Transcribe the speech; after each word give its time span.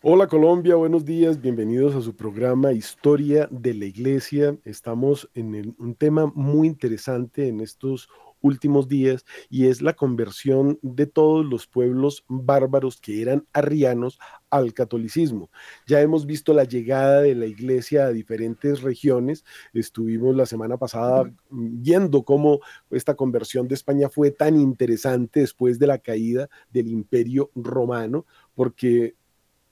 Hola 0.00 0.28
Colombia, 0.28 0.76
buenos 0.76 1.04
días, 1.04 1.40
bienvenidos 1.40 1.92
a 1.96 2.00
su 2.00 2.14
programa 2.14 2.72
Historia 2.72 3.48
de 3.50 3.74
la 3.74 3.84
Iglesia. 3.86 4.56
Estamos 4.64 5.28
en 5.34 5.74
un 5.76 5.96
tema 5.96 6.30
muy 6.36 6.68
interesante 6.68 7.48
en 7.48 7.60
estos 7.60 8.08
últimos 8.40 8.86
días 8.86 9.24
y 9.50 9.66
es 9.66 9.82
la 9.82 9.94
conversión 9.94 10.78
de 10.82 11.06
todos 11.06 11.44
los 11.44 11.66
pueblos 11.66 12.24
bárbaros 12.28 13.00
que 13.00 13.20
eran 13.22 13.44
arrianos 13.52 14.20
al 14.50 14.72
catolicismo. 14.72 15.50
Ya 15.88 16.00
hemos 16.00 16.26
visto 16.26 16.54
la 16.54 16.62
llegada 16.62 17.22
de 17.22 17.34
la 17.34 17.46
iglesia 17.46 18.04
a 18.04 18.12
diferentes 18.12 18.82
regiones. 18.82 19.44
Estuvimos 19.72 20.36
la 20.36 20.46
semana 20.46 20.76
pasada 20.76 21.28
viendo 21.50 22.22
cómo 22.22 22.60
esta 22.92 23.16
conversión 23.16 23.66
de 23.66 23.74
España 23.74 24.08
fue 24.08 24.30
tan 24.30 24.60
interesante 24.60 25.40
después 25.40 25.80
de 25.80 25.88
la 25.88 25.98
caída 25.98 26.48
del 26.70 26.86
imperio 26.86 27.50
romano, 27.56 28.26
porque 28.54 29.16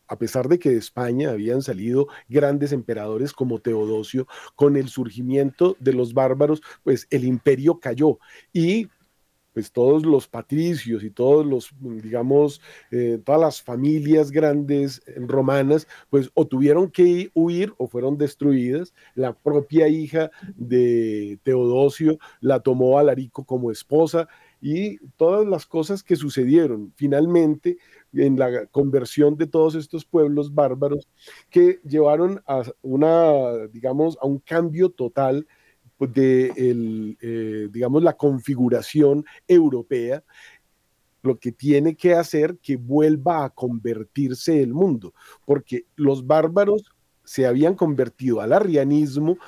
a 0.09 0.19
pesar 0.19 0.49
de 0.49 0.59
que 0.59 0.71
de 0.71 0.79
España 0.79 1.31
habían 1.31 1.63
salido 1.63 2.09
grandes 2.29 2.73
emperadores 2.73 3.33
como 3.33 3.61
Teodosio, 3.61 4.27
con 4.55 4.77
el 4.77 4.89
surgimiento 4.89 5.77
de 5.81 5.93
los 5.93 6.15
bárbaros, 6.15 6.63
pues 6.83 7.07
el 7.11 7.25
imperio 7.25 7.81
cayó 7.81 8.19
y 8.53 8.89
pues 9.57 9.73
todos 9.73 10.05
los 10.05 10.29
patricios 10.29 11.03
y 11.03 11.09
todos 11.09 11.47
los, 11.47 11.71
digamos, 11.81 12.61
eh, 12.91 13.19
todas 13.25 13.41
las 13.41 13.63
familias 13.63 14.31
grandes 14.31 15.01
romanas, 15.17 15.89
pues 16.11 16.31
o 16.35 16.47
tuvieron 16.47 16.91
que 16.91 17.31
huir 17.33 17.73
o 17.79 17.87
fueron 17.89 18.19
destruidas. 18.19 18.93
La 19.15 19.33
propia 19.33 19.89
hija 19.89 20.31
de 20.57 21.39
Teodosio 21.43 22.19
la 22.43 22.61
tomó 22.61 22.99
Alarico 22.99 23.47
como 23.47 23.71
esposa 23.71 24.29
y 24.69 24.99
todas 25.17 25.47
las 25.47 25.65
cosas 25.65 26.03
que 26.03 26.17
sucedieron. 26.17 26.93
Finalmente 26.97 27.79
en 28.13 28.37
la 28.37 28.67
conversión 28.67 29.37
de 29.37 29.47
todos 29.47 29.77
estos 29.77 30.05
pueblos 30.05 30.53
bárbaros 30.53 31.09
que 31.51 31.79
llevaron 31.85 32.43
a 32.49 32.65
una, 32.83 33.69
digamos, 33.69 34.19
a 34.21 34.27
un 34.27 34.41
cambio 34.41 34.91
total 34.91 35.47
de 36.01 36.53
el, 36.57 37.17
eh, 37.21 37.69
digamos, 37.71 38.03
la 38.03 38.17
configuración 38.17 39.25
europea, 39.47 40.25
lo 41.23 41.39
que 41.39 41.53
tiene 41.53 41.95
que 41.95 42.15
hacer 42.15 42.59
que 42.61 42.77
vuelva 42.77 43.45
a 43.45 43.51
convertirse 43.51 44.61
el 44.61 44.75
mundo, 44.75 45.15
porque 45.45 45.87
los 45.95 46.27
bárbaros 46.27 46.93
se 47.23 47.47
habían 47.47 47.77
convertido 47.77 48.41
al 48.41 48.53
arrianismo, 48.53 49.39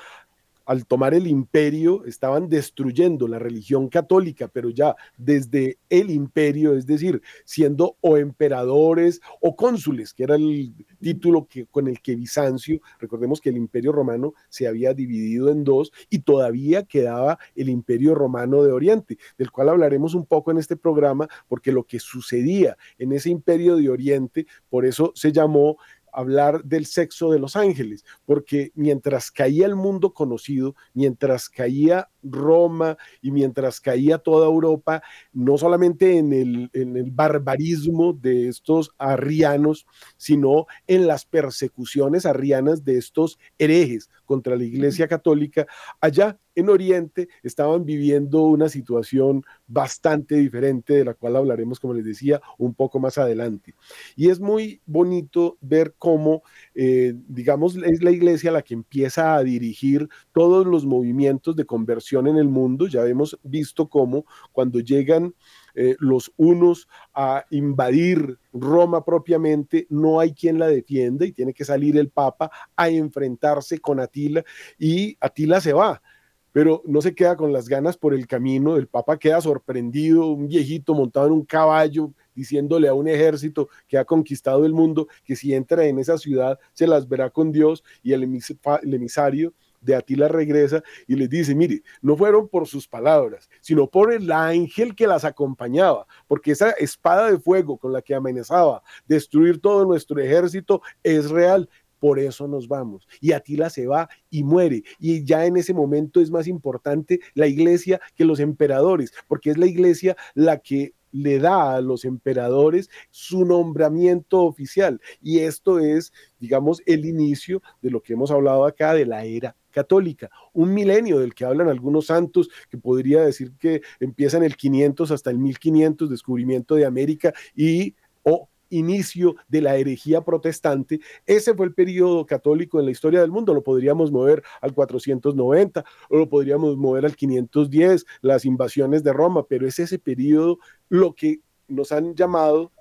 al 0.68 0.84
tomar 0.84 1.14
el 1.14 1.26
imperio, 1.26 2.04
estaban 2.04 2.50
destruyendo 2.50 3.26
la 3.26 3.38
religión 3.38 3.88
católica, 3.88 4.48
pero 4.48 4.68
ya 4.68 4.94
desde 5.16 5.78
el 5.88 6.10
imperio, 6.10 6.74
es 6.74 6.86
decir, 6.86 7.22
siendo 7.46 7.96
o 8.02 8.18
emperadores 8.18 9.22
o 9.40 9.56
cónsules, 9.56 10.12
que 10.12 10.24
era 10.24 10.34
el 10.34 10.74
título 11.00 11.46
que, 11.48 11.64
con 11.64 11.88
el 11.88 12.02
que 12.02 12.16
Bizancio, 12.16 12.82
recordemos 12.98 13.40
que 13.40 13.48
el 13.48 13.56
imperio 13.56 13.92
romano 13.92 14.34
se 14.50 14.68
había 14.68 14.92
dividido 14.92 15.48
en 15.48 15.64
dos 15.64 15.90
y 16.10 16.18
todavía 16.18 16.82
quedaba 16.82 17.38
el 17.56 17.70
imperio 17.70 18.14
romano 18.14 18.62
de 18.62 18.72
Oriente, 18.72 19.16
del 19.38 19.50
cual 19.50 19.70
hablaremos 19.70 20.12
un 20.12 20.26
poco 20.26 20.50
en 20.50 20.58
este 20.58 20.76
programa, 20.76 21.28
porque 21.48 21.72
lo 21.72 21.84
que 21.84 21.98
sucedía 21.98 22.76
en 22.98 23.12
ese 23.12 23.30
imperio 23.30 23.76
de 23.76 23.88
Oriente, 23.88 24.46
por 24.68 24.84
eso 24.84 25.12
se 25.14 25.32
llamó 25.32 25.78
hablar 26.18 26.64
del 26.64 26.86
sexo 26.86 27.30
de 27.30 27.38
los 27.38 27.54
ángeles, 27.54 28.04
porque 28.26 28.72
mientras 28.74 29.30
caía 29.30 29.66
el 29.66 29.76
mundo 29.76 30.12
conocido, 30.12 30.74
mientras 30.92 31.48
caía 31.48 32.08
Roma 32.22 32.96
y 33.22 33.30
mientras 33.30 33.80
caía 33.80 34.18
toda 34.18 34.46
Europa, 34.46 35.02
no 35.32 35.58
solamente 35.58 36.18
en 36.18 36.32
el, 36.32 36.70
en 36.72 36.96
el 36.96 37.10
barbarismo 37.10 38.12
de 38.12 38.48
estos 38.48 38.90
arrianos, 38.98 39.86
sino 40.16 40.66
en 40.86 41.06
las 41.06 41.24
persecuciones 41.24 42.26
arrianas 42.26 42.84
de 42.84 42.98
estos 42.98 43.38
herejes 43.58 44.10
contra 44.24 44.56
la 44.56 44.64
Iglesia 44.64 45.08
Católica, 45.08 45.66
allá 46.00 46.38
en 46.58 46.68
Oriente 46.68 47.28
estaban 47.44 47.84
viviendo 47.84 48.42
una 48.42 48.68
situación 48.68 49.44
bastante 49.68 50.34
diferente 50.34 50.92
de 50.92 51.04
la 51.04 51.14
cual 51.14 51.36
hablaremos, 51.36 51.78
como 51.78 51.94
les 51.94 52.04
decía, 52.04 52.40
un 52.58 52.74
poco 52.74 52.98
más 52.98 53.16
adelante. 53.16 53.76
Y 54.16 54.28
es 54.28 54.40
muy 54.40 54.80
bonito 54.84 55.56
ver 55.60 55.94
cómo, 55.98 56.42
eh, 56.74 57.14
digamos, 57.28 57.76
es 57.76 58.02
la 58.02 58.10
iglesia 58.10 58.50
la 58.50 58.62
que 58.62 58.74
empieza 58.74 59.36
a 59.36 59.44
dirigir 59.44 60.08
todos 60.32 60.66
los 60.66 60.84
movimientos 60.84 61.54
de 61.54 61.64
conversión 61.64 62.07
en 62.12 62.36
el 62.38 62.48
mundo. 62.48 62.86
Ya 62.86 63.06
hemos 63.06 63.38
visto 63.42 63.88
cómo 63.88 64.24
cuando 64.52 64.80
llegan 64.80 65.34
eh, 65.74 65.96
los 66.00 66.32
unos 66.36 66.88
a 67.14 67.44
invadir 67.50 68.38
Roma 68.52 69.04
propiamente, 69.04 69.86
no 69.90 70.20
hay 70.20 70.32
quien 70.32 70.58
la 70.58 70.66
defienda 70.68 71.26
y 71.26 71.32
tiene 71.32 71.52
que 71.52 71.64
salir 71.64 71.96
el 71.96 72.08
Papa 72.08 72.50
a 72.74 72.88
enfrentarse 72.88 73.78
con 73.78 74.00
Atila 74.00 74.44
y 74.78 75.16
Atila 75.20 75.60
se 75.60 75.72
va 75.72 76.02
pero 76.50 76.82
no 76.86 77.00
se 77.02 77.14
queda 77.14 77.36
con 77.36 77.52
las 77.52 77.68
ganas 77.68 77.96
por 77.96 78.14
el 78.14 78.26
camino, 78.26 78.76
el 78.76 78.88
Papa 78.88 79.16
queda 79.18 79.40
sorprendido, 79.40 80.26
un 80.26 80.48
viejito 80.48 80.94
montado 80.94 81.26
en 81.26 81.32
un 81.34 81.44
caballo, 81.44 82.12
diciéndole 82.34 82.88
a 82.88 82.94
un 82.94 83.06
ejército 83.06 83.68
que 83.86 83.98
ha 83.98 84.04
conquistado 84.04 84.64
el 84.64 84.72
mundo 84.72 85.08
que 85.24 85.36
si 85.36 85.54
entra 85.54 85.84
en 85.86 85.98
esa 85.98 86.18
ciudad 86.18 86.58
se 86.72 86.86
las 86.86 87.08
verá 87.08 87.30
con 87.30 87.52
Dios 87.52 87.84
y 88.02 88.12
el, 88.12 88.22
emisario 88.22 89.54
de 89.80 89.94
Atila 89.94 90.28
regresa 90.28 90.82
y 91.06 91.14
les 91.14 91.28
dice, 91.28 91.54
mire, 91.54 91.82
no 92.02 92.16
fueron 92.16 92.48
por 92.48 92.66
sus 92.66 92.86
palabras, 92.86 93.48
sino 93.60 93.88
por 93.88 94.12
el 94.12 94.30
ángel 94.30 94.94
que 94.94 95.06
las 95.06 95.24
acompañaba, 95.24 96.06
porque 96.26 96.52
esa 96.52 96.70
espada 96.72 97.30
de 97.30 97.38
fuego 97.38 97.76
con 97.76 97.92
la 97.92 98.02
que 98.02 98.14
amenazaba 98.14 98.82
destruir 99.06 99.60
todo 99.60 99.84
nuestro 99.84 100.20
ejército 100.20 100.82
es 101.02 101.30
real, 101.30 101.68
por 101.98 102.18
eso 102.18 102.46
nos 102.46 102.68
vamos. 102.68 103.08
Y 103.20 103.32
Atila 103.32 103.70
se 103.70 103.86
va 103.86 104.08
y 104.30 104.44
muere. 104.44 104.84
Y 104.98 105.24
ya 105.24 105.46
en 105.46 105.56
ese 105.56 105.74
momento 105.74 106.20
es 106.20 106.30
más 106.30 106.46
importante 106.46 107.20
la 107.34 107.46
iglesia 107.46 108.00
que 108.14 108.24
los 108.24 108.40
emperadores, 108.40 109.12
porque 109.26 109.50
es 109.50 109.58
la 109.58 109.66
iglesia 109.66 110.16
la 110.34 110.58
que 110.58 110.94
le 111.10 111.38
da 111.38 111.74
a 111.74 111.80
los 111.80 112.04
emperadores 112.04 112.90
su 113.10 113.44
nombramiento 113.44 114.42
oficial. 114.42 115.00
Y 115.22 115.40
esto 115.40 115.78
es, 115.78 116.12
digamos, 116.38 116.82
el 116.86 117.06
inicio 117.06 117.62
de 117.80 117.90
lo 117.90 118.02
que 118.02 118.12
hemos 118.12 118.30
hablado 118.30 118.64
acá 118.64 118.94
de 118.94 119.06
la 119.06 119.24
era 119.24 119.56
católica, 119.78 120.28
un 120.52 120.74
milenio 120.74 121.20
del 121.20 121.34
que 121.34 121.44
hablan 121.44 121.68
algunos 121.68 122.06
santos, 122.06 122.48
que 122.68 122.78
podría 122.78 123.22
decir 123.22 123.52
que 123.60 123.80
empieza 124.00 124.36
en 124.36 124.42
el 124.42 124.56
500 124.56 125.12
hasta 125.12 125.30
el 125.30 125.38
1500, 125.38 126.10
descubrimiento 126.10 126.74
de 126.74 126.84
América 126.84 127.32
y 127.54 127.94
o 128.24 128.48
inicio 128.70 129.36
de 129.46 129.62
la 129.62 129.76
herejía 129.76 130.20
protestante. 130.22 130.98
Ese 131.26 131.54
fue 131.54 131.66
el 131.66 131.74
periodo 131.74 132.26
católico 132.26 132.80
en 132.80 132.86
la 132.86 132.90
historia 132.90 133.20
del 133.20 133.30
mundo. 133.30 133.54
Lo 133.54 133.62
podríamos 133.62 134.10
mover 134.10 134.42
al 134.60 134.74
490 134.74 135.84
o 136.10 136.16
lo 136.16 136.28
podríamos 136.28 136.76
mover 136.76 137.04
al 137.06 137.14
510, 137.14 138.04
las 138.20 138.44
invasiones 138.44 139.04
de 139.04 139.12
Roma, 139.12 139.46
pero 139.46 139.64
es 139.64 139.78
ese 139.78 140.00
periodo 140.00 140.58
lo 140.88 141.14
que 141.14 141.40
nos 141.68 141.92
han 141.92 142.16
llamado 142.16 142.72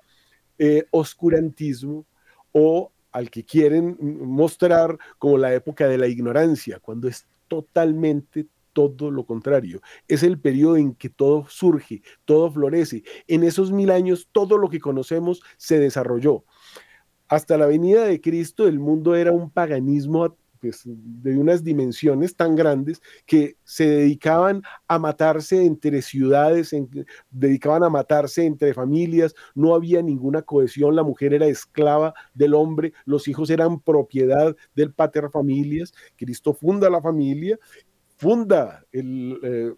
eh, 0.58 0.84
oscurantismo 0.90 2.04
o 2.50 2.90
al 3.12 3.30
que 3.30 3.44
quieren 3.44 3.96
mostrar 4.00 4.98
como 5.18 5.38
la 5.38 5.54
época 5.54 5.88
de 5.88 5.98
la 5.98 6.06
ignorancia, 6.06 6.78
cuando 6.80 7.08
es 7.08 7.26
totalmente, 7.48 8.46
todo 8.72 9.10
lo 9.10 9.26
contrario. 9.26 9.80
Es 10.06 10.22
el 10.22 10.38
periodo 10.38 10.76
en 10.76 10.94
que 10.94 11.08
todo 11.08 11.46
surge, 11.48 12.02
todo 12.24 12.48
florece. 12.48 13.02
En 13.26 13.42
esos 13.42 13.72
mil 13.72 13.90
años 13.90 14.28
todo 14.30 14.56
lo 14.56 14.68
que 14.68 14.78
conocemos 14.78 15.42
se 15.56 15.80
desarrolló. 15.80 16.44
Hasta 17.26 17.58
la 17.58 17.66
venida 17.66 18.04
de 18.04 18.20
Cristo 18.20 18.68
el 18.68 18.78
mundo 18.78 19.16
era 19.16 19.32
un 19.32 19.50
paganismo 19.50 20.36
pues, 20.60 20.82
de 20.84 21.36
unas 21.36 21.64
dimensiones 21.64 22.36
tan 22.36 22.54
grandes 22.54 23.00
que 23.26 23.56
se 23.64 23.88
dedicaban 23.88 24.62
a 24.86 24.98
matarse 24.98 25.64
entre 25.64 26.02
ciudades, 26.02 26.74
dedicaban 27.30 27.84
a 27.84 27.90
matarse 27.90 28.44
entre 28.44 28.74
familias, 28.74 29.34
no 29.54 29.74
había 29.74 30.02
ninguna 30.02 30.42
cohesión, 30.42 30.96
la 30.96 31.02
mujer 31.02 31.34
era 31.34 31.46
esclava 31.46 32.14
del 32.34 32.54
hombre, 32.54 32.92
los 33.04 33.28
hijos 33.28 33.50
eran 33.50 33.80
propiedad 33.80 34.56
del 34.74 34.92
pater 34.92 35.30
familias, 35.30 35.92
Cristo 36.16 36.52
funda 36.54 36.90
la 36.90 37.00
familia 37.00 37.58
funda 38.18 38.84
eh, 38.92 39.72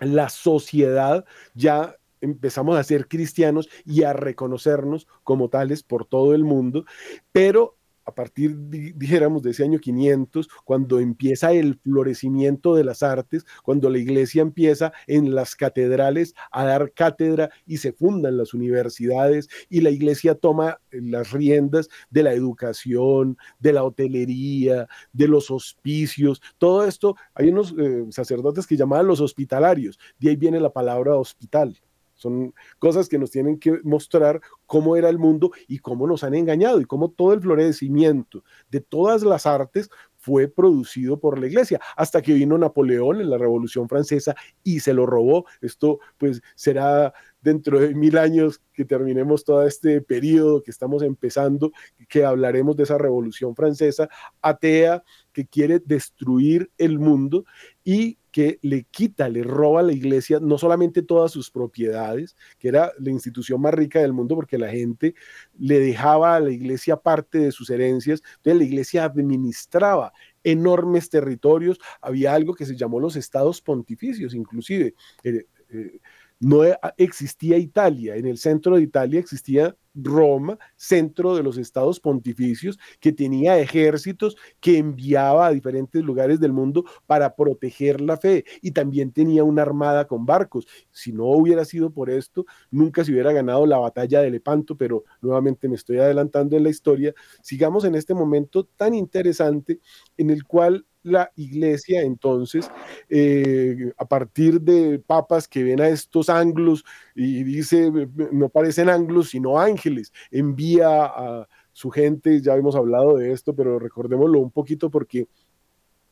la 0.00 0.28
sociedad, 0.28 1.24
ya 1.54 1.96
empezamos 2.20 2.78
a 2.78 2.84
ser 2.84 3.08
cristianos 3.08 3.68
y 3.84 4.04
a 4.04 4.12
reconocernos 4.12 5.08
como 5.24 5.48
tales 5.48 5.82
por 5.82 6.04
todo 6.04 6.34
el 6.34 6.44
mundo, 6.44 6.84
pero 7.32 7.76
a 8.04 8.14
partir, 8.14 8.56
dijéramos, 8.58 9.42
de 9.42 9.50
ese 9.50 9.64
año 9.64 9.78
500, 9.78 10.48
cuando 10.64 11.00
empieza 11.00 11.52
el 11.52 11.78
florecimiento 11.78 12.74
de 12.74 12.84
las 12.84 13.02
artes, 13.02 13.44
cuando 13.62 13.90
la 13.90 13.98
iglesia 13.98 14.42
empieza 14.42 14.92
en 15.06 15.34
las 15.34 15.54
catedrales 15.56 16.34
a 16.50 16.64
dar 16.64 16.92
cátedra 16.92 17.50
y 17.66 17.78
se 17.78 17.92
fundan 17.92 18.36
las 18.36 18.54
universidades 18.54 19.48
y 19.68 19.80
la 19.80 19.90
iglesia 19.90 20.34
toma 20.34 20.80
las 20.90 21.32
riendas 21.32 21.88
de 22.10 22.22
la 22.22 22.32
educación, 22.32 23.36
de 23.58 23.72
la 23.72 23.84
hotelería, 23.84 24.88
de 25.12 25.28
los 25.28 25.50
hospicios, 25.50 26.42
todo 26.58 26.84
esto, 26.86 27.16
hay 27.34 27.48
unos 27.48 27.74
eh, 27.78 28.04
sacerdotes 28.10 28.66
que 28.66 28.76
llamaban 28.76 29.06
los 29.06 29.20
hospitalarios, 29.20 29.98
de 30.18 30.30
ahí 30.30 30.36
viene 30.36 30.60
la 30.60 30.72
palabra 30.72 31.16
hospital 31.16 31.80
son 32.22 32.54
cosas 32.78 33.08
que 33.08 33.18
nos 33.18 33.30
tienen 33.30 33.58
que 33.58 33.80
mostrar 33.82 34.40
cómo 34.66 34.96
era 34.96 35.08
el 35.08 35.18
mundo 35.18 35.50
y 35.68 35.80
cómo 35.80 36.06
nos 36.06 36.24
han 36.24 36.34
engañado 36.34 36.80
y 36.80 36.84
cómo 36.84 37.10
todo 37.10 37.32
el 37.32 37.40
florecimiento 37.40 38.44
de 38.70 38.80
todas 38.80 39.22
las 39.22 39.44
artes 39.46 39.90
fue 40.22 40.46
producido 40.46 41.18
por 41.18 41.36
la 41.36 41.48
iglesia, 41.48 41.80
hasta 41.96 42.22
que 42.22 42.32
vino 42.32 42.56
Napoleón 42.56 43.20
en 43.20 43.28
la 43.28 43.38
Revolución 43.38 43.88
Francesa 43.88 44.36
y 44.62 44.78
se 44.78 44.94
lo 44.94 45.04
robó. 45.04 45.46
Esto 45.60 45.98
pues 46.16 46.40
será 46.54 47.12
dentro 47.40 47.80
de 47.80 47.92
mil 47.92 48.16
años 48.16 48.62
que 48.72 48.84
terminemos 48.84 49.44
todo 49.44 49.66
este 49.66 50.00
periodo 50.00 50.62
que 50.62 50.70
estamos 50.70 51.02
empezando, 51.02 51.72
que 52.08 52.24
hablaremos 52.24 52.76
de 52.76 52.84
esa 52.84 52.98
Revolución 52.98 53.56
Francesa 53.56 54.08
atea 54.40 55.02
que 55.32 55.44
quiere 55.44 55.80
destruir 55.80 56.70
el 56.78 57.00
mundo 57.00 57.44
y 57.82 58.18
que 58.32 58.58
le 58.62 58.84
quita, 58.84 59.28
le 59.28 59.44
roba 59.44 59.80
a 59.80 59.82
la 59.84 59.92
iglesia 59.92 60.40
no 60.40 60.58
solamente 60.58 61.02
todas 61.02 61.30
sus 61.30 61.50
propiedades, 61.50 62.34
que 62.58 62.68
era 62.68 62.90
la 62.98 63.10
institución 63.10 63.60
más 63.60 63.74
rica 63.74 64.00
del 64.00 64.14
mundo 64.14 64.34
porque 64.34 64.58
la 64.58 64.70
gente 64.70 65.14
le 65.58 65.78
dejaba 65.78 66.36
a 66.36 66.40
la 66.40 66.50
iglesia 66.50 66.96
parte 66.96 67.38
de 67.38 67.52
sus 67.52 67.68
herencias, 67.70 68.22
entonces 68.38 68.58
la 68.58 68.64
iglesia 68.64 69.04
administraba 69.04 70.12
enormes 70.42 71.10
territorios, 71.10 71.78
había 72.00 72.34
algo 72.34 72.54
que 72.54 72.66
se 72.66 72.76
llamó 72.76 72.98
los 72.98 73.16
estados 73.16 73.60
pontificios, 73.60 74.34
inclusive. 74.34 74.94
Eh, 75.22 75.46
eh, 75.68 76.00
no 76.42 76.64
e, 76.64 76.76
existía 76.96 77.56
Italia, 77.56 78.16
en 78.16 78.26
el 78.26 78.36
centro 78.36 78.76
de 78.76 78.82
Italia 78.82 79.20
existía 79.20 79.76
Roma, 79.94 80.58
centro 80.74 81.36
de 81.36 81.42
los 81.42 81.56
estados 81.56 82.00
pontificios, 82.00 82.78
que 82.98 83.12
tenía 83.12 83.58
ejércitos 83.58 84.36
que 84.58 84.78
enviaba 84.78 85.46
a 85.46 85.52
diferentes 85.52 86.02
lugares 86.02 86.40
del 86.40 86.52
mundo 86.52 86.84
para 87.06 87.36
proteger 87.36 88.00
la 88.00 88.16
fe 88.16 88.44
y 88.60 88.72
también 88.72 89.12
tenía 89.12 89.44
una 89.44 89.62
armada 89.62 90.06
con 90.06 90.26
barcos. 90.26 90.66
Si 90.90 91.12
no 91.12 91.26
hubiera 91.26 91.64
sido 91.64 91.92
por 91.92 92.10
esto, 92.10 92.44
nunca 92.70 93.04
se 93.04 93.12
hubiera 93.12 93.32
ganado 93.32 93.64
la 93.64 93.78
batalla 93.78 94.20
de 94.20 94.30
Lepanto, 94.30 94.76
pero 94.76 95.04
nuevamente 95.20 95.68
me 95.68 95.76
estoy 95.76 95.98
adelantando 95.98 96.56
en 96.56 96.64
la 96.64 96.70
historia. 96.70 97.14
Sigamos 97.40 97.84
en 97.84 97.94
este 97.94 98.14
momento 98.14 98.64
tan 98.64 98.94
interesante 98.94 99.78
en 100.16 100.30
el 100.30 100.44
cual 100.44 100.86
la 101.02 101.32
iglesia 101.36 102.02
entonces, 102.02 102.70
eh, 103.08 103.92
a 103.96 104.04
partir 104.04 104.60
de 104.60 104.98
papas 104.98 105.48
que 105.48 105.62
ven 105.62 105.80
a 105.80 105.88
estos 105.88 106.28
anglos 106.28 106.84
y 107.14 107.42
dice, 107.44 107.90
no 108.32 108.48
parecen 108.48 108.88
anglos, 108.88 109.30
sino 109.30 109.58
ángeles, 109.58 110.12
envía 110.30 111.04
a 111.04 111.48
su 111.72 111.90
gente, 111.90 112.40
ya 112.40 112.54
hemos 112.54 112.76
hablado 112.76 113.16
de 113.16 113.32
esto, 113.32 113.54
pero 113.54 113.78
recordémoslo 113.78 114.40
un 114.40 114.50
poquito 114.50 114.90
porque 114.90 115.26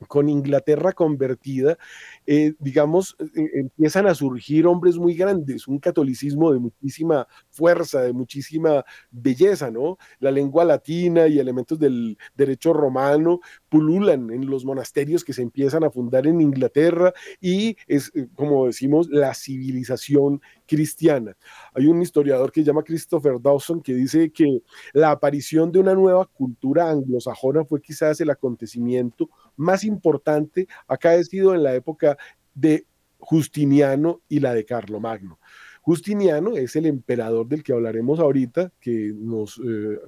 con 0.09 0.29
Inglaterra 0.29 0.93
convertida, 0.93 1.79
eh, 2.27 2.55
digamos, 2.59 3.17
eh, 3.21 3.51
empiezan 3.55 4.07
a 4.07 4.15
surgir 4.15 4.67
hombres 4.67 4.97
muy 4.97 5.15
grandes, 5.15 5.69
un 5.69 5.79
catolicismo 5.79 6.53
de 6.53 6.59
muchísima 6.59 7.27
fuerza, 7.51 8.03
de 8.03 8.13
muchísima 8.13 8.85
belleza, 9.11 9.71
¿no? 9.71 9.99
La 10.19 10.31
lengua 10.31 10.65
latina 10.65 11.27
y 11.27 11.39
elementos 11.39 11.79
del 11.79 12.17
derecho 12.35 12.73
romano 12.73 13.41
pululan 13.71 14.31
en 14.31 14.51
los 14.51 14.65
monasterios 14.65 15.25
que 15.25 15.33
se 15.33 15.43
empiezan 15.43 15.85
a 15.85 15.91
fundar 15.91 16.27
en 16.27 16.41
Inglaterra 16.41 17.15
y 17.41 17.77
es, 17.87 18.11
eh, 18.15 18.27
como 18.35 18.67
decimos, 18.67 19.09
la 19.09 19.33
civilización 19.33 20.43
cristiana. 20.67 21.37
Hay 21.73 21.87
un 21.87 22.03
historiador 22.03 22.53
que 22.53 22.61
se 22.61 22.67
llama 22.67 22.83
Christopher 22.83 23.41
Dawson 23.41 23.81
que 23.81 23.95
dice 23.95 24.31
que 24.31 24.63
la 24.93 25.13
aparición 25.13 25.73
de 25.73 25.79
una 25.79 25.95
nueva 25.95 26.27
cultura 26.27 26.91
anglosajona 26.91 27.65
fue 27.65 27.81
quizás 27.81 28.21
el 28.21 28.31
acontecimiento 28.31 29.31
más 29.57 29.85
importante 29.85 30.67
acaecido 30.89 31.55
en 31.55 31.63
la 31.63 31.75
época 31.75 32.19
de 32.55 32.85
Justiniano 33.19 34.21
y 34.29 34.41
la 34.41 34.53
de 34.53 34.65
Carlomagno. 34.65 35.39
Justiniano 35.83 36.57
es 36.57 36.75
el 36.77 36.87
emperador 36.87 37.47
del 37.47 37.63
que 37.63 37.73
hablaremos 37.73 38.19
ahorita, 38.19 38.73
que 38.81 39.13
nos 39.15 39.59
eh, 39.65 39.99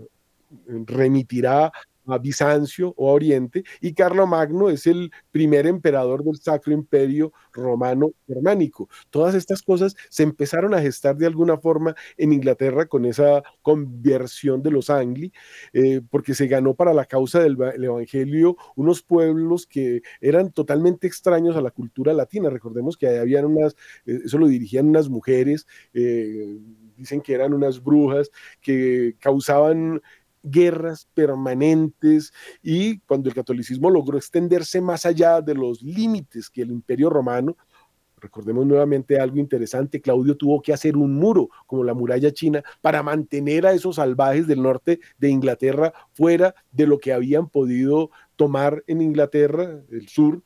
remitirá 0.87 1.73
a 2.06 2.19
Bizancio 2.19 2.94
o 2.96 3.10
a 3.10 3.12
Oriente, 3.12 3.64
y 3.81 3.94
Carlomagno 3.94 4.70
es 4.70 4.87
el 4.87 5.10
primer 5.31 5.66
emperador 5.66 6.25
del 6.25 6.37
Sacro 6.37 6.72
Imperio 6.72 7.32
Romano 7.52 8.12
Germánico. 8.26 8.88
Todas 9.10 9.34
estas 9.34 9.62
cosas 9.62 9.94
se 10.08 10.22
empezaron 10.22 10.75
a 10.75 10.81
gestar 10.81 11.16
de 11.16 11.26
alguna 11.26 11.58
forma 11.58 11.94
en 12.16 12.32
Inglaterra 12.32 12.87
con 12.87 13.04
esa 13.04 13.43
conversión 13.62 14.62
de 14.62 14.70
los 14.70 14.90
Angli, 14.90 15.32
eh, 15.72 16.00
porque 16.10 16.34
se 16.34 16.46
ganó 16.46 16.75
para 16.75 16.94
la 16.94 17.04
causa 17.04 17.40
del 17.40 17.56
Evangelio 17.82 18.56
unos 18.76 19.02
pueblos 19.02 19.66
que 19.66 20.02
eran 20.20 20.52
totalmente 20.52 21.06
extraños 21.06 21.56
a 21.56 21.60
la 21.60 21.70
cultura 21.70 22.12
latina. 22.12 22.50
Recordemos 22.50 22.96
que 22.96 23.08
habían 23.08 23.44
unas, 23.44 23.76
eh, 24.06 24.20
eso 24.25 24.38
lo 24.38 24.46
dirigían 24.46 24.88
unas 24.88 25.08
mujeres, 25.08 25.66
eh, 25.94 26.58
dicen 26.96 27.20
que 27.20 27.34
eran 27.34 27.52
unas 27.54 27.82
brujas 27.82 28.31
que 28.60 29.16
causaban 29.19 30.00
guerras 30.42 31.08
permanentes 31.14 32.32
y 32.62 32.98
cuando 33.00 33.28
el 33.28 33.34
catolicismo 33.34 33.90
logró 33.90 34.18
extenderse 34.18 34.80
más 34.80 35.06
allá 35.06 35.40
de 35.40 35.54
los 35.54 35.82
límites 35.82 36.50
que 36.50 36.62
el 36.62 36.70
imperio 36.70 37.10
romano, 37.10 37.56
recordemos 38.22 38.64
nuevamente 38.64 39.18
algo 39.18 39.38
interesante, 39.38 40.00
Claudio 40.00 40.36
tuvo 40.36 40.62
que 40.62 40.72
hacer 40.72 40.96
un 40.96 41.14
muro 41.14 41.48
como 41.66 41.84
la 41.84 41.92
muralla 41.92 42.32
china 42.32 42.62
para 42.80 43.02
mantener 43.02 43.66
a 43.66 43.72
esos 43.72 43.96
salvajes 43.96 44.46
del 44.46 44.62
norte 44.62 45.00
de 45.18 45.28
Inglaterra 45.28 45.92
fuera 46.12 46.54
de 46.70 46.86
lo 46.86 46.98
que 46.98 47.12
habían 47.12 47.48
podido 47.48 48.10
tomar 48.36 48.82
en 48.86 49.02
Inglaterra, 49.02 49.80
el 49.90 50.08
sur, 50.08 50.42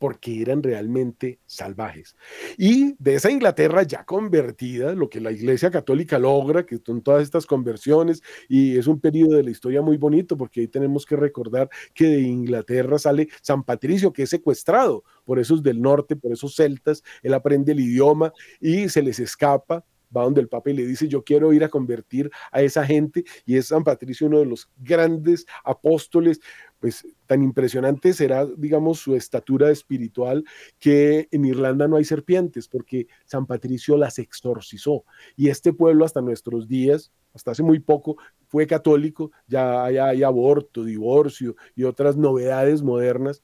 porque 0.00 0.40
eran 0.40 0.62
realmente 0.62 1.40
salvajes. 1.44 2.16
Y 2.56 2.94
de 2.98 3.16
esa 3.16 3.30
Inglaterra 3.30 3.82
ya 3.82 4.04
convertida, 4.04 4.94
lo 4.94 5.10
que 5.10 5.20
la 5.20 5.30
Iglesia 5.30 5.70
Católica 5.70 6.18
logra, 6.18 6.64
que 6.64 6.78
son 6.78 7.02
todas 7.02 7.22
estas 7.22 7.44
conversiones, 7.44 8.22
y 8.48 8.78
es 8.78 8.86
un 8.86 8.98
periodo 8.98 9.36
de 9.36 9.42
la 9.42 9.50
historia 9.50 9.82
muy 9.82 9.98
bonito, 9.98 10.38
porque 10.38 10.62
ahí 10.62 10.68
tenemos 10.68 11.04
que 11.04 11.16
recordar 11.16 11.68
que 11.92 12.06
de 12.06 12.20
Inglaterra 12.22 12.98
sale 12.98 13.28
San 13.42 13.62
Patricio, 13.62 14.10
que 14.10 14.22
es 14.22 14.30
secuestrado 14.30 15.04
por 15.26 15.38
esos 15.38 15.62
del 15.62 15.82
norte, 15.82 16.16
por 16.16 16.32
esos 16.32 16.56
celtas, 16.56 17.02
él 17.22 17.34
aprende 17.34 17.72
el 17.72 17.80
idioma 17.80 18.32
y 18.58 18.88
se 18.88 19.02
les 19.02 19.20
escapa 19.20 19.84
va 20.16 20.24
donde 20.24 20.40
el 20.40 20.48
Papa 20.48 20.70
y 20.70 20.74
le 20.74 20.86
dice, 20.86 21.08
yo 21.08 21.22
quiero 21.22 21.52
ir 21.52 21.64
a 21.64 21.68
convertir 21.68 22.30
a 22.50 22.62
esa 22.62 22.84
gente, 22.84 23.24
y 23.44 23.56
es 23.56 23.68
San 23.68 23.84
Patricio 23.84 24.26
uno 24.26 24.40
de 24.40 24.46
los 24.46 24.68
grandes 24.78 25.46
apóstoles, 25.64 26.40
pues 26.80 27.06
tan 27.26 27.42
impresionante 27.42 28.12
será, 28.12 28.46
digamos, 28.56 28.98
su 28.98 29.14
estatura 29.14 29.70
espiritual 29.70 30.44
que 30.78 31.28
en 31.30 31.44
Irlanda 31.44 31.86
no 31.86 31.96
hay 31.96 32.04
serpientes, 32.04 32.68
porque 32.68 33.06
San 33.26 33.46
Patricio 33.46 33.96
las 33.96 34.18
exorcizó. 34.18 35.04
Y 35.36 35.48
este 35.48 35.72
pueblo 35.72 36.04
hasta 36.04 36.22
nuestros 36.22 36.66
días, 36.66 37.12
hasta 37.34 37.52
hace 37.52 37.62
muy 37.62 37.78
poco, 37.78 38.16
fue 38.48 38.66
católico, 38.66 39.30
ya 39.46 39.84
hay, 39.84 39.98
hay 39.98 40.22
aborto, 40.24 40.82
divorcio 40.82 41.54
y 41.76 41.84
otras 41.84 42.16
novedades 42.16 42.82
modernas, 42.82 43.42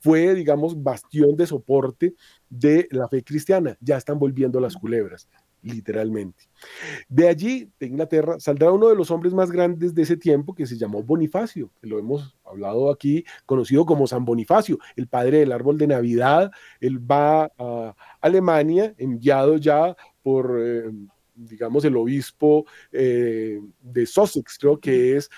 fue, 0.00 0.34
digamos, 0.34 0.82
bastión 0.82 1.36
de 1.36 1.46
soporte 1.46 2.14
de 2.50 2.88
la 2.90 3.08
fe 3.08 3.22
cristiana. 3.22 3.78
Ya 3.80 3.96
están 3.96 4.18
volviendo 4.18 4.60
las 4.60 4.76
culebras 4.76 5.28
literalmente. 5.62 6.44
De 7.08 7.28
allí, 7.28 7.70
de 7.78 7.86
Inglaterra, 7.86 8.38
saldrá 8.38 8.72
uno 8.72 8.88
de 8.88 8.96
los 8.96 9.10
hombres 9.10 9.32
más 9.32 9.50
grandes 9.50 9.94
de 9.94 10.02
ese 10.02 10.16
tiempo 10.16 10.54
que 10.54 10.66
se 10.66 10.76
llamó 10.76 11.02
Bonifacio, 11.02 11.70
que 11.80 11.86
lo 11.86 11.98
hemos 11.98 12.36
hablado 12.44 12.90
aquí, 12.90 13.24
conocido 13.46 13.86
como 13.86 14.06
San 14.06 14.24
Bonifacio, 14.24 14.78
el 14.96 15.06
padre 15.06 15.38
del 15.38 15.52
árbol 15.52 15.78
de 15.78 15.86
Navidad. 15.86 16.50
Él 16.80 16.98
va 16.98 17.50
a 17.58 17.94
Alemania, 18.20 18.94
enviado 18.98 19.56
ya 19.56 19.96
por, 20.22 20.58
eh, 20.60 20.90
digamos, 21.34 21.84
el 21.84 21.96
obispo 21.96 22.66
eh, 22.90 23.60
de 23.80 24.06
Sussex, 24.06 24.58
creo 24.58 24.78
que 24.78 25.16
es, 25.16 25.30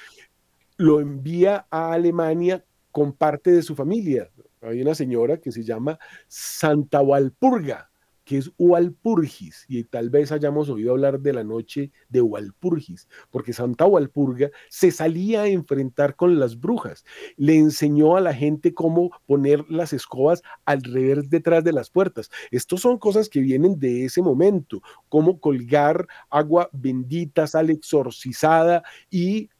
lo 0.76 1.00
envía 1.00 1.66
a 1.70 1.92
Alemania 1.92 2.64
con 2.90 3.12
parte 3.12 3.50
de 3.52 3.62
su 3.62 3.74
familia. 3.74 4.30
Hay 4.60 4.80
una 4.80 4.94
señora 4.94 5.38
que 5.38 5.52
se 5.52 5.62
llama 5.62 5.98
Santa 6.26 7.02
Walpurga, 7.02 7.90
que 8.24 8.38
es 8.38 8.50
Walpurgis, 8.58 9.64
y 9.68 9.84
tal 9.84 10.10
vez 10.10 10.32
hayamos 10.32 10.68
oído 10.70 10.92
hablar 10.92 11.20
de 11.20 11.32
la 11.32 11.44
noche 11.44 11.92
de 12.08 12.22
Walpurgis, 12.22 13.08
porque 13.30 13.52
Santa 13.52 13.86
Walpurga 13.86 14.50
se 14.68 14.90
salía 14.90 15.42
a 15.42 15.48
enfrentar 15.48 16.16
con 16.16 16.38
las 16.38 16.58
brujas, 16.58 17.04
le 17.36 17.56
enseñó 17.56 18.16
a 18.16 18.20
la 18.20 18.34
gente 18.34 18.74
cómo 18.74 19.10
poner 19.26 19.64
las 19.70 19.92
escobas 19.92 20.42
al 20.64 20.82
revés 20.82 21.28
detrás 21.28 21.62
de 21.64 21.72
las 21.72 21.90
puertas. 21.90 22.30
Estos 22.50 22.80
son 22.80 22.98
cosas 22.98 23.28
que 23.28 23.40
vienen 23.40 23.78
de 23.78 24.06
ese 24.06 24.22
momento, 24.22 24.82
cómo 25.08 25.38
colgar 25.38 26.06
agua 26.30 26.70
bendita, 26.72 27.46
sal 27.46 27.70
exorcizada 27.70 28.82
y 29.10 29.50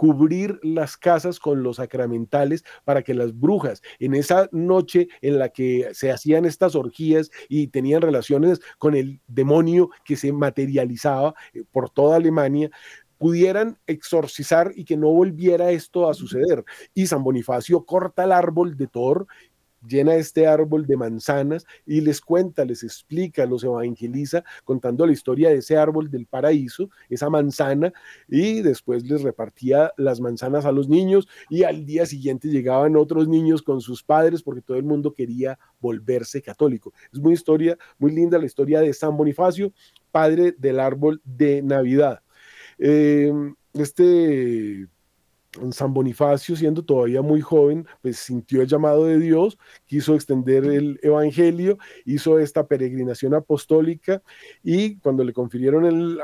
cubrir 0.00 0.58
las 0.62 0.96
casas 0.96 1.38
con 1.38 1.62
los 1.62 1.76
sacramentales 1.76 2.64
para 2.84 3.02
que 3.02 3.12
las 3.12 3.38
brujas 3.38 3.82
en 3.98 4.14
esa 4.14 4.48
noche 4.50 5.08
en 5.20 5.38
la 5.38 5.50
que 5.50 5.90
se 5.92 6.10
hacían 6.10 6.46
estas 6.46 6.74
orgías 6.74 7.30
y 7.50 7.66
tenían 7.66 8.00
relaciones 8.00 8.62
con 8.78 8.94
el 8.94 9.20
demonio 9.26 9.90
que 10.06 10.16
se 10.16 10.32
materializaba 10.32 11.34
eh, 11.52 11.64
por 11.70 11.90
toda 11.90 12.16
Alemania, 12.16 12.70
pudieran 13.18 13.76
exorcizar 13.86 14.72
y 14.74 14.86
que 14.86 14.96
no 14.96 15.08
volviera 15.10 15.70
esto 15.70 16.08
a 16.08 16.14
suceder. 16.14 16.64
Y 16.94 17.06
San 17.06 17.22
Bonifacio 17.22 17.84
corta 17.84 18.24
el 18.24 18.32
árbol 18.32 18.78
de 18.78 18.86
Thor 18.86 19.26
llena 19.86 20.14
este 20.14 20.46
árbol 20.46 20.86
de 20.86 20.96
manzanas 20.96 21.64
y 21.86 22.00
les 22.00 22.20
cuenta, 22.20 22.64
les 22.64 22.82
explica, 22.82 23.46
los 23.46 23.64
evangeliza 23.64 24.44
contando 24.64 25.06
la 25.06 25.12
historia 25.12 25.50
de 25.50 25.56
ese 25.56 25.76
árbol 25.76 26.10
del 26.10 26.26
paraíso, 26.26 26.90
esa 27.08 27.30
manzana, 27.30 27.92
y 28.28 28.62
después 28.62 29.04
les 29.04 29.22
repartía 29.22 29.92
las 29.96 30.20
manzanas 30.20 30.64
a 30.64 30.72
los 30.72 30.88
niños 30.88 31.28
y 31.48 31.64
al 31.64 31.86
día 31.86 32.06
siguiente 32.06 32.48
llegaban 32.48 32.96
otros 32.96 33.28
niños 33.28 33.62
con 33.62 33.80
sus 33.80 34.02
padres 34.02 34.42
porque 34.42 34.62
todo 34.62 34.76
el 34.76 34.84
mundo 34.84 35.14
quería 35.14 35.58
volverse 35.80 36.42
católico. 36.42 36.92
Es 37.12 37.18
muy 37.18 37.34
historia, 37.34 37.76
muy 37.98 38.12
linda 38.12 38.38
la 38.38 38.46
historia 38.46 38.80
de 38.80 38.92
San 38.92 39.16
Bonifacio, 39.16 39.72
padre 40.10 40.52
del 40.58 40.80
árbol 40.80 41.20
de 41.24 41.62
Navidad. 41.62 42.22
Eh, 42.78 43.32
este 43.74 44.88
San 45.72 45.92
Bonifacio, 45.92 46.54
siendo 46.54 46.84
todavía 46.84 47.22
muy 47.22 47.40
joven, 47.40 47.86
pues 48.02 48.18
sintió 48.18 48.62
el 48.62 48.68
llamado 48.68 49.06
de 49.06 49.18
Dios, 49.18 49.58
quiso 49.86 50.14
extender 50.14 50.64
el 50.64 51.00
Evangelio, 51.02 51.76
hizo 52.04 52.38
esta 52.38 52.66
peregrinación 52.66 53.34
apostólica 53.34 54.22
y 54.62 54.96
cuando 54.98 55.24
le 55.24 55.32
confirieron 55.32 55.86
el, 55.86 56.20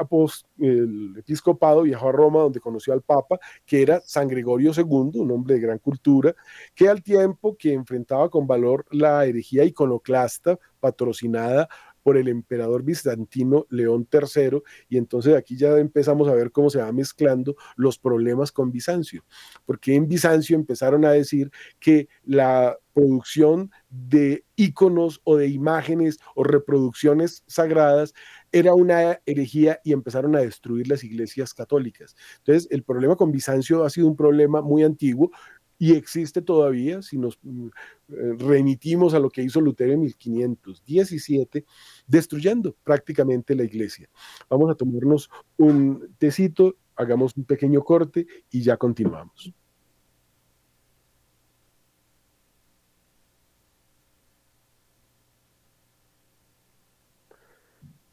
el 0.59 1.15
episcopado 1.19 1.83
viajó 1.83 2.09
a 2.09 2.13
Roma 2.13 2.41
donde 2.41 2.61
conoció 2.61 2.93
al 2.93 3.03
Papa, 3.03 3.39
que 3.65 3.83
era 3.83 4.01
San 4.01 4.29
Gregorio 4.29 4.71
II, 4.77 5.19
un 5.21 5.33
hombre 5.33 5.55
de 5.55 5.61
gran 5.61 5.79
cultura, 5.79 6.35
que 6.75 6.89
al 6.89 7.03
tiempo 7.03 7.57
que 7.57 7.73
enfrentaba 7.73 8.31
con 8.31 8.47
valor 8.47 8.87
la 8.91 9.27
herejía 9.27 9.65
iconoclasta 9.65 10.59
patrocinada 10.79 11.69
por 12.07 12.17
el 12.17 12.29
emperador 12.29 12.85
bizantino 12.85 13.67
León 13.69 14.07
III, 14.13 14.63
y 14.89 14.97
entonces 14.97 15.35
aquí 15.35 15.57
ya 15.57 15.77
empezamos 15.77 16.29
a 16.29 16.35
ver 16.35 16.53
cómo 16.53 16.71
se 16.71 16.79
va 16.79 16.93
mezclando 16.93 17.57
los 17.75 17.99
problemas 17.99 18.53
con 18.53 18.71
Bizancio, 18.71 19.25
porque 19.65 19.97
en 19.97 20.07
Bizancio 20.07 20.55
empezaron 20.55 21.05
a 21.05 21.11
decir 21.11 21.51
que 21.81 22.09
la 22.23 22.79
producción 22.93 23.73
de 23.91 24.45
íconos 24.55 25.21
o 25.25 25.37
de 25.37 25.49
imágenes 25.49 26.19
o 26.37 26.45
reproducciones 26.45 27.43
sagradas 27.49 28.15
era 28.53 28.73
una 28.73 29.21
herejía 29.27 29.81
y 29.83 29.93
empezaron 29.93 30.37
a 30.37 30.41
destruir 30.41 30.87
las 30.87 31.03
iglesias 31.03 31.53
católicas. 31.55 32.15
Entonces, 32.39 32.69
el 32.71 32.85
problema 32.85 33.17
con 33.17 33.33
Bizancio 33.33 33.85
ha 33.85 33.91
sido 33.91 34.07
un 34.07 34.17
problema 34.17 34.63
muy 34.63 34.85
antiguo 34.85 35.33
y 35.79 35.95
existe 35.95 36.43
todavía, 36.43 37.03
si 37.03 37.19
nos 37.19 37.39
mm, 37.43 37.67
eh, 38.09 38.35
remitimos 38.39 39.15
a 39.15 39.19
lo 39.19 39.31
que 39.31 39.43
hizo 39.43 39.61
Lutero 39.61 39.93
en 39.93 40.01
1517, 40.01 41.65
destruyendo 42.07 42.75
prácticamente 42.83 43.55
la 43.55 43.65
iglesia. 43.65 44.09
Vamos 44.49 44.71
a 44.71 44.75
tomarnos 44.75 45.31
un 45.57 46.15
tecito, 46.19 46.77
hagamos 46.97 47.37
un 47.37 47.45
pequeño 47.45 47.83
corte 47.83 48.27
y 48.51 48.63
ya 48.63 48.77
continuamos. 48.77 49.53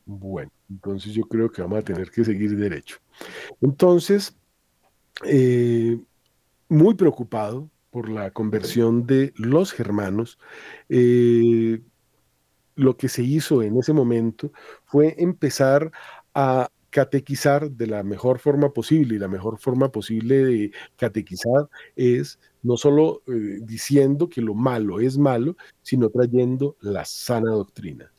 Bueno, 0.06 0.52
entonces 0.70 1.14
yo 1.14 1.24
creo 1.24 1.50
que 1.50 1.62
vamos 1.62 1.80
a 1.80 1.82
tener 1.82 2.12
que 2.12 2.26
seguir 2.26 2.56
derecho. 2.58 2.98
Entonces, 3.62 4.36
eh, 5.26 5.98
muy 6.74 6.96
preocupado 6.96 7.70
por 7.92 8.10
la 8.10 8.32
conversión 8.32 9.06
de 9.06 9.32
los 9.36 9.72
germanos, 9.72 10.40
eh, 10.90 11.80
lo 12.76 12.98
que 12.98 13.08
se 13.08 13.22
hizo 13.22 13.62
en 13.62 13.78
ese 13.78 13.94
momento 13.94 14.52
fue 14.86 15.16
empezar 15.20 15.92
a 16.34 16.70
catequizar 16.90 17.70
de 17.70 17.88
la 17.88 18.02
mejor 18.02 18.40
forma 18.40 18.74
posible 18.74 19.16
y 19.16 19.20
la 19.20 19.28
mejor 19.28 19.60
forma 19.60 19.92
posible 19.92 20.44
de 20.44 20.72
catequizar 20.96 21.70
es 21.96 22.40
no 22.64 22.76
solo 22.78 23.22
eh, 23.28 23.60
diciendo 23.62 24.28
que 24.28 24.42
lo 24.42 24.56
malo 24.56 25.00
es 25.00 25.18
malo, 25.18 25.56
sino 25.84 26.10
trayendo 26.10 26.76
la 26.82 27.06
sana 27.06 27.52
doctrina. 27.52 28.12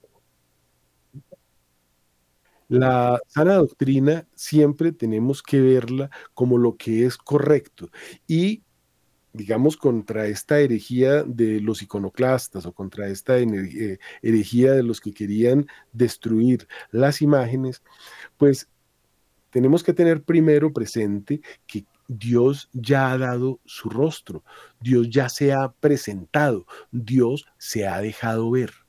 La 2.68 3.21
sana 3.28 3.54
doctrina 3.54 4.26
siempre 4.35 4.92
tenemos 4.92 5.42
que 5.42 5.61
verla 5.61 6.11
como 6.33 6.59
lo 6.59 6.76
que 6.76 7.06
es 7.06 7.16
correcto 7.16 7.90
y 8.26 8.62
digamos, 9.35 9.76
contra 9.76 10.26
esta 10.28 10.61
herejía 10.61 11.25
de 11.25 11.61
los 11.61 11.83
iconoclastas 11.83 12.66
o 12.66 12.73
contra 12.73 13.09
esta 13.09 13.37
eh, 13.37 13.99
herejía 14.23 14.73
de 14.73 14.85
los 14.85 15.00
que 15.00 15.12
querían 15.12 15.66
destruir 15.92 16.68
las 16.92 17.21
imágenes, 17.21 17.83
pues 18.38 18.68
tenemos 19.50 19.83
que 19.83 19.92
tener 19.92 20.23
primero 20.23 20.73
presente 20.73 21.42
que 21.66 21.85
Dios 22.06 22.71
ya 22.73 23.11
ha 23.11 23.18
dado 23.18 23.61
su 23.64 23.88
rostro, 23.88 24.44
Dios 24.80 25.11
ya 25.11 25.28
se 25.28 25.52
ha 25.52 25.73
presentado, 25.73 26.66
Dios 26.92 27.47
se 27.59 27.88
ha 27.88 28.00
dejado 28.00 28.50
ver. 28.50 28.84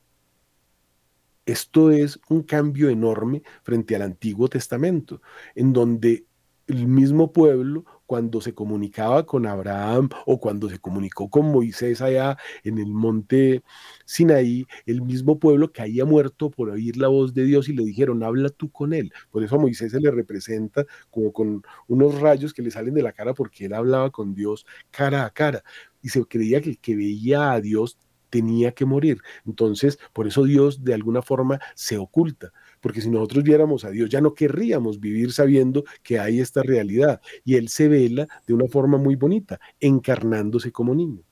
Esto 1.46 1.92
es 1.92 2.18
un 2.28 2.42
cambio 2.42 2.90
enorme 2.90 3.42
frente 3.62 3.94
al 3.94 4.02
Antiguo 4.02 4.48
Testamento, 4.48 5.22
en 5.54 5.72
donde 5.72 6.26
el 6.66 6.88
mismo 6.88 7.32
pueblo, 7.32 7.84
cuando 8.06 8.40
se 8.40 8.54
comunicaba 8.54 9.26
con 9.26 9.46
Abraham 9.46 10.08
o 10.26 10.38
cuando 10.40 10.68
se 10.68 10.78
comunicó 10.78 11.28
con 11.28 11.50
Moisés 11.50 12.00
allá 12.00 12.36
en 12.64 12.78
el 12.78 12.86
monte 12.86 13.62
Sinaí, 14.04 14.66
el 14.86 15.02
mismo 15.02 15.38
pueblo 15.38 15.72
caía 15.72 16.04
muerto 16.04 16.50
por 16.50 16.70
oír 16.70 16.96
la 16.96 17.08
voz 17.08 17.34
de 17.34 17.44
Dios 17.44 17.68
y 17.68 17.74
le 17.74 17.84
dijeron, 17.84 18.22
habla 18.22 18.48
tú 18.48 18.70
con 18.70 18.92
él. 18.92 19.12
Por 19.30 19.44
eso 19.44 19.56
a 19.56 19.58
Moisés 19.58 19.92
se 19.92 20.00
le 20.00 20.10
representa 20.10 20.84
como 21.10 21.32
con 21.32 21.62
unos 21.86 22.20
rayos 22.20 22.52
que 22.52 22.62
le 22.62 22.70
salen 22.70 22.94
de 22.94 23.02
la 23.02 23.12
cara 23.12 23.34
porque 23.34 23.66
él 23.66 23.74
hablaba 23.74 24.10
con 24.10 24.34
Dios 24.34 24.66
cara 24.90 25.24
a 25.24 25.30
cara. 25.30 25.62
Y 26.02 26.08
se 26.08 26.24
creía 26.24 26.60
que 26.60 26.70
el 26.70 26.78
que 26.78 26.96
veía 26.96 27.52
a 27.52 27.60
Dios 27.60 27.98
tenía 28.30 28.72
que 28.72 28.84
morir. 28.84 29.18
Entonces, 29.46 29.98
por 30.12 30.26
eso 30.26 30.44
Dios 30.44 30.84
de 30.84 30.94
alguna 30.94 31.22
forma 31.22 31.60
se 31.74 31.98
oculta, 31.98 32.52
porque 32.80 33.00
si 33.00 33.10
nosotros 33.10 33.44
viéramos 33.44 33.84
a 33.84 33.90
Dios, 33.90 34.10
ya 34.10 34.20
no 34.20 34.34
querríamos 34.34 35.00
vivir 35.00 35.32
sabiendo 35.32 35.84
que 36.02 36.18
hay 36.18 36.40
esta 36.40 36.62
realidad. 36.62 37.20
Y 37.44 37.56
Él 37.56 37.68
se 37.68 37.88
vela 37.88 38.28
de 38.46 38.54
una 38.54 38.68
forma 38.68 38.98
muy 38.98 39.16
bonita, 39.16 39.60
encarnándose 39.80 40.72
como 40.72 40.94
niño. 40.94 41.22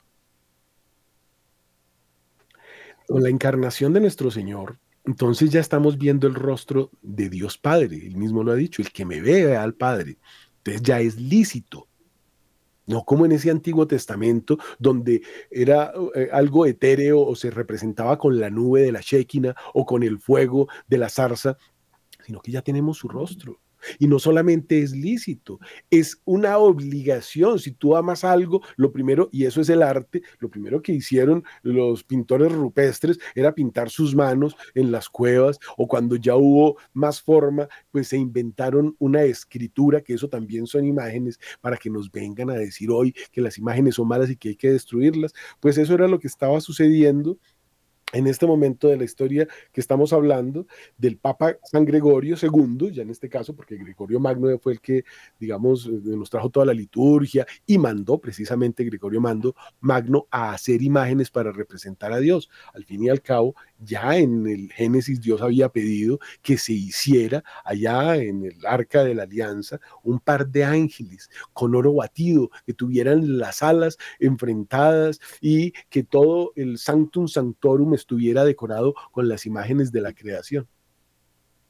Con 3.06 3.22
la 3.22 3.28
encarnación 3.28 3.92
de 3.92 4.00
nuestro 4.00 4.30
Señor, 4.30 4.78
entonces 5.04 5.50
ya 5.50 5.60
estamos 5.60 5.98
viendo 5.98 6.26
el 6.26 6.34
rostro 6.34 6.90
de 7.02 7.28
Dios 7.28 7.58
Padre, 7.58 8.06
él 8.06 8.16
mismo 8.16 8.42
lo 8.42 8.52
ha 8.52 8.54
dicho, 8.54 8.80
el 8.80 8.90
que 8.90 9.04
me 9.04 9.20
vea 9.20 9.62
al 9.62 9.74
Padre. 9.74 10.16
Entonces 10.58 10.82
ya 10.82 11.00
es 11.00 11.20
lícito 11.20 11.88
no 12.86 13.04
como 13.04 13.24
en 13.24 13.32
ese 13.32 13.50
Antiguo 13.50 13.86
Testamento, 13.86 14.58
donde 14.78 15.22
era 15.50 15.92
eh, 16.14 16.28
algo 16.32 16.66
etéreo 16.66 17.20
o 17.20 17.34
se 17.34 17.50
representaba 17.50 18.18
con 18.18 18.38
la 18.38 18.50
nube 18.50 18.82
de 18.82 18.92
la 18.92 19.00
Shekinah 19.00 19.54
o 19.72 19.86
con 19.86 20.02
el 20.02 20.18
fuego 20.18 20.68
de 20.86 20.98
la 20.98 21.08
zarza, 21.08 21.56
sino 22.24 22.40
que 22.40 22.52
ya 22.52 22.62
tenemos 22.62 22.98
su 22.98 23.08
rostro. 23.08 23.60
Y 23.98 24.06
no 24.06 24.18
solamente 24.18 24.82
es 24.82 24.92
lícito, 24.92 25.58
es 25.90 26.20
una 26.24 26.58
obligación. 26.58 27.58
Si 27.58 27.72
tú 27.72 27.96
amas 27.96 28.24
algo, 28.24 28.62
lo 28.76 28.92
primero, 28.92 29.28
y 29.32 29.44
eso 29.44 29.60
es 29.60 29.68
el 29.68 29.82
arte, 29.82 30.22
lo 30.38 30.50
primero 30.50 30.82
que 30.82 30.92
hicieron 30.92 31.44
los 31.62 32.04
pintores 32.04 32.52
rupestres 32.52 33.18
era 33.34 33.54
pintar 33.54 33.90
sus 33.90 34.14
manos 34.14 34.56
en 34.74 34.92
las 34.92 35.08
cuevas 35.08 35.58
o 35.76 35.86
cuando 35.88 36.16
ya 36.16 36.36
hubo 36.36 36.76
más 36.92 37.20
forma, 37.20 37.68
pues 37.90 38.08
se 38.08 38.16
inventaron 38.16 38.94
una 38.98 39.22
escritura, 39.22 40.02
que 40.02 40.14
eso 40.14 40.28
también 40.28 40.66
son 40.66 40.84
imágenes, 40.84 41.38
para 41.60 41.76
que 41.76 41.90
nos 41.90 42.10
vengan 42.10 42.50
a 42.50 42.54
decir 42.54 42.90
hoy 42.90 43.14
que 43.32 43.40
las 43.40 43.58
imágenes 43.58 43.96
son 43.96 44.08
malas 44.08 44.30
y 44.30 44.36
que 44.36 44.50
hay 44.50 44.56
que 44.56 44.72
destruirlas. 44.72 45.32
Pues 45.60 45.78
eso 45.78 45.94
era 45.94 46.08
lo 46.08 46.18
que 46.18 46.28
estaba 46.28 46.60
sucediendo 46.60 47.38
en 48.14 48.28
este 48.28 48.46
momento 48.46 48.88
de 48.88 48.96
la 48.96 49.04
historia 49.04 49.46
que 49.72 49.80
estamos 49.80 50.12
hablando 50.12 50.66
del 50.96 51.18
Papa 51.18 51.56
San 51.64 51.84
Gregorio 51.84 52.36
II, 52.40 52.92
ya 52.92 53.02
en 53.02 53.10
este 53.10 53.28
caso, 53.28 53.54
porque 53.54 53.76
Gregorio 53.76 54.20
Magno 54.20 54.56
fue 54.58 54.74
el 54.74 54.80
que, 54.80 55.04
digamos, 55.38 55.86
eh, 55.86 55.90
nos 56.04 56.30
trajo 56.30 56.48
toda 56.48 56.66
la 56.66 56.74
liturgia 56.74 57.44
y 57.66 57.76
mandó 57.76 58.18
precisamente 58.18 58.84
Gregorio 58.84 59.20
Mando, 59.20 59.54
Magno 59.80 60.28
a 60.30 60.52
hacer 60.52 60.82
imágenes 60.82 61.30
para 61.30 61.50
representar 61.50 62.12
a 62.12 62.20
Dios. 62.20 62.48
Al 62.72 62.84
fin 62.84 63.02
y 63.02 63.08
al 63.08 63.20
cabo, 63.20 63.56
ya 63.80 64.16
en 64.16 64.46
el 64.46 64.70
Génesis 64.72 65.20
Dios 65.20 65.42
había 65.42 65.68
pedido 65.68 66.20
que 66.40 66.56
se 66.56 66.72
hiciera 66.72 67.42
allá 67.64 68.16
en 68.16 68.44
el 68.44 68.64
arca 68.64 69.02
de 69.02 69.14
la 69.14 69.24
alianza 69.24 69.80
un 70.02 70.20
par 70.20 70.46
de 70.48 70.64
ángeles 70.64 71.30
con 71.52 71.74
oro 71.74 71.94
batido, 71.94 72.50
que 72.64 72.74
tuvieran 72.74 73.38
las 73.38 73.62
alas 73.62 73.98
enfrentadas 74.20 75.18
y 75.40 75.72
que 75.90 76.04
todo 76.04 76.52
el 76.54 76.78
Sanctum 76.78 77.26
Sanctorum 77.26 77.94
estuviera 78.04 78.44
decorado 78.44 78.94
con 79.10 79.28
las 79.28 79.46
imágenes 79.46 79.90
de 79.90 80.02
la 80.02 80.12
creación. 80.12 80.68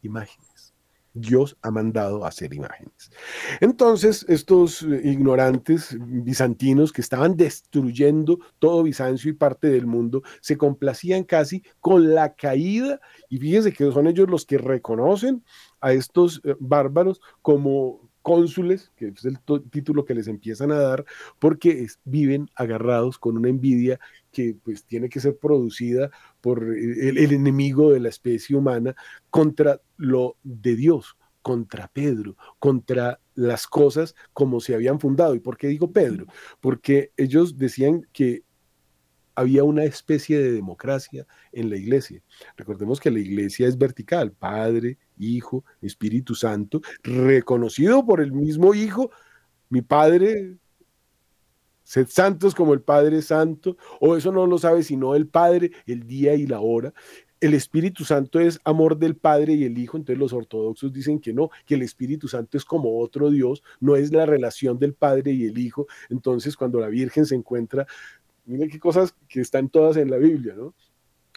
Imágenes. 0.03 0.75
Dios 1.17 1.57
ha 1.63 1.71
mandado 1.71 2.27
hacer 2.27 2.53
imágenes. 2.53 3.13
Entonces, 3.61 4.27
estos 4.29 4.83
eh, 4.83 5.01
ignorantes 5.05 5.97
bizantinos 6.01 6.93
que 6.93 7.01
estaban 7.01 7.37
destruyendo 7.37 8.41
todo 8.59 8.83
Bizancio 8.83 9.31
y 9.31 9.35
parte 9.35 9.69
del 9.69 9.87
mundo, 9.87 10.23
se 10.41 10.59
complacían 10.59 11.23
casi 11.23 11.63
con 11.79 12.15
la 12.15 12.35
caída, 12.35 13.01
y 13.29 13.39
fíjense 13.39 13.73
que 13.73 13.93
son 13.93 14.09
ellos 14.09 14.29
los 14.29 14.45
que 14.45 14.59
reconocen 14.59 15.45
a 15.81 15.93
estos 15.93 16.41
eh, 16.43 16.57
bárbaros 16.59 17.21
como 17.43 18.11
cónsules, 18.25 18.91
que 18.97 19.09
es 19.09 19.25
el 19.27 19.39
título 19.71 20.07
que 20.07 20.15
les 20.15 20.29
empiezan 20.29 20.73
a 20.73 20.79
dar, 20.79 21.05
porque 21.39 21.87
viven 22.05 22.49
agarrados 22.55 23.19
con 23.19 23.37
una 23.37 23.51
envidia 23.51 24.01
que 24.33 24.57
pues 24.65 24.85
tiene 24.85 25.11
que 25.11 25.21
ser 25.21 25.37
producida 25.37 26.11
por 26.41 26.65
el, 26.65 27.19
enemigo 27.19 27.93
de 27.93 28.01
la 28.01 28.09
especie 28.09 28.57
humana 28.57 28.97
contra 29.29 29.79
lo 29.99 30.37
de 30.43 30.75
Dios, 30.75 31.19
contra 31.43 31.89
Pedro, 31.89 32.35
contra 32.59 33.21
las 33.35 33.67
cosas 33.67 34.15
como 34.33 34.59
se 34.61 34.75
habían 34.75 35.01
fundado. 35.01 35.35
¿Y 35.35 35.41
por 35.41 35.59
qué 35.59 35.69
digo 35.69 35.93
Pedro? 35.93 36.25
Porque 36.61 37.13
ellos 37.19 37.59
decían 37.59 38.09
que 38.11 38.43
había 39.35 39.65
una 39.65 39.85
especie 39.85 40.39
de 40.39 40.53
democracia 40.53 41.27
en 41.53 41.71
la 41.71 41.77
iglesia. 41.77 42.23
Recordemos 42.57 43.01
que 43.01 43.11
la 43.11 43.19
iglesia 43.19 43.67
es 43.67 43.77
vertical, 43.77 44.33
Padre, 44.33 44.99
Hijo, 45.19 45.65
Espíritu 45.81 46.35
Santo, 46.35 46.81
reconocido 47.03 48.05
por 48.05 48.21
el 48.21 48.33
mismo 48.33 48.75
Hijo, 48.75 49.11
mi 49.69 49.83
Padre, 49.83 50.57
sed 51.83 52.07
santos 52.09 52.55
como 52.55 52.75
el 52.75 52.81
Padre 52.81 53.23
Santo, 53.23 53.77
o 54.01 54.17
eso 54.17 54.33
no 54.33 54.47
lo 54.47 54.59
sabe 54.59 54.83
sino 54.83 55.15
el 55.15 55.29
Padre, 55.29 55.73
el 55.87 56.07
día 56.07 56.35
y 56.35 56.47
la 56.47 56.61
hora. 56.61 56.93
El 57.41 57.53
Espíritu 57.53 58.05
Santo 58.05 58.41
es 58.41 58.59
amor 58.65 58.97
del 58.97 59.17
Padre 59.17 59.53
y 59.53 59.65
el 59.65 59.77
Hijo, 59.77 59.99
entonces 59.99 60.19
los 60.19 60.33
ortodoxos 60.33 60.93
dicen 60.93 61.19
que 61.21 61.35
no, 61.35 61.51
que 61.67 61.75
el 61.75 61.83
Espíritu 61.83 62.27
Santo 62.27 62.57
es 62.57 62.65
como 62.65 62.99
otro 63.01 63.31
Dios, 63.31 63.63
no 63.81 63.97
es 63.97 64.13
la 64.13 64.25
relación 64.25 64.79
del 64.79 64.95
Padre 64.95 65.33
y 65.33 65.45
el 65.45 65.59
Hijo. 65.59 65.87
Entonces 66.09 66.57
cuando 66.57 66.81
la 66.81 66.89
Virgen 66.89 67.27
se 67.27 67.35
encuentra 67.35 67.87
Miren 68.47 68.69
qué 68.69 68.79
cosas 68.79 69.15
que 69.29 69.41
están 69.41 69.69
todas 69.69 69.97
en 69.97 70.11
la 70.11 70.19
Biblia, 70.19 70.55
¿no? 70.55 70.75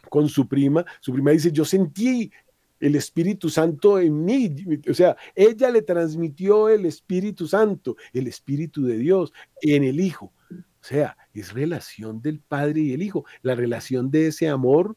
Con 0.10 0.30
su 0.30 0.48
prima, 0.48 0.86
su 1.00 1.14
prima 1.14 1.32
dice, 1.32 1.52
yo 1.52 1.66
sentí 1.66 2.32
el 2.80 2.96
Espíritu 2.96 3.50
Santo 3.50 4.00
en 4.00 4.24
mí, 4.24 4.56
o 4.90 4.94
sea, 4.94 5.18
ella 5.36 5.70
le 5.72 5.82
transmitió 5.82 6.70
el 6.70 6.86
Espíritu 6.86 7.48
Santo, 7.48 7.96
el 8.14 8.28
Espíritu 8.28 8.86
de 8.86 8.98
Dios 8.98 9.34
en 9.62 9.84
el 9.84 10.00
Hijo. 10.00 10.32
O 10.52 10.84
sea, 10.88 11.18
es 11.34 11.54
relación 11.54 12.22
del 12.22 12.40
Padre 12.40 12.82
y 12.82 12.94
el 12.94 13.02
Hijo, 13.02 13.26
la 13.42 13.56
relación 13.56 14.12
de 14.12 14.28
ese 14.28 14.48
amor 14.48 14.96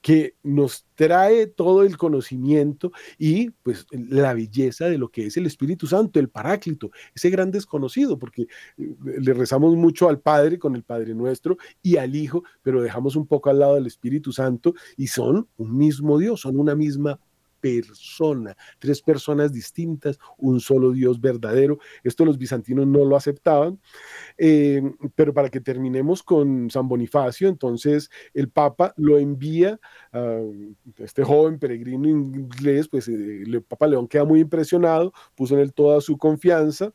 que 0.00 0.34
nos 0.42 0.86
trae 0.94 1.46
todo 1.46 1.82
el 1.82 1.96
conocimiento 1.96 2.92
y 3.18 3.50
pues 3.50 3.86
la 3.90 4.34
belleza 4.34 4.86
de 4.86 4.98
lo 4.98 5.10
que 5.10 5.26
es 5.26 5.36
el 5.36 5.46
Espíritu 5.46 5.86
Santo, 5.86 6.18
el 6.18 6.28
Paráclito, 6.28 6.90
ese 7.14 7.30
gran 7.30 7.50
desconocido, 7.50 8.18
porque 8.18 8.42
eh, 8.42 8.48
le 9.20 9.34
rezamos 9.34 9.76
mucho 9.76 10.08
al 10.08 10.20
Padre 10.20 10.58
con 10.58 10.74
el 10.74 10.82
Padre 10.82 11.14
nuestro 11.14 11.58
y 11.82 11.96
al 11.96 12.14
Hijo, 12.16 12.44
pero 12.62 12.82
dejamos 12.82 13.16
un 13.16 13.26
poco 13.26 13.50
al 13.50 13.58
lado 13.58 13.74
del 13.74 13.86
Espíritu 13.86 14.32
Santo 14.32 14.74
y 14.96 15.08
son 15.08 15.48
un 15.56 15.76
mismo 15.76 16.18
Dios, 16.18 16.40
son 16.40 16.58
una 16.58 16.74
misma 16.74 17.18
persona, 17.60 18.56
tres 18.78 19.02
personas 19.02 19.52
distintas, 19.52 20.18
un 20.38 20.60
solo 20.60 20.92
Dios 20.92 21.20
verdadero. 21.20 21.78
Esto 22.02 22.24
los 22.24 22.38
bizantinos 22.38 22.86
no 22.86 23.04
lo 23.04 23.16
aceptaban, 23.16 23.78
eh, 24.38 24.82
pero 25.14 25.32
para 25.32 25.48
que 25.48 25.60
terminemos 25.60 26.22
con 26.22 26.70
San 26.70 26.88
Bonifacio, 26.88 27.48
entonces 27.48 28.10
el 28.34 28.48
Papa 28.48 28.94
lo 28.96 29.18
envía 29.18 29.78
a 30.12 30.40
este 30.98 31.22
joven 31.22 31.58
peregrino 31.58 32.08
inglés, 32.08 32.88
pues 32.88 33.08
eh, 33.08 33.42
el 33.42 33.62
Papa 33.62 33.86
León 33.86 34.08
queda 34.08 34.24
muy 34.24 34.40
impresionado, 34.40 35.12
puso 35.34 35.54
en 35.54 35.60
él 35.60 35.72
toda 35.72 36.00
su 36.00 36.16
confianza 36.16 36.92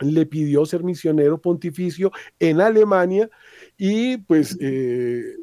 le 0.00 0.24
pidió 0.24 0.64
ser 0.64 0.82
misionero 0.82 1.40
pontificio 1.40 2.10
en 2.38 2.60
Alemania 2.60 3.28
y 3.76 4.16
pues 4.18 4.56
eh, 4.60 5.36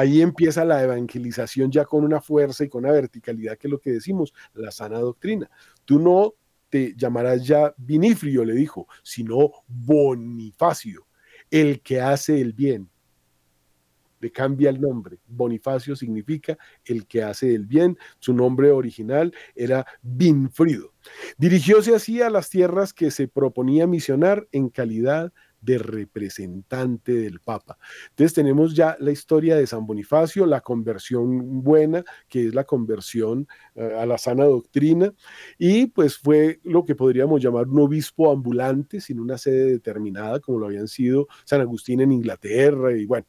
ahí 0.00 0.22
empieza 0.22 0.64
la 0.64 0.82
evangelización 0.82 1.70
ya 1.70 1.84
con 1.84 2.04
una 2.04 2.22
fuerza 2.22 2.64
y 2.64 2.68
con 2.68 2.84
una 2.84 2.92
verticalidad 2.92 3.58
que 3.58 3.66
es 3.66 3.70
lo 3.70 3.80
que 3.80 3.92
decimos, 3.92 4.32
la 4.54 4.70
sana 4.70 4.98
doctrina. 4.98 5.50
Tú 5.84 5.98
no 5.98 6.34
te 6.70 6.94
llamarás 6.96 7.46
ya 7.46 7.74
Vinifrio, 7.76 8.44
le 8.44 8.54
dijo, 8.54 8.86
sino 9.02 9.50
Bonifacio, 9.66 11.06
el 11.50 11.82
que 11.82 12.00
hace 12.00 12.40
el 12.40 12.54
bien. 12.54 12.88
Le 14.20 14.32
cambia 14.32 14.70
el 14.70 14.80
nombre. 14.80 15.18
Bonifacio 15.26 15.96
significa 15.96 16.56
el 16.84 17.06
que 17.06 17.22
hace 17.22 17.54
el 17.54 17.66
bien. 17.66 17.98
Su 18.18 18.32
nombre 18.32 18.70
original 18.70 19.34
era 19.54 19.86
Binfrido. 20.02 20.92
Dirigióse 21.36 21.94
así 21.94 22.22
a 22.22 22.30
las 22.30 22.48
tierras 22.48 22.92
que 22.92 23.10
se 23.10 23.28
proponía 23.28 23.86
misionar 23.86 24.46
en 24.52 24.68
calidad 24.68 25.32
de 25.60 25.78
representante 25.78 27.12
del 27.12 27.40
Papa. 27.40 27.78
Entonces 28.10 28.34
tenemos 28.34 28.74
ya 28.74 28.96
la 29.00 29.10
historia 29.10 29.56
de 29.56 29.66
San 29.66 29.86
Bonifacio, 29.86 30.46
la 30.46 30.60
conversión 30.60 31.62
buena, 31.62 32.04
que 32.28 32.46
es 32.46 32.54
la 32.54 32.64
conversión 32.64 33.46
eh, 33.74 33.94
a 33.98 34.06
la 34.06 34.18
sana 34.18 34.44
doctrina, 34.44 35.12
y 35.58 35.86
pues 35.86 36.16
fue 36.16 36.60
lo 36.64 36.84
que 36.84 36.94
podríamos 36.94 37.42
llamar 37.42 37.68
un 37.68 37.80
obispo 37.80 38.30
ambulante, 38.30 39.00
sin 39.00 39.20
una 39.20 39.38
sede 39.38 39.72
determinada, 39.72 40.40
como 40.40 40.58
lo 40.58 40.66
habían 40.66 40.88
sido 40.88 41.28
San 41.44 41.60
Agustín 41.60 42.00
en 42.00 42.12
Inglaterra, 42.12 42.96
y 42.96 43.04
bueno, 43.06 43.26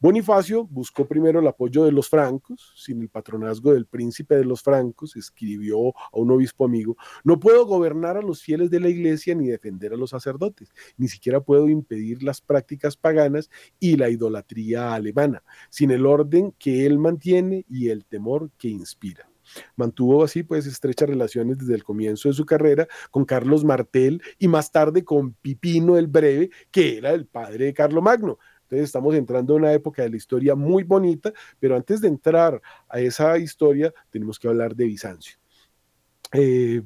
Bonifacio 0.00 0.64
buscó 0.64 1.06
primero 1.06 1.40
el 1.40 1.46
apoyo 1.46 1.84
de 1.84 1.92
los 1.92 2.08
francos, 2.08 2.72
sin 2.76 3.02
el 3.02 3.08
patronazgo 3.08 3.72
del 3.72 3.86
príncipe 3.86 4.36
de 4.36 4.44
los 4.44 4.62
francos, 4.62 5.16
escribió 5.16 5.88
a 5.88 6.18
un 6.18 6.30
obispo 6.30 6.64
amigo, 6.64 6.96
no 7.24 7.38
puedo 7.38 7.66
gobernar 7.66 8.16
a 8.16 8.22
los 8.22 8.42
fieles 8.42 8.70
de 8.70 8.80
la 8.80 8.88
iglesia 8.88 9.34
ni 9.34 9.48
defender 9.48 9.92
a 9.92 9.96
los 9.96 10.10
sacerdotes, 10.10 10.70
ni 10.96 11.08
siquiera 11.08 11.40
puedo 11.40 11.68
impedir 11.74 12.22
las 12.22 12.40
prácticas 12.40 12.96
paganas 12.96 13.50
y 13.78 13.96
la 13.96 14.08
idolatría 14.08 14.94
alemana, 14.94 15.42
sin 15.70 15.90
el 15.90 16.06
orden 16.06 16.52
que 16.58 16.86
él 16.86 16.98
mantiene 16.98 17.64
y 17.68 17.90
el 17.90 18.04
temor 18.04 18.50
que 18.56 18.68
inspira. 18.68 19.28
Mantuvo 19.76 20.24
así 20.24 20.42
pues 20.42 20.66
estrechas 20.66 21.08
relaciones 21.08 21.58
desde 21.58 21.74
el 21.74 21.84
comienzo 21.84 22.28
de 22.28 22.34
su 22.34 22.46
carrera 22.46 22.86
con 23.10 23.24
Carlos 23.24 23.64
Martel 23.64 24.22
y 24.38 24.48
más 24.48 24.72
tarde 24.72 25.04
con 25.04 25.34
Pipino 25.34 25.96
el 25.98 26.06
Breve, 26.06 26.50
que 26.70 26.98
era 26.98 27.12
el 27.12 27.26
padre 27.26 27.66
de 27.66 27.74
Carlo 27.74 28.02
Magno. 28.02 28.38
Entonces 28.62 28.84
estamos 28.86 29.14
entrando 29.14 29.54
en 29.54 29.62
una 29.62 29.72
época 29.72 30.02
de 30.02 30.10
la 30.10 30.16
historia 30.16 30.54
muy 30.54 30.84
bonita, 30.84 31.32
pero 31.60 31.76
antes 31.76 32.00
de 32.00 32.08
entrar 32.08 32.60
a 32.88 33.00
esa 33.00 33.36
historia 33.38 33.92
tenemos 34.10 34.38
que 34.38 34.48
hablar 34.48 34.74
de 34.74 34.86
Bizancio. 34.86 35.36
Eh, 36.32 36.82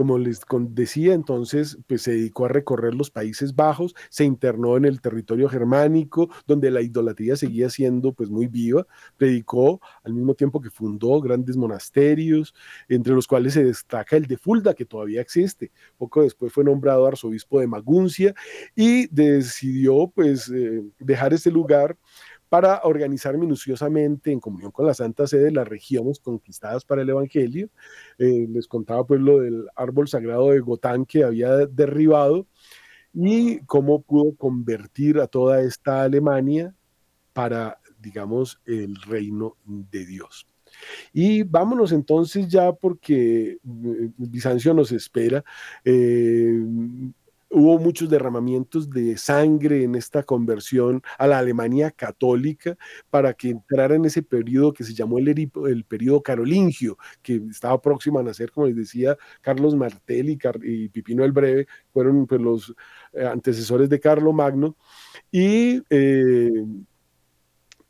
como 0.00 0.16
les 0.16 0.40
decía, 0.70 1.12
entonces 1.12 1.76
pues 1.86 2.00
se 2.00 2.12
dedicó 2.12 2.46
a 2.46 2.48
recorrer 2.48 2.94
los 2.94 3.10
Países 3.10 3.54
Bajos, 3.54 3.94
se 4.08 4.24
internó 4.24 4.78
en 4.78 4.86
el 4.86 5.02
territorio 5.02 5.46
germánico, 5.46 6.30
donde 6.46 6.70
la 6.70 6.80
idolatría 6.80 7.36
seguía 7.36 7.68
siendo 7.68 8.14
pues 8.14 8.30
muy 8.30 8.46
viva, 8.46 8.86
predicó 9.18 9.78
al 10.02 10.14
mismo 10.14 10.32
tiempo 10.32 10.58
que 10.62 10.70
fundó 10.70 11.20
grandes 11.20 11.58
monasterios, 11.58 12.54
entre 12.88 13.12
los 13.12 13.26
cuales 13.26 13.52
se 13.52 13.62
destaca 13.62 14.16
el 14.16 14.24
de 14.24 14.38
Fulda, 14.38 14.72
que 14.72 14.86
todavía 14.86 15.20
existe. 15.20 15.70
Poco 15.98 16.22
después 16.22 16.50
fue 16.50 16.64
nombrado 16.64 17.06
arzobispo 17.06 17.60
de 17.60 17.66
Maguncia 17.66 18.34
y 18.74 19.06
decidió 19.08 20.10
pues 20.14 20.48
eh, 20.48 20.82
dejar 20.98 21.34
ese 21.34 21.50
lugar 21.50 21.98
para 22.50 22.80
organizar 22.82 23.38
minuciosamente 23.38 24.32
en 24.32 24.40
comunión 24.40 24.72
con 24.72 24.84
la 24.84 24.92
Santa 24.92 25.26
Sede 25.28 25.52
las 25.52 25.68
regiones 25.68 26.18
conquistadas 26.18 26.84
para 26.84 27.02
el 27.02 27.08
Evangelio. 27.08 27.70
Eh, 28.18 28.48
les 28.50 28.66
contaba 28.66 29.06
pues 29.06 29.20
lo 29.20 29.38
del 29.38 29.66
árbol 29.76 30.08
sagrado 30.08 30.50
de 30.50 30.58
Gotán 30.58 31.06
que 31.06 31.22
había 31.22 31.56
derribado 31.68 32.48
y 33.14 33.60
cómo 33.66 34.02
pudo 34.02 34.34
convertir 34.34 35.20
a 35.20 35.28
toda 35.28 35.62
esta 35.62 36.02
Alemania 36.02 36.74
para, 37.32 37.78
digamos, 38.00 38.60
el 38.66 38.96
reino 38.96 39.56
de 39.64 40.04
Dios. 40.04 40.48
Y 41.12 41.44
vámonos 41.44 41.92
entonces 41.92 42.48
ya 42.48 42.72
porque 42.72 43.52
eh, 43.52 44.10
Bizancio 44.16 44.74
nos 44.74 44.90
espera. 44.90 45.44
Eh, 45.84 46.60
hubo 47.50 47.78
muchos 47.78 48.08
derramamientos 48.08 48.88
de 48.88 49.16
sangre 49.16 49.82
en 49.82 49.96
esta 49.96 50.22
conversión 50.22 51.02
a 51.18 51.26
la 51.26 51.38
Alemania 51.38 51.90
católica 51.90 52.76
para 53.10 53.34
que 53.34 53.50
entrara 53.50 53.96
en 53.96 54.04
ese 54.04 54.22
periodo 54.22 54.72
que 54.72 54.84
se 54.84 54.94
llamó 54.94 55.18
el, 55.18 55.28
el 55.28 55.84
periodo 55.84 56.22
carolingio, 56.22 56.96
que 57.22 57.42
estaba 57.50 57.80
próximo 57.82 58.20
a 58.20 58.22
nacer, 58.22 58.52
como 58.52 58.66
les 58.66 58.76
decía, 58.76 59.16
Carlos 59.40 59.74
Martel 59.74 60.30
y, 60.30 60.88
Pipino 60.88 61.24
el 61.24 61.32
Breve, 61.32 61.66
fueron 61.92 62.26
pues, 62.26 62.40
los 62.40 62.74
eh, 63.12 63.24
antecesores 63.24 63.88
de 63.88 64.00
Carlo 64.00 64.32
Magno. 64.32 64.76
Y 65.32 65.82
eh, 65.90 66.64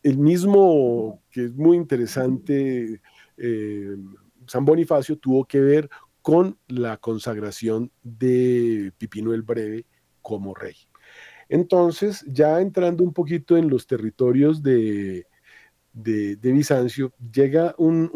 el 0.03 0.18
mismo, 0.18 1.23
que 1.31 1.44
es 1.44 1.55
muy 1.55 1.77
interesante, 1.77 3.01
eh, 3.37 3.96
San 4.46 4.64
Bonifacio 4.64 5.16
tuvo 5.18 5.44
que 5.44 5.61
ver 5.61 5.90
con 6.22 6.59
la 6.68 6.96
consagración 6.98 7.90
de 8.02 8.92
Pipino 8.98 9.33
el 9.33 9.42
Breve 9.42 9.87
como 10.22 10.54
rey. 10.54 10.76
Entonces, 11.48 12.24
ya 12.28 12.61
entrando 12.61 13.02
un 13.02 13.12
poquito 13.12 13.56
en 13.56 13.68
los 13.68 13.87
territorios 13.87 14.62
de, 14.62 15.26
de, 15.92 16.37
Bizancio, 16.42 17.12
llega 17.33 17.74
un, 17.78 18.09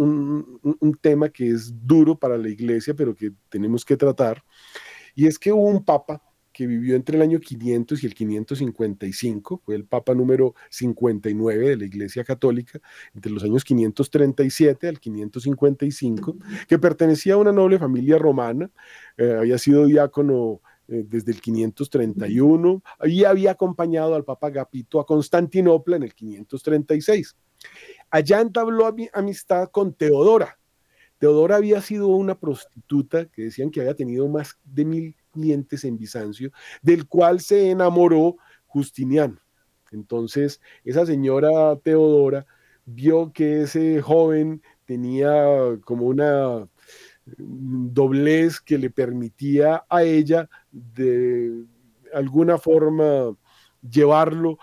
un, 0.81 0.95
tema 1.01 1.29
que 1.29 1.49
es 1.49 1.73
duro 1.85 2.17
para 2.17 2.38
la 2.38 2.49
iglesia, 2.49 2.95
pero 2.95 3.14
que 3.14 3.33
tenemos 3.49 3.85
que 3.85 3.97
tratar, 3.97 4.45
y 5.14 5.27
es 5.27 5.38
que 5.38 5.53
hubo 5.53 5.64
un 5.64 5.85
papa 5.85 6.23
que 6.55 6.69
vivió 6.69 6.95
entre 6.95 7.17
el 7.17 7.23
año 7.23 7.40
500 7.40 8.03
y 8.03 8.07
el 8.07 8.14
555, 8.14 9.61
fue 9.64 9.75
el 9.75 9.85
papa 9.85 10.14
número 10.14 10.55
59 10.71 11.69
de 11.71 11.77
la 11.77 11.85
Iglesia 11.85 12.23
Católica, 12.23 12.81
entre 13.12 13.33
los 13.33 13.43
años 13.43 13.64
537 13.64 14.88
al 14.88 15.01
555, 15.01 16.37
que 16.69 16.79
pertenecía 16.79 17.35
a 17.35 17.38
una 17.38 17.51
noble 17.51 17.79
familia 17.79 18.19
romana, 18.19 18.71
eh, 19.19 19.37
había 19.37 19.59
sido 19.59 19.85
diácono 19.85 20.61
eh, 20.87 21.05
desde 21.05 21.33
el 21.33 21.40
531 21.40 22.83
y 23.05 23.25
había 23.25 23.51
acompañado 23.51 24.14
al 24.14 24.25
Papa 24.25 24.47
Agapito 24.47 25.01
a 25.01 25.07
Constantinopla 25.07 25.97
en 25.97 26.05
el 26.05 26.14
536. 26.14 27.35
Allá 28.11 28.40
entabló 28.40 28.95
amistad 29.12 29.71
con 29.71 29.93
Teodora. 29.93 30.57
Teodora 31.19 31.57
había 31.57 31.81
sido 31.81 32.09
una 32.09 32.38
prostituta 32.38 33.27
que 33.27 33.43
decían 33.43 33.71
que 33.71 33.81
había 33.81 33.95
tenido 33.95 34.29
más 34.29 34.57
de 34.62 34.85
mil 34.85 35.17
clientes 35.35 35.85
en 35.85 35.99
Bizancio, 35.99 36.53
del 36.81 37.07
cual 37.07 37.40
se 37.40 37.70
enamoró 37.70 38.37
Justiniano. 38.66 39.38
Entonces, 39.90 40.61
esa 40.85 41.05
señora 41.05 41.77
Teodora 41.83 42.47
vio 42.87 43.33
que 43.33 43.62
ese 43.62 44.01
joven 44.01 44.62
tenía 44.87 45.33
como 45.85 46.07
una 46.07 46.68
doblez 47.27 48.61
que 48.61 48.79
le 48.79 48.90
permitía 48.90 49.85
a 49.88 50.03
ella 50.03 50.49
de 50.70 51.64
alguna 52.12 52.59
forma 52.59 53.37
llevarlo 53.88 54.59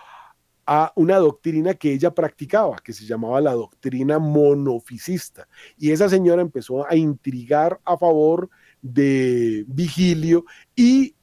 a 0.65 0.93
una 0.95 1.17
doctrina 1.17 1.73
que 1.73 1.91
ella 1.91 2.13
practicaba, 2.13 2.77
que 2.77 2.93
se 2.93 3.05
llamaba 3.05 3.41
la 3.41 3.53
doctrina 3.53 4.19
monofisista. 4.19 5.47
Y 5.77 5.91
esa 5.91 6.07
señora 6.07 6.41
empezó 6.41 6.87
a 6.87 6.95
intrigar 6.95 7.79
a 7.83 7.97
favor 7.97 8.49
de 8.81 9.65
Vigilio 9.67 10.45
y 10.75 11.15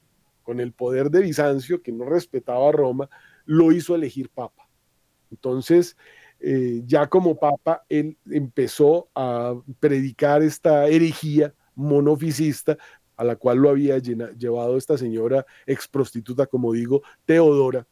con 0.43 0.61
el 0.61 0.73
poder 0.73 1.11
de 1.11 1.21
Bizancio, 1.21 1.83
que 1.83 1.93
no 1.93 2.05
respetaba 2.05 2.69
a 2.69 2.73
Roma, 2.73 3.11
lo 3.45 3.71
hizo 3.73 3.95
elegir 3.95 4.31
papa. 4.31 4.69
Entonces, 5.31 5.97
eh, 6.41 6.83
ya 6.87 7.07
como 7.09 7.39
papa, 7.39 7.85
él 7.89 8.17
empezó 8.31 9.11
a 9.15 9.55
predicar 9.81 10.43
esta 10.43 10.87
herejía 10.87 11.53
monofisista 11.75 12.79
a 13.17 13.25
la 13.25 13.37
cual 13.37 13.59
lo 13.59 13.71
había 13.71 13.99
llevado 13.99 14.77
esta 14.77 14.97
señora 14.97 15.45
ex 15.67 15.89
prostituta, 15.89 16.47
como 16.47 16.73
digo, 16.73 17.03
Teodora. 17.25 17.87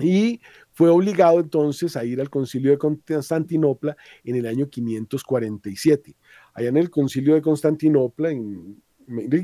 Y 0.00 0.40
fue 0.72 0.88
obligado 0.88 1.40
entonces 1.40 1.96
a 1.96 2.04
ir 2.04 2.20
al 2.20 2.30
concilio 2.30 2.70
de 2.70 2.78
Constantinopla 2.78 3.96
en 4.24 4.36
el 4.36 4.46
año 4.46 4.68
547. 4.70 6.16
Allá 6.58 6.70
en 6.70 6.76
el 6.76 6.90
concilio 6.90 7.34
de 7.34 7.42
Constantinopla, 7.42 8.30
en, 8.30 8.82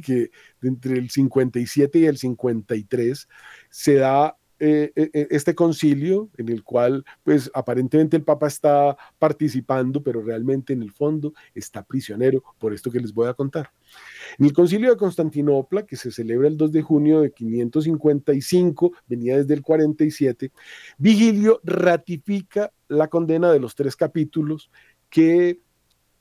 que 0.04 0.30
entre 0.62 0.98
el 0.98 1.10
57 1.10 1.98
y 2.00 2.06
el 2.06 2.18
53 2.18 3.28
se 3.70 3.94
da 3.94 4.36
eh, 4.58 4.92
eh, 4.96 5.10
eh, 5.12 5.26
este 5.30 5.54
concilio 5.54 6.30
en 6.36 6.48
el 6.48 6.64
cual, 6.64 7.04
pues 7.22 7.50
aparentemente 7.54 8.16
el 8.16 8.24
Papa 8.24 8.48
está 8.48 8.96
participando, 9.18 10.02
pero 10.02 10.22
realmente 10.22 10.72
en 10.72 10.82
el 10.82 10.90
fondo 10.90 11.34
está 11.54 11.84
prisionero, 11.84 12.42
por 12.58 12.74
esto 12.74 12.90
que 12.90 12.98
les 12.98 13.14
voy 13.14 13.28
a 13.28 13.34
contar. 13.34 13.70
En 14.38 14.46
el 14.46 14.52
concilio 14.52 14.90
de 14.90 14.96
Constantinopla, 14.96 15.86
que 15.86 15.96
se 15.96 16.10
celebra 16.10 16.48
el 16.48 16.56
2 16.56 16.72
de 16.72 16.82
junio 16.82 17.20
de 17.20 17.30
555, 17.30 18.92
venía 19.06 19.36
desde 19.36 19.54
el 19.54 19.62
47, 19.62 20.50
Vigilio 20.98 21.60
ratifica 21.62 22.72
la 22.88 23.08
condena 23.08 23.52
de 23.52 23.60
los 23.60 23.76
tres 23.76 23.94
capítulos 23.94 24.70
que 25.10 25.60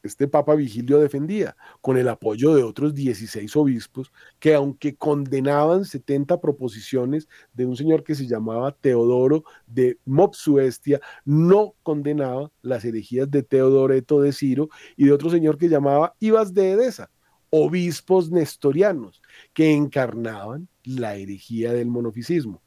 este 0.03 0.27
Papa 0.27 0.55
Vigilio 0.55 0.99
defendía, 0.99 1.55
con 1.81 1.97
el 1.97 2.09
apoyo 2.09 2.53
de 2.53 2.63
otros 2.63 2.93
16 2.93 3.55
obispos, 3.55 4.11
que 4.39 4.53
aunque 4.53 4.95
condenaban 4.95 5.85
70 5.85 6.39
proposiciones 6.41 7.27
de 7.53 7.65
un 7.65 7.77
señor 7.77 8.03
que 8.03 8.15
se 8.15 8.27
llamaba 8.27 8.75
Teodoro 8.75 9.43
de 9.65 9.97
Mopsuestia, 10.05 10.99
no 11.25 11.73
condenaba 11.83 12.51
las 12.61 12.83
herejías 12.85 13.31
de 13.31 13.43
Teodoreto 13.43 14.21
de 14.21 14.33
Ciro 14.33 14.69
y 14.97 15.05
de 15.05 15.13
otro 15.13 15.29
señor 15.29 15.57
que 15.57 15.69
llamaba 15.69 16.15
Ibas 16.19 16.53
de 16.53 16.71
Edesa, 16.71 17.09
obispos 17.49 18.29
nestorianos, 18.29 19.21
que 19.53 19.71
encarnaban 19.71 20.67
la 20.83 21.15
herejía 21.15 21.71
del 21.71 21.87
monofisismo. 21.87 22.61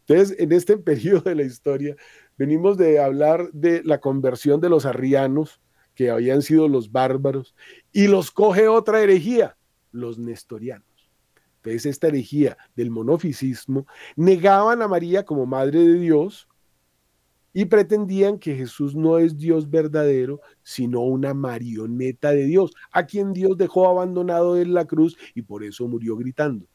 Entonces, 0.00 0.36
en 0.38 0.52
este 0.52 0.76
periodo 0.78 1.22
de 1.22 1.34
la 1.36 1.42
historia, 1.42 1.96
venimos 2.36 2.76
de 2.76 3.00
hablar 3.00 3.50
de 3.52 3.82
la 3.84 4.00
conversión 4.00 4.60
de 4.60 4.68
los 4.68 4.84
arrianos, 4.84 5.60
que 5.94 6.10
habían 6.10 6.42
sido 6.42 6.68
los 6.68 6.90
bárbaros, 6.90 7.54
y 7.92 8.06
los 8.06 8.30
coge 8.30 8.68
otra 8.68 9.02
herejía, 9.02 9.56
los 9.90 10.18
nestorianos. 10.18 10.86
Entonces, 11.56 11.86
esta 11.86 12.08
herejía 12.08 12.56
del 12.74 12.90
monofisismo 12.90 13.86
negaban 14.16 14.82
a 14.82 14.88
María 14.88 15.24
como 15.24 15.46
madre 15.46 15.78
de 15.78 15.94
Dios 15.94 16.48
y 17.52 17.66
pretendían 17.66 18.38
que 18.38 18.56
Jesús 18.56 18.96
no 18.96 19.18
es 19.18 19.36
Dios 19.36 19.70
verdadero, 19.70 20.40
sino 20.62 21.02
una 21.02 21.34
marioneta 21.34 22.32
de 22.32 22.46
Dios, 22.46 22.72
a 22.90 23.06
quien 23.06 23.32
Dios 23.32 23.56
dejó 23.56 23.88
abandonado 23.88 24.58
en 24.58 24.74
la 24.74 24.86
cruz 24.86 25.16
y 25.34 25.42
por 25.42 25.62
eso 25.62 25.86
murió 25.86 26.16
gritando. 26.16 26.66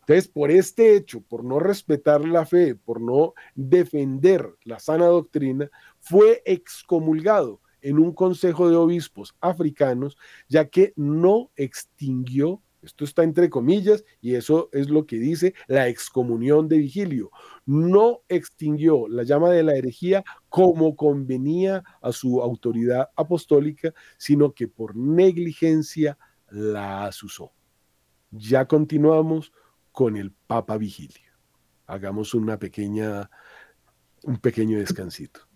Entonces, 0.00 0.28
por 0.28 0.50
este 0.50 0.96
hecho, 0.96 1.22
por 1.22 1.44
no 1.44 1.58
respetar 1.58 2.24
la 2.24 2.44
fe, 2.44 2.74
por 2.74 3.00
no 3.00 3.34
defender 3.54 4.54
la 4.64 4.78
sana 4.78 5.06
doctrina, 5.06 5.70
fue 6.00 6.42
excomulgado 6.44 7.60
en 7.82 7.98
un 7.98 8.12
consejo 8.12 8.68
de 8.68 8.76
obispos 8.76 9.34
africanos, 9.40 10.16
ya 10.48 10.68
que 10.68 10.92
no 10.96 11.50
extinguió, 11.56 12.62
esto 12.82 13.04
está 13.04 13.22
entre 13.22 13.50
comillas, 13.50 14.04
y 14.20 14.34
eso 14.34 14.70
es 14.72 14.88
lo 14.88 15.06
que 15.06 15.16
dice 15.16 15.54
la 15.66 15.88
excomunión 15.88 16.68
de 16.68 16.78
Vigilio, 16.78 17.30
no 17.66 18.22
extinguió 18.28 19.06
la 19.08 19.22
llama 19.22 19.50
de 19.50 19.62
la 19.62 19.76
herejía 19.76 20.24
como 20.48 20.96
convenía 20.96 21.84
a 22.00 22.12
su 22.12 22.40
autoridad 22.42 23.10
apostólica, 23.16 23.92
sino 24.16 24.52
que 24.52 24.68
por 24.68 24.96
negligencia 24.96 26.18
la 26.48 27.04
asusó. 27.04 27.52
Ya 28.30 28.66
continuamos 28.66 29.52
con 29.92 30.16
el 30.16 30.32
Papa 30.32 30.76
Vigilio. 30.78 31.30
Hagamos 31.86 32.34
una 32.34 32.58
pequeña, 32.58 33.28
un 34.22 34.38
pequeño 34.38 34.78
descansito. 34.78 35.49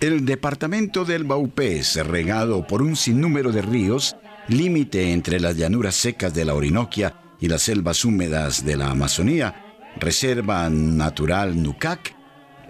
El 0.00 0.24
departamento 0.24 1.04
del 1.04 1.24
Baupés, 1.24 1.96
regado 2.06 2.64
por 2.68 2.82
un 2.82 2.94
sinnúmero 2.94 3.50
de 3.50 3.62
ríos, 3.62 4.14
límite 4.46 5.12
entre 5.12 5.40
las 5.40 5.56
llanuras 5.56 5.96
secas 5.96 6.32
de 6.34 6.44
la 6.44 6.54
Orinoquia 6.54 7.16
y 7.40 7.48
las 7.48 7.62
selvas 7.62 8.04
húmedas 8.04 8.64
de 8.64 8.76
la 8.76 8.90
Amazonía, 8.90 9.74
Reserva 9.96 10.70
Natural 10.70 11.60
Nucac, 11.60 12.14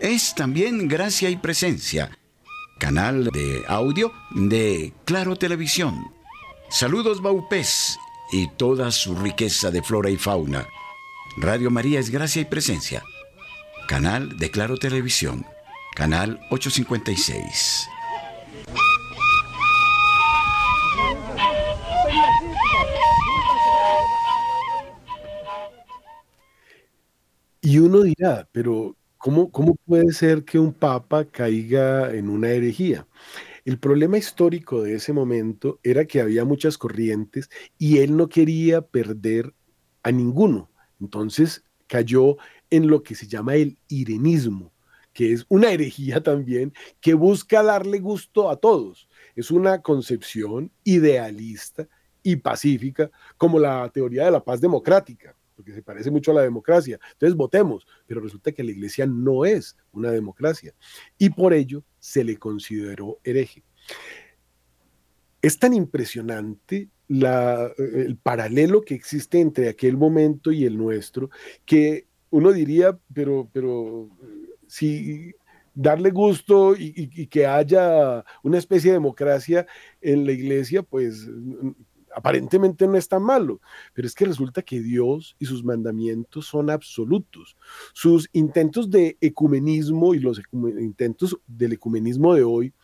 es 0.00 0.34
también 0.34 0.88
gracia 0.88 1.28
y 1.28 1.36
presencia, 1.36 2.18
canal 2.78 3.24
de 3.24 3.62
audio 3.68 4.10
de 4.30 4.94
Claro 5.04 5.36
Televisión. 5.36 6.12
Saludos 6.70 7.20
Baupés 7.20 7.98
y 8.32 8.48
toda 8.56 8.90
su 8.90 9.14
riqueza 9.14 9.70
de 9.70 9.82
flora 9.82 10.08
y 10.08 10.16
fauna. 10.16 10.66
Radio 11.40 11.70
María 11.70 12.00
es 12.00 12.10
Gracia 12.10 12.42
y 12.42 12.46
Presencia. 12.46 13.04
Canal 13.86 14.38
de 14.38 14.50
Claro 14.50 14.76
Televisión. 14.76 15.46
Canal 15.94 16.40
856. 16.50 17.88
Y 27.60 27.78
uno 27.78 28.02
dirá, 28.02 28.48
pero 28.50 28.96
¿cómo, 29.16 29.52
¿cómo 29.52 29.76
puede 29.86 30.12
ser 30.12 30.44
que 30.44 30.58
un 30.58 30.72
papa 30.72 31.24
caiga 31.24 32.12
en 32.12 32.30
una 32.30 32.48
herejía? 32.48 33.06
El 33.64 33.78
problema 33.78 34.18
histórico 34.18 34.82
de 34.82 34.96
ese 34.96 35.12
momento 35.12 35.78
era 35.84 36.04
que 36.04 36.20
había 36.20 36.44
muchas 36.44 36.76
corrientes 36.78 37.48
y 37.78 37.98
él 37.98 38.16
no 38.16 38.28
quería 38.28 38.82
perder 38.82 39.54
a 40.02 40.10
ninguno. 40.10 40.68
Entonces 41.00 41.64
cayó 41.86 42.36
en 42.70 42.88
lo 42.88 43.02
que 43.02 43.14
se 43.14 43.26
llama 43.26 43.54
el 43.56 43.78
irenismo, 43.88 44.72
que 45.12 45.32
es 45.32 45.44
una 45.48 45.72
herejía 45.72 46.22
también 46.22 46.72
que 47.00 47.14
busca 47.14 47.62
darle 47.62 47.98
gusto 47.98 48.50
a 48.50 48.56
todos. 48.56 49.08
Es 49.34 49.50
una 49.50 49.82
concepción 49.82 50.70
idealista 50.84 51.88
y 52.22 52.36
pacífica 52.36 53.10
como 53.36 53.58
la 53.58 53.88
teoría 53.90 54.26
de 54.26 54.30
la 54.30 54.44
paz 54.44 54.60
democrática, 54.60 55.34
porque 55.56 55.72
se 55.72 55.82
parece 55.82 56.10
mucho 56.10 56.30
a 56.30 56.34
la 56.34 56.42
democracia. 56.42 57.00
Entonces 57.12 57.36
votemos, 57.36 57.86
pero 58.06 58.20
resulta 58.20 58.52
que 58.52 58.62
la 58.62 58.70
iglesia 58.70 59.06
no 59.06 59.44
es 59.44 59.76
una 59.92 60.10
democracia 60.10 60.74
y 61.16 61.30
por 61.30 61.52
ello 61.52 61.82
se 61.98 62.22
le 62.22 62.36
consideró 62.36 63.18
hereje. 63.24 63.64
Es 65.40 65.58
tan 65.58 65.72
impresionante 65.72 66.88
el 67.08 68.18
paralelo 68.22 68.82
que 68.82 68.94
existe 68.94 69.40
entre 69.40 69.68
aquel 69.68 69.96
momento 69.96 70.52
y 70.52 70.64
el 70.64 70.76
nuestro, 70.76 71.30
que 71.64 72.06
uno 72.30 72.52
diría, 72.52 72.98
pero, 73.12 73.48
pero 73.52 74.10
si 74.66 75.32
darle 75.74 76.10
gusto 76.10 76.74
y, 76.76 77.26
que 77.28 77.46
haya 77.46 78.24
una 78.42 78.58
especie 78.58 78.90
de 78.90 78.96
democracia 78.96 79.66
en 80.00 80.26
la 80.26 80.32
iglesia, 80.32 80.82
pues 80.82 81.28
aparentemente 82.14 82.86
no 82.88 82.96
es 82.96 83.08
tan 83.08 83.22
malo, 83.22 83.60
pero 83.94 84.08
es 84.08 84.14
que 84.14 84.24
resulta 84.24 84.60
que 84.62 84.80
Dios 84.80 85.36
y 85.38 85.46
sus 85.46 85.62
mandamientos 85.64 86.46
son 86.46 86.68
absolutos. 86.68 87.56
Sus 87.92 88.28
intentos 88.32 88.90
de 88.90 89.16
ecumenismo 89.20 90.14
y 90.14 90.18
los 90.18 90.42
intentos 90.52 91.38
del 91.46 91.74
ecumenismo 91.74 92.34
de 92.34 92.42
hoy 92.42 92.74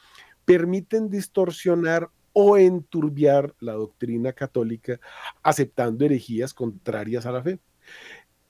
permiten 0.45 1.11
distorsionar 1.11 2.11
o 2.35 2.59
enturbiar 2.59 3.55
la 3.61 3.73
doctrina 3.73 4.35
católica 4.35 5.01
aceptando 5.43 6.05
herejías 6.05 6.53
contrarias 6.53 7.25
a 7.25 7.33
la 7.33 7.43
fe. 7.43 7.61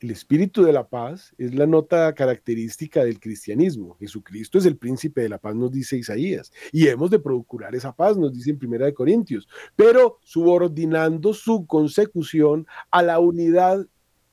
El 0.00 0.10
espíritu 0.10 0.64
de 0.64 0.72
la 0.72 0.88
paz 0.88 1.34
es 1.38 1.54
la 1.54 1.66
nota 1.66 2.14
característica 2.14 3.04
del 3.04 3.20
cristianismo. 3.20 3.96
Jesucristo 4.00 4.58
es 4.58 4.66
el 4.66 4.76
príncipe 4.76 5.22
de 5.22 5.28
la 5.28 5.38
paz, 5.38 5.54
nos 5.54 5.70
dice 5.70 5.96
Isaías, 5.96 6.52
y 6.72 6.88
hemos 6.88 7.10
de 7.10 7.20
procurar 7.20 7.74
esa 7.74 7.94
paz, 7.94 8.16
nos 8.16 8.32
dice 8.32 8.50
en 8.50 8.58
Primera 8.58 8.86
de 8.86 8.94
Corintios, 8.94 9.48
pero 9.76 10.18
subordinando 10.22 11.32
su 11.32 11.66
consecución 11.66 12.66
a 12.90 13.02
la 13.02 13.18
unidad 13.18 13.86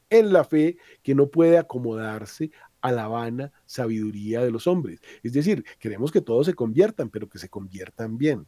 en 0.09 0.33
la 0.33 0.43
fe 0.43 0.77
que 1.03 1.15
no 1.15 1.29
puede 1.29 1.57
acomodarse 1.57 2.51
a 2.81 2.91
la 2.91 3.07
vana 3.07 3.51
sabiduría 3.65 4.43
de 4.43 4.51
los 4.51 4.65
hombres. 4.67 4.99
Es 5.23 5.33
decir, 5.33 5.63
queremos 5.79 6.11
que 6.11 6.21
todos 6.21 6.47
se 6.47 6.53
conviertan, 6.53 7.09
pero 7.09 7.29
que 7.29 7.39
se 7.39 7.49
conviertan 7.49 8.17
bien 8.17 8.47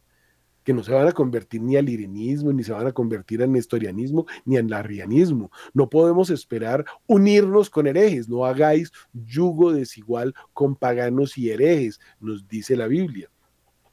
que 0.64 0.72
no 0.72 0.82
se 0.82 0.92
van 0.92 1.06
a 1.06 1.12
convertir 1.12 1.62
ni 1.62 1.76
al 1.76 1.88
irenismo, 1.88 2.52
ni 2.52 2.64
se 2.64 2.72
van 2.72 2.86
a 2.86 2.92
convertir 2.92 3.42
al 3.42 3.52
nestorianismo, 3.52 4.26
ni 4.44 4.56
al 4.56 4.72
arrianismo. 4.72 5.50
No 5.72 5.88
podemos 5.88 6.30
esperar 6.30 6.84
unirnos 7.06 7.70
con 7.70 7.86
herejes, 7.86 8.28
no 8.28 8.44
hagáis 8.44 8.90
yugo 9.12 9.72
desigual 9.72 10.34
con 10.52 10.74
paganos 10.74 11.38
y 11.38 11.50
herejes, 11.50 12.00
nos 12.18 12.48
dice 12.48 12.76
la 12.76 12.86
Biblia. 12.86 13.30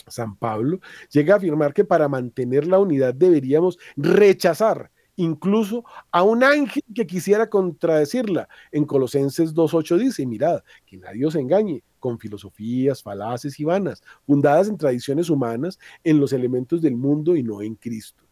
San 0.08 0.36
Pablo 0.36 0.80
llega 1.12 1.36
a 1.36 1.38
afirmar 1.38 1.74
que 1.74 1.86
para 1.86 2.08
mantener 2.08 2.66
la 2.66 2.80
unidad 2.80 3.14
deberíamos 3.14 3.78
rechazar 3.96 4.92
incluso 5.16 5.84
a 6.12 6.24
un 6.24 6.44
ángel 6.44 6.84
que 6.96 7.06
quisiera 7.06 7.50
contradecirla. 7.50 8.48
En 8.72 8.86
Colosenses 8.86 9.54
2.8 9.54 9.98
dice, 9.98 10.26
mirad, 10.26 10.62
que 10.86 10.98
nadie 10.98 11.26
os 11.26 11.36
engañe 11.36 11.84
con 12.02 12.20
filosofías 12.20 13.02
falaces 13.02 13.58
y 13.62 13.64
vanas, 13.64 14.04
fundadas 14.26 14.68
en 14.68 14.78
tradiciones 14.78 15.30
humanas, 15.30 15.80
en 16.04 16.20
los 16.20 16.34
elementos 16.34 16.82
del 16.82 16.98
mundo 16.98 17.38
y 17.38 17.44
no 17.44 17.62
en 17.62 17.76
Cristo. 17.76 18.26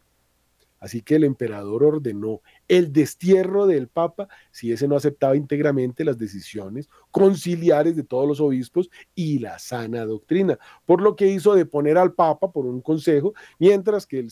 Así 0.80 1.02
que 1.02 1.16
el 1.16 1.24
emperador 1.24 1.84
ordenó 1.84 2.40
el 2.66 2.90
destierro 2.90 3.66
del 3.66 3.88
Papa 3.88 4.28
si 4.50 4.72
ese 4.72 4.88
no 4.88 4.96
aceptaba 4.96 5.36
íntegramente 5.36 6.06
las 6.06 6.16
decisiones 6.16 6.88
conciliares 7.10 7.96
de 7.96 8.02
todos 8.02 8.26
los 8.26 8.40
obispos 8.40 8.88
y 9.14 9.40
la 9.40 9.58
sana 9.58 10.06
doctrina, 10.06 10.58
por 10.86 11.02
lo 11.02 11.16
que 11.16 11.28
hizo 11.28 11.54
de 11.54 11.66
poner 11.66 11.98
al 11.98 12.14
Papa 12.14 12.50
por 12.50 12.64
un 12.64 12.80
consejo, 12.80 13.34
mientras 13.58 14.06
que 14.06 14.20
el 14.20 14.30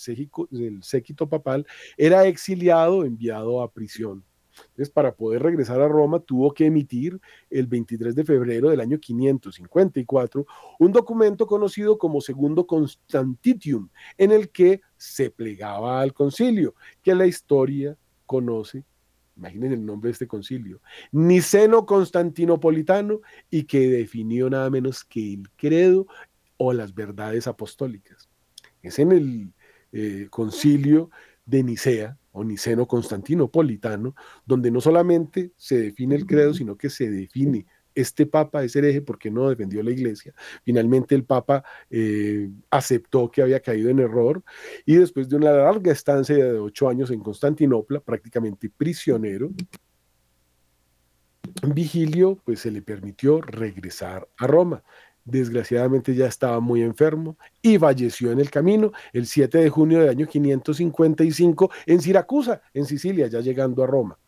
séquito 0.83 1.29
papal 1.29 1.67
era 1.99 2.27
exiliado, 2.27 3.05
enviado 3.05 3.61
a 3.61 3.71
prisión. 3.71 4.25
Entonces, 4.61 4.91
para 4.91 5.15
poder 5.15 5.43
regresar 5.43 5.81
a 5.81 5.89
Roma, 5.89 6.21
tuvo 6.21 6.53
que 6.53 6.67
emitir 6.67 7.21
el 7.51 7.67
23 7.67 8.15
de 8.15 8.25
febrero 8.25 8.71
del 8.71 8.81
año 8.81 8.99
554 8.99 10.47
un 10.79 10.93
documento 10.93 11.47
conocido 11.47 11.99
como 11.99 12.21
Segundo 12.21 12.67
Constantitium, 12.67 13.89
en 14.17 14.33
el 14.33 14.51
que 14.51 14.81
se 14.97 15.31
plegaba 15.31 16.01
al 16.01 16.13
concilio, 16.13 16.75
que 17.03 17.15
la 17.15 17.27
historia 17.27 17.97
conoce 18.27 18.85
imaginen 19.39 19.73
el 19.73 19.87
nombre 19.87 20.09
de 20.09 20.13
este 20.13 20.27
concilio, 20.27 20.81
Niceno 21.13 21.87
Constantinopolitano, 21.87 23.21
y 23.51 23.65
que 23.65 23.89
definió 23.89 24.51
nada 24.51 24.69
menos 24.69 25.05
que 25.05 25.35
el 25.35 25.49
credo 25.57 26.07
o 26.57 26.73
las 26.73 26.95
verdades 26.95 27.47
apostólicas. 27.47 28.29
Es 28.83 28.99
en 28.99 29.13
el 29.13 29.53
eh, 29.93 30.27
concilio 30.31 31.11
de 31.49 31.63
Nicea, 31.63 32.17
o 32.33 32.45
niceno 32.45 32.87
constantinopolitano, 32.87 34.15
donde 34.47 34.71
no 34.71 34.81
solamente 34.81 35.53
se 35.57 35.79
define 35.79 36.15
el 36.15 36.27
credo, 36.27 36.55
sino 36.55 36.77
que 36.77 36.91
se 36.91 37.11
define 37.11 37.67
este 37.95 38.27
papa 38.27 38.63
es 38.63 38.77
hereje 38.77 39.03
porque 39.03 39.29
no 39.29 39.49
defendió 39.49 39.83
la 39.83 39.91
iglesia. 39.91 40.33
Finalmente 40.63 41.17
el 41.17 41.25
papa 41.25 41.65
eh, 41.91 42.49
aceptó 42.71 43.29
que 43.29 43.43
había 43.43 43.59
caído 43.59 43.91
en 43.91 43.99
error 43.99 44.45
y 44.87 44.95
después 44.95 45.29
de 45.29 45.35
una 45.35 45.51
larga 45.51 45.91
estancia 45.91 46.37
de 46.37 46.61
ocho 46.61 46.89
años 46.89 47.11
en 47.11 47.19
Constantinopla, 47.19 47.99
prácticamente 47.99 48.71
prisionero, 48.71 49.51
Vigilio 51.75 52.41
pues 52.45 52.61
se 52.61 52.71
le 52.71 52.83
permitió 52.83 53.41
regresar 53.41 54.29
a 54.37 54.47
Roma 54.47 54.85
desgraciadamente 55.31 56.15
ya 56.15 56.27
estaba 56.27 56.61
muy 56.61 56.83
enfermo 56.83 57.37
y 57.63 57.79
falleció 57.79 58.33
en 58.33 58.41
el 58.41 58.51
camino 58.51 58.93
el 59.13 59.27
7 59.27 59.59
de 59.59 59.71
junio 59.71 60.01
del 60.01 60.09
año 60.09 60.27
555 60.27 61.71
en 61.87 62.01
Siracusa, 62.01 62.63
en 62.75 62.87
Sicilia, 62.87 63.27
ya 63.27 63.41
llegando 63.41 63.83
a 63.83 63.87
Roma. 63.87 64.19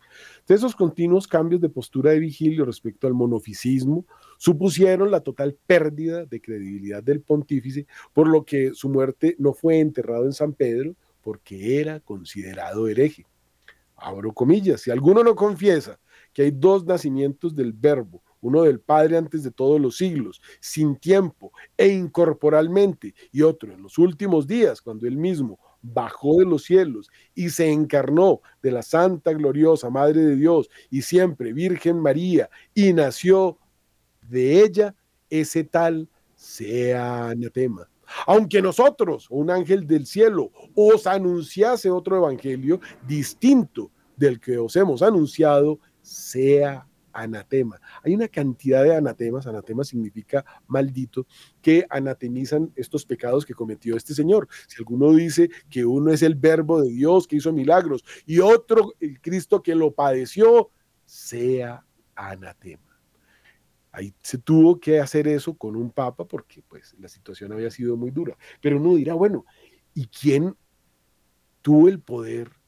Esos 0.48 0.74
continuos 0.74 1.28
cambios 1.28 1.60
de 1.60 1.68
postura 1.68 2.10
de 2.10 2.18
Vigilio 2.18 2.64
respecto 2.64 3.06
al 3.06 3.14
monofisismo 3.14 4.04
supusieron 4.36 5.10
la 5.10 5.20
total 5.20 5.56
pérdida 5.66 6.24
de 6.24 6.40
credibilidad 6.40 7.04
del 7.04 7.20
pontífice, 7.20 7.86
por 8.12 8.26
lo 8.26 8.44
que 8.44 8.72
su 8.74 8.88
muerte 8.88 9.36
no 9.38 9.52
fue 9.52 9.78
enterrado 9.78 10.24
en 10.24 10.32
San 10.32 10.52
Pedro 10.52 10.96
porque 11.22 11.80
era 11.80 12.00
considerado 12.00 12.88
hereje. 12.88 13.26
Abro 13.94 14.32
comillas, 14.32 14.80
si 14.80 14.90
alguno 14.90 15.22
no 15.22 15.36
confiesa 15.36 16.00
que 16.32 16.42
hay 16.42 16.50
dos 16.50 16.84
nacimientos 16.84 17.54
del 17.54 17.72
verbo, 17.72 18.22
uno 18.40 18.62
del 18.62 18.80
Padre 18.80 19.16
antes 19.16 19.42
de 19.42 19.50
todos 19.50 19.80
los 19.80 19.96
siglos, 19.96 20.40
sin 20.60 20.96
tiempo 20.96 21.52
e 21.76 21.88
incorporalmente, 21.88 23.14
y 23.32 23.42
otro 23.42 23.72
en 23.72 23.82
los 23.82 23.98
últimos 23.98 24.46
días, 24.46 24.80
cuando 24.80 25.06
él 25.06 25.16
mismo 25.16 25.58
bajó 25.82 26.38
de 26.38 26.46
los 26.46 26.64
cielos 26.64 27.10
y 27.34 27.50
se 27.50 27.70
encarnó 27.70 28.40
de 28.62 28.70
la 28.70 28.82
Santa 28.82 29.32
Gloriosa 29.32 29.90
Madre 29.90 30.20
de 30.20 30.36
Dios 30.36 30.68
y 30.90 31.02
siempre 31.02 31.52
Virgen 31.52 31.98
María 32.00 32.50
y 32.74 32.92
nació 32.92 33.58
de 34.28 34.62
ella, 34.62 34.94
ese 35.28 35.64
tal 35.64 36.08
sea 36.34 37.30
anatema. 37.30 37.88
Aunque 38.26 38.60
nosotros, 38.60 39.26
un 39.30 39.50
ángel 39.50 39.86
del 39.86 40.06
cielo, 40.06 40.50
os 40.74 41.06
anunciase 41.06 41.90
otro 41.90 42.16
evangelio 42.16 42.80
distinto 43.06 43.90
del 44.16 44.40
que 44.40 44.58
os 44.58 44.74
hemos 44.76 45.02
anunciado, 45.02 45.78
sea 46.02 46.86
anatema. 47.12 47.80
Hay 48.02 48.14
una 48.14 48.28
cantidad 48.28 48.82
de 48.82 48.96
anatemas, 48.96 49.46
anatema 49.46 49.84
significa 49.84 50.44
maldito, 50.66 51.26
que 51.62 51.86
anatemizan 51.90 52.72
estos 52.76 53.04
pecados 53.04 53.44
que 53.44 53.54
cometió 53.54 53.96
este 53.96 54.14
señor. 54.14 54.48
Si 54.66 54.76
alguno 54.78 55.12
dice 55.12 55.50
que 55.68 55.84
uno 55.84 56.12
es 56.12 56.22
el 56.22 56.34
verbo 56.34 56.80
de 56.80 56.90
Dios 56.90 57.26
que 57.26 57.36
hizo 57.36 57.52
milagros 57.52 58.04
y 58.26 58.38
otro 58.38 58.94
el 59.00 59.20
Cristo 59.20 59.62
que 59.62 59.74
lo 59.74 59.92
padeció, 59.92 60.70
sea 61.04 61.84
anatema. 62.14 62.90
Ahí 63.92 64.14
se 64.22 64.38
tuvo 64.38 64.78
que 64.78 65.00
hacer 65.00 65.26
eso 65.26 65.54
con 65.54 65.74
un 65.74 65.90
papa 65.90 66.24
porque 66.24 66.62
pues 66.62 66.94
la 67.00 67.08
situación 67.08 67.52
había 67.52 67.70
sido 67.70 67.96
muy 67.96 68.12
dura. 68.12 68.36
Pero 68.60 68.76
uno 68.76 68.94
dirá, 68.94 69.14
bueno, 69.14 69.44
¿y 69.94 70.06
quién 70.06 70.54
tuvo 71.60 71.88
el 71.88 72.00
poder 72.00 72.59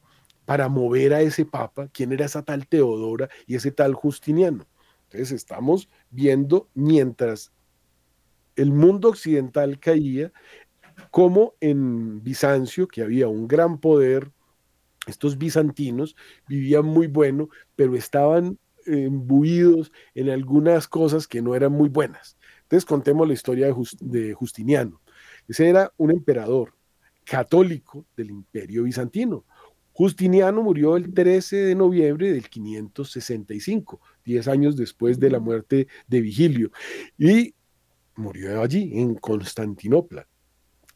para 0.45 0.69
mover 0.69 1.15
a 1.15 1.21
ese 1.21 1.45
papa, 1.45 1.89
quién 1.93 2.13
era 2.13 2.27
esa 2.27 2.43
tal 2.43 2.67
Teodora 2.67 3.29
y 3.47 3.55
ese 3.55 3.71
tal 3.71 3.95
Justiniano. 3.95 4.67
Entonces 5.05 5.33
estamos 5.33 5.89
viendo 6.11 6.69
mientras 6.75 7.53
el 8.57 8.73
mundo 8.73 9.09
occidental 9.11 9.79
caía, 9.79 10.33
como 11.11 11.55
en 11.61 12.23
Bizancio, 12.23 12.89
que 12.89 13.03
había 13.03 13.29
un 13.29 13.49
gran 13.49 13.79
poder, 13.79 14.31
estos 15.07 15.37
bizantinos 15.39 16.17
vivían 16.49 16.85
muy 16.85 17.07
bueno, 17.07 17.49
pero 17.77 17.97
estaban 17.97 18.59
embuidos 18.87 19.93
en 20.15 20.31
algunas 20.31 20.89
cosas 20.89 21.27
que 21.27 21.43
no 21.43 21.55
eran 21.55 21.73
muy 21.73 21.89
buenas. 21.89 22.37
Entonces 22.63 22.85
contemos 22.85 23.27
la 23.27 23.35
historia 23.35 23.67
de, 23.67 23.75
de 24.01 24.35
Justiniano. 24.35 25.01
Ese 25.49 25.69
era 25.69 25.93
un 25.97 26.11
emperador 26.11 26.75
católico 27.25 28.07
del 28.17 28.31
imperio 28.31 28.85
bizantino 28.85 29.45
Justiniano 29.93 30.63
murió 30.63 30.97
el 30.97 31.13
13 31.13 31.57
de 31.57 31.75
noviembre 31.75 32.33
del 32.33 32.49
565, 32.49 34.01
10 34.25 34.49
años 34.49 34.77
después 34.77 35.19
de 35.19 35.31
la 35.31 35.39
muerte 35.39 35.87
de 36.07 36.21
Vigilio, 36.21 36.71
y 37.19 37.55
murió 38.17 38.63
allí, 38.63 38.99
en 38.99 39.15
Constantinopla, 39.15 40.27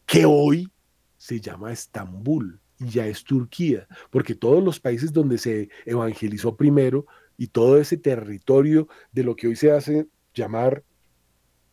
que 0.07 0.25
hoy 0.25 0.71
se 1.17 1.41
llama 1.41 1.73
Estambul 1.73 2.61
y 2.79 2.89
ya 2.89 3.07
es 3.07 3.25
Turquía, 3.25 3.87
porque 4.11 4.35
todos 4.35 4.63
los 4.63 4.81
países 4.81 5.13
donde 5.13 5.39
se 5.39 5.69
evangelizó 5.85 6.57
primero 6.57 7.07
y 7.37 7.49
todo 7.49 7.79
ese 7.79 7.97
territorio 7.97 8.89
de 9.13 9.25
lo 9.25 9.35
que 9.35 9.49
hoy 9.49 9.57
se 9.57 9.73
hace 9.73 10.07
llamar 10.35 10.85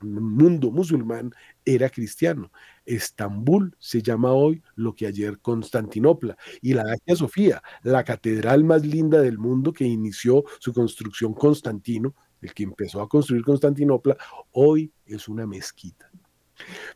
mundo 0.04 0.72
musulmán 0.72 1.34
era 1.66 1.90
cristiano. 1.90 2.52
Estambul 2.86 3.76
se 3.80 4.02
llama 4.02 4.34
hoy 4.34 4.62
lo 4.76 4.96
que 4.96 5.08
ayer 5.08 5.40
Constantinopla 5.40 6.38
y 6.62 6.74
la 6.74 6.84
Hagia 6.84 7.16
Sofía, 7.16 7.64
la 7.84 8.04
catedral 8.04 8.64
más 8.64 8.86
linda 8.86 9.22
del 9.22 9.38
mundo 9.38 9.74
que 9.74 9.86
inició 9.86 10.44
su 10.60 10.74
construcción 10.74 11.34
Constantino, 11.34 12.16
el 12.42 12.54
que 12.54 12.64
empezó 12.64 13.02
a 13.02 13.08
construir 13.08 13.44
Constantinopla, 13.44 14.18
hoy 14.52 14.92
es 15.06 15.28
una 15.28 15.48
mezquita. 15.48 16.10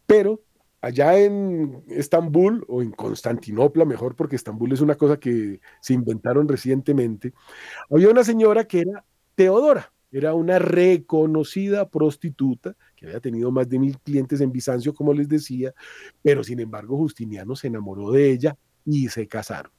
Pero 0.06 0.44
allá 0.82 1.18
en 1.18 1.84
Estambul 1.90 2.66
o 2.68 2.82
en 2.82 2.92
Constantinopla, 2.92 3.86
mejor 3.86 4.16
porque 4.16 4.36
Estambul 4.36 4.74
es 4.74 4.82
una 4.82 4.96
cosa 4.96 5.20
que 5.20 5.60
se 5.82 5.94
inventaron 5.94 6.48
recientemente, 6.48 7.34
había 7.90 8.10
una 8.10 8.24
señora 8.24 8.66
que 8.66 8.82
era 8.82 9.06
Teodora, 9.36 9.92
era 10.18 10.34
una 10.34 10.60
reconocida 10.60 11.90
prostituta 11.90 12.76
que 12.96 13.06
había 13.06 13.20
tenido 13.20 13.52
más 13.52 13.70
de 13.70 13.80
mil 13.80 14.00
clientes 14.00 14.42
en 14.42 14.52
Bizancio, 14.52 14.94
como 14.94 15.14
les 15.14 15.30
decía, 15.30 15.74
pero 16.22 16.44
sin 16.44 16.60
embargo 16.60 16.98
Justiniano 16.98 17.56
se 17.56 17.68
enamoró 17.68 18.12
de 18.12 18.32
ella 18.32 18.58
y 18.86 19.10
se 19.10 19.28
casaron. 19.28 19.72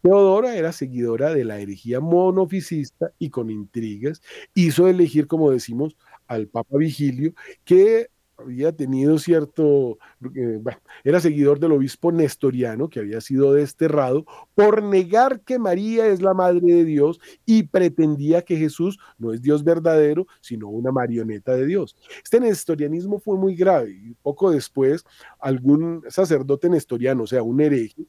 Teodora 0.00 0.56
era 0.56 0.72
seguidora 0.72 1.34
de 1.34 1.44
la 1.44 1.58
herejía 1.58 2.00
monofisista 2.00 3.12
y 3.18 3.30
con 3.30 3.50
intrigas 3.50 4.22
hizo 4.54 4.88
elegir, 4.88 5.26
como 5.26 5.50
decimos, 5.50 5.96
al 6.26 6.48
Papa 6.48 6.78
Vigilio, 6.78 7.34
que 7.64 8.08
había 8.38 8.72
tenido 8.72 9.18
cierto, 9.18 9.98
eh, 10.34 10.60
era 11.02 11.20
seguidor 11.20 11.58
del 11.58 11.72
obispo 11.72 12.12
nestoriano 12.12 12.88
que 12.88 13.00
había 13.00 13.20
sido 13.20 13.52
desterrado 13.52 14.24
por 14.54 14.82
negar 14.82 15.40
que 15.40 15.58
María 15.58 16.06
es 16.06 16.22
la 16.22 16.34
madre 16.34 16.60
de 16.60 16.84
Dios 16.84 17.20
y 17.44 17.64
pretendía 17.64 18.42
que 18.42 18.56
Jesús 18.56 18.98
no 19.18 19.32
es 19.32 19.42
Dios 19.42 19.64
verdadero, 19.64 20.26
sino 20.40 20.68
una 20.68 20.92
marioneta 20.92 21.54
de 21.54 21.66
Dios. 21.66 21.96
Este 22.22 22.38
nestorianismo 22.38 23.18
fue 23.18 23.36
muy 23.36 23.56
grave 23.56 23.90
y 23.90 24.14
poco 24.22 24.50
después 24.50 25.04
algún 25.40 26.04
sacerdote 26.08 26.70
nestoriano, 26.70 27.24
o 27.24 27.26
sea, 27.26 27.42
un 27.42 27.60
hereje, 27.60 28.06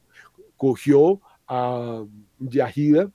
cogió 0.56 1.20
a 1.48 2.04
Yahida, 2.38 3.10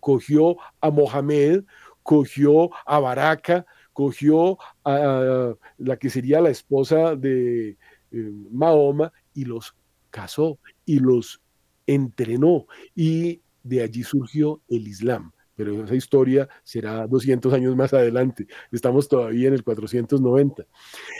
cogió 0.00 0.56
a 0.80 0.90
Mohamed, 0.90 1.64
cogió 2.04 2.70
a 2.86 3.00
Baraka, 3.00 3.66
cogió 3.98 4.58
a 4.84 5.56
la 5.78 5.96
que 5.96 6.08
sería 6.08 6.40
la 6.40 6.50
esposa 6.50 7.16
de 7.16 7.70
eh, 7.70 7.76
Mahoma 8.52 9.12
y 9.34 9.44
los 9.44 9.74
casó 10.10 10.60
y 10.84 11.00
los 11.00 11.42
entrenó 11.84 12.68
y 12.94 13.40
de 13.64 13.82
allí 13.82 14.04
surgió 14.04 14.62
el 14.68 14.86
Islam. 14.86 15.32
Pero 15.56 15.82
esa 15.82 15.96
historia 15.96 16.48
será 16.62 17.08
200 17.08 17.52
años 17.52 17.74
más 17.74 17.92
adelante. 17.92 18.46
Estamos 18.70 19.08
todavía 19.08 19.48
en 19.48 19.54
el 19.54 19.64
490. 19.64 20.64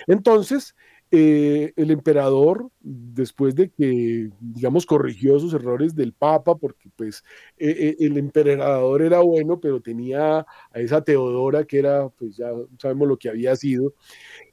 Entonces, 0.06 0.76
eh, 1.10 1.72
el 1.76 1.90
emperador, 1.90 2.70
después 2.80 3.54
de 3.54 3.70
que, 3.70 4.30
digamos, 4.40 4.84
corrigió 4.84 5.38
sus 5.38 5.54
errores 5.54 5.94
del 5.94 6.12
Papa, 6.12 6.54
porque 6.56 6.90
pues 6.96 7.24
e, 7.56 7.96
e, 7.98 8.04
el 8.06 8.18
emperador 8.18 9.02
era 9.02 9.20
bueno, 9.20 9.58
pero 9.58 9.80
tenía 9.80 10.40
a 10.40 10.46
esa 10.80 11.02
Teodora 11.02 11.64
que 11.64 11.78
era, 11.78 12.08
pues 12.10 12.36
ya 12.36 12.50
sabemos 12.78 13.08
lo 13.08 13.16
que 13.16 13.30
había 13.30 13.56
sido, 13.56 13.94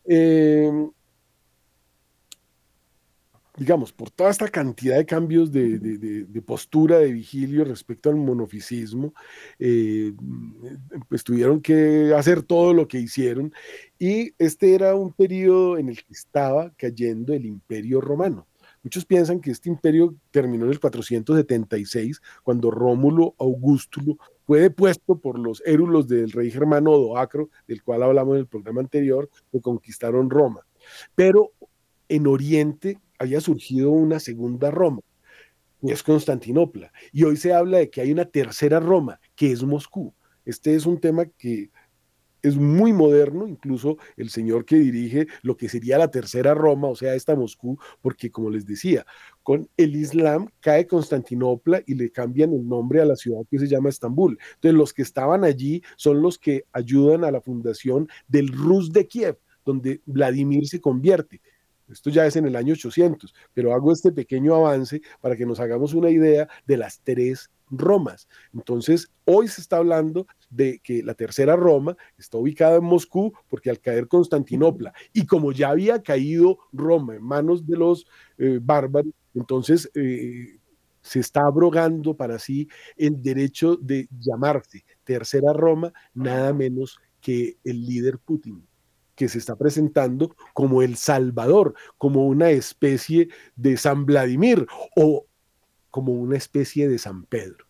eh, 0.06 0.72
digamos, 3.58 3.94
por 3.94 4.10
toda 4.12 4.30
esta 4.30 4.48
cantidad 4.50 4.98
de 4.98 5.06
cambios 5.06 5.52
de, 5.52 6.44
postura 6.46 7.00
de 7.00 7.12
Vigilio 7.12 7.64
respecto 7.64 8.10
al 8.10 8.18
monofisismo, 8.18 9.14
eh, 9.60 10.14
pues 11.08 11.24
tuvieron 11.24 11.62
que 11.62 12.14
hacer 12.16 12.44
todo 12.44 12.74
lo 12.74 12.88
que 12.88 13.00
hicieron 13.00 13.54
y 13.98 14.34
este 14.38 14.76
era 14.76 14.96
un 14.96 15.14
periodo 15.14 15.78
en 15.78 15.90
el 15.90 15.98
que 15.98 16.14
estaba 16.14 16.72
cayendo 16.78 17.34
el 17.34 17.46
imperio 17.46 18.02
romano. 18.02 18.48
Muchos 18.84 19.06
piensan 19.06 19.40
que 19.40 19.50
este 19.50 19.70
imperio 19.70 20.16
terminó 20.30 20.66
en 20.66 20.72
el 20.72 20.80
476, 20.80 22.22
cuando 22.44 22.70
Rómulo 22.70 23.34
Augustulo 23.40 24.18
fue 24.46 24.60
depuesto 24.60 25.18
por 25.18 25.40
los 25.40 25.64
érulos 25.66 26.08
del 26.08 26.32
rey 26.32 26.52
germano 26.52 26.92
Odoacro, 26.92 27.50
del 27.68 27.82
cual 27.82 28.04
hablamos 28.04 28.36
en 28.36 28.42
el 28.42 28.48
programa 28.48 28.82
anterior, 28.82 29.28
que 29.52 29.60
conquistaron 29.60 30.30
Roma. 30.30 30.68
Pero 31.16 31.52
en 32.10 32.28
Oriente 32.28 33.00
había 33.20 33.42
surgido 33.42 33.92
una 33.92 34.20
segunda 34.20 34.72
Roma, 34.72 35.02
que 35.82 35.94
es 35.94 36.04
Constantinopla. 36.04 36.92
Y 37.12 37.24
hoy 37.24 37.38
se 37.38 37.54
habla 37.54 37.80
de 37.80 37.90
que 37.90 38.02
hay 38.02 38.12
una 38.12 38.26
tercera 38.26 38.80
Roma, 38.80 39.20
que 39.36 39.52
es 39.52 39.64
Moscú. 39.64 40.14
Este 40.46 40.76
es 40.76 40.86
un 40.86 41.00
tema 41.00 41.26
que 41.26 41.72
es 42.46 42.56
muy 42.58 42.94
moderno, 42.94 43.48
incluso 43.48 43.98
el 44.18 44.30
señor 44.30 44.66
que 44.66 44.76
dirige 44.76 45.26
lo 45.42 45.58
que 45.58 45.68
sería 45.68 45.98
la 45.98 46.12
tercera 46.12 46.54
Roma, 46.54 46.90
o 46.90 46.96
sea, 46.96 47.16
esta 47.16 47.36
Moscú, 47.36 47.80
porque 48.02 48.30
como 48.30 48.52
les 48.52 48.68
decía, 48.68 49.06
con 49.42 49.68
el 49.78 49.96
Islam 49.96 50.50
cae 50.60 50.86
Constantinopla 50.86 51.82
y 51.88 51.96
le 51.96 52.12
cambian 52.12 52.54
el 52.54 52.68
nombre 52.68 53.02
a 53.02 53.06
la 53.06 53.16
ciudad 53.16 53.42
que 53.50 53.58
se 53.58 53.68
llama 53.68 53.90
Estambul. 53.90 54.38
Entonces, 54.56 54.78
los 54.78 54.94
que 54.94 55.02
estaban 55.02 55.44
allí 55.44 55.82
son 55.96 56.22
los 56.22 56.38
que 56.38 56.66
ayudan 56.72 57.24
a 57.24 57.32
la 57.32 57.42
fundación 57.42 58.08
del 58.28 58.50
Rus 58.50 58.94
de 58.94 59.08
Kiev, 59.08 59.40
donde 59.66 60.02
Vladimir 60.06 60.68
se 60.68 60.80
convierte. 60.80 61.42
Esto 61.88 62.10
ya 62.10 62.26
es 62.26 62.36
en 62.36 62.46
el 62.46 62.56
año 62.56 62.74
800, 62.74 63.34
pero 63.54 63.74
hago 63.74 63.92
este 63.92 64.12
pequeño 64.12 64.56
avance 64.56 65.02
para 65.22 65.36
que 65.36 65.46
nos 65.46 65.60
hagamos 65.60 65.94
una 65.94 66.10
idea 66.10 66.48
de 66.66 66.78
las 66.78 67.00
tres 67.02 67.52
Romas. 67.70 68.28
Entonces, 68.54 69.12
hoy 69.26 69.48
se 69.48 69.62
está 69.62 69.78
hablando 69.78 70.28
de 70.50 70.80
que 70.80 71.02
la 71.04 71.16
tercera 71.16 71.56
Roma 71.56 71.98
está 72.18 72.38
ubicada 72.38 72.78
en 72.78 72.84
Moscú 72.84 73.34
porque 73.48 73.70
al 73.70 73.80
caer 73.80 74.08
Constantinopla 74.08 74.94
y 75.14 75.26
como 75.26 75.52
ya 75.52 75.70
había 75.70 76.02
caído 76.04 76.60
Roma 76.72 77.16
en 77.16 77.24
manos 77.24 77.66
de 77.66 77.78
los 77.78 78.06
eh, 78.38 78.60
bárbaros, 78.62 79.12
entonces 79.34 79.90
eh, 79.96 80.60
se 81.02 81.20
está 81.20 81.42
abrogando 81.42 82.16
para 82.16 82.40
sí 82.40 82.68
el 82.98 83.22
derecho 83.22 83.78
de 83.78 84.08
llamarse 84.20 84.86
tercera 85.04 85.52
Roma, 85.52 85.92
nada 86.14 86.54
menos 86.54 87.00
que 87.20 87.58
el 87.64 87.86
líder 87.86 88.20
Putin 88.20 88.66
que 89.16 89.30
se 89.30 89.38
está 89.38 89.56
presentando 89.56 90.36
como 90.54 90.82
el 90.82 90.96
Salvador, 90.98 91.74
como 91.98 92.28
una 92.28 92.50
especie 92.50 93.30
de 93.56 93.78
San 93.78 94.06
Vladimir 94.06 94.68
o 94.96 95.26
como 95.90 96.14
una 96.14 96.38
especie 96.38 96.88
de 96.90 96.98
San 96.98 97.24
Pedro. 97.24 97.66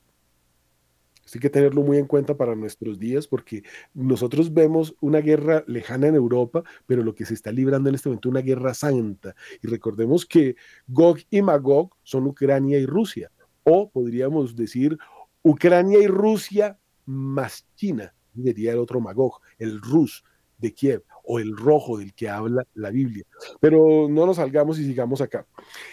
Hay 1.34 1.42
que 1.42 1.50
tenerlo 1.50 1.82
muy 1.82 1.98
en 1.98 2.06
cuenta 2.06 2.38
para 2.38 2.56
nuestros 2.56 2.98
días 2.98 3.28
porque 3.28 3.64
nosotros 3.94 4.54
vemos 4.54 4.96
una 5.02 5.20
guerra 5.20 5.66
lejana 5.68 6.08
en 6.08 6.16
Europa, 6.16 6.64
pero 6.86 7.04
lo 7.04 7.14
que 7.14 7.26
se 7.26 7.34
está 7.34 7.52
librando 7.52 7.90
en 7.90 7.96
este 7.96 8.08
momento 8.08 8.30
es 8.30 8.32
una 8.32 8.42
guerra 8.42 8.74
santa. 8.74 9.36
Y 9.62 9.68
recordemos 9.68 10.26
que 10.26 10.56
Gog 10.88 11.18
y 11.30 11.42
Magog 11.42 11.90
son 12.04 12.26
Ucrania 12.28 12.80
y 12.80 12.86
Rusia, 12.86 13.32
o 13.64 13.90
podríamos 13.90 14.56
decir 14.56 14.98
Ucrania 15.44 16.00
y 16.00 16.08
Rusia 16.08 16.80
más 17.06 17.68
China, 17.76 18.16
sería 18.42 18.72
el 18.72 18.80
otro 18.80 19.02
Magog, 19.02 19.42
el 19.58 19.82
Rus 19.82 20.24
de 20.58 20.74
Kiev 20.74 21.04
o 21.28 21.40
el 21.40 21.56
rojo 21.56 21.98
del 21.98 22.14
que 22.14 22.30
habla 22.30 22.66
la 22.74 22.90
Biblia. 22.90 23.26
Pero 23.60 24.08
no 24.10 24.26
nos 24.26 24.38
salgamos 24.38 24.80
y 24.80 24.86
sigamos 24.86 25.22
acá. 25.22 25.46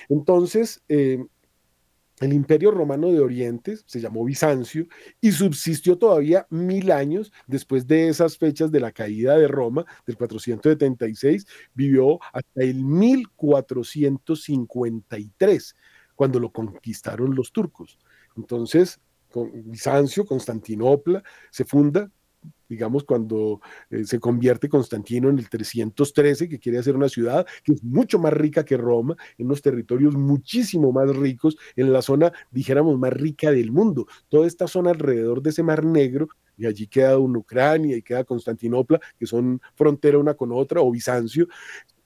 Entonces, 0.08 0.82
eh, 0.88 1.24
el 2.22 2.32
imperio 2.32 2.70
romano 2.70 3.10
de 3.10 3.20
Oriente 3.20 3.76
se 3.84 4.00
llamó 4.00 4.24
Bizancio 4.24 4.86
y 5.20 5.32
subsistió 5.32 5.98
todavía 5.98 6.46
mil 6.50 6.92
años 6.92 7.32
después 7.48 7.88
de 7.88 8.08
esas 8.08 8.38
fechas 8.38 8.70
de 8.70 8.78
la 8.78 8.92
caída 8.92 9.36
de 9.36 9.48
Roma 9.48 9.84
del 10.06 10.16
476, 10.16 11.44
vivió 11.74 12.20
hasta 12.32 12.62
el 12.62 12.84
1453, 12.84 15.74
cuando 16.14 16.38
lo 16.38 16.52
conquistaron 16.52 17.34
los 17.34 17.50
turcos. 17.50 17.98
Entonces, 18.36 19.00
Bizancio, 19.64 20.24
Constantinopla, 20.24 21.24
se 21.50 21.64
funda 21.64 22.08
digamos, 22.72 23.04
cuando 23.04 23.60
eh, 23.90 24.04
se 24.04 24.18
convierte 24.18 24.70
Constantino 24.70 25.28
en 25.28 25.38
el 25.38 25.50
313, 25.50 26.48
que 26.48 26.58
quiere 26.58 26.78
hacer 26.78 26.96
una 26.96 27.10
ciudad 27.10 27.46
que 27.62 27.72
es 27.74 27.84
mucho 27.84 28.18
más 28.18 28.32
rica 28.32 28.64
que 28.64 28.78
Roma, 28.78 29.14
en 29.36 29.44
unos 29.44 29.60
territorios 29.60 30.14
muchísimo 30.14 30.90
más 30.90 31.14
ricos, 31.14 31.58
en 31.76 31.92
la 31.92 32.00
zona, 32.00 32.32
dijéramos, 32.50 32.98
más 32.98 33.12
rica 33.12 33.50
del 33.50 33.72
mundo. 33.72 34.06
Toda 34.30 34.46
esta 34.46 34.66
zona 34.66 34.90
alrededor 34.90 35.42
de 35.42 35.50
ese 35.50 35.62
mar 35.62 35.84
negro, 35.84 36.28
y 36.56 36.64
allí 36.64 36.86
queda 36.86 37.18
una 37.18 37.40
Ucrania 37.40 37.94
y 37.94 38.02
queda 38.02 38.24
Constantinopla, 38.24 38.98
que 39.18 39.26
son 39.26 39.60
frontera 39.74 40.16
una 40.16 40.32
con 40.32 40.50
otra, 40.50 40.80
o 40.80 40.90
Bizancio, 40.90 41.46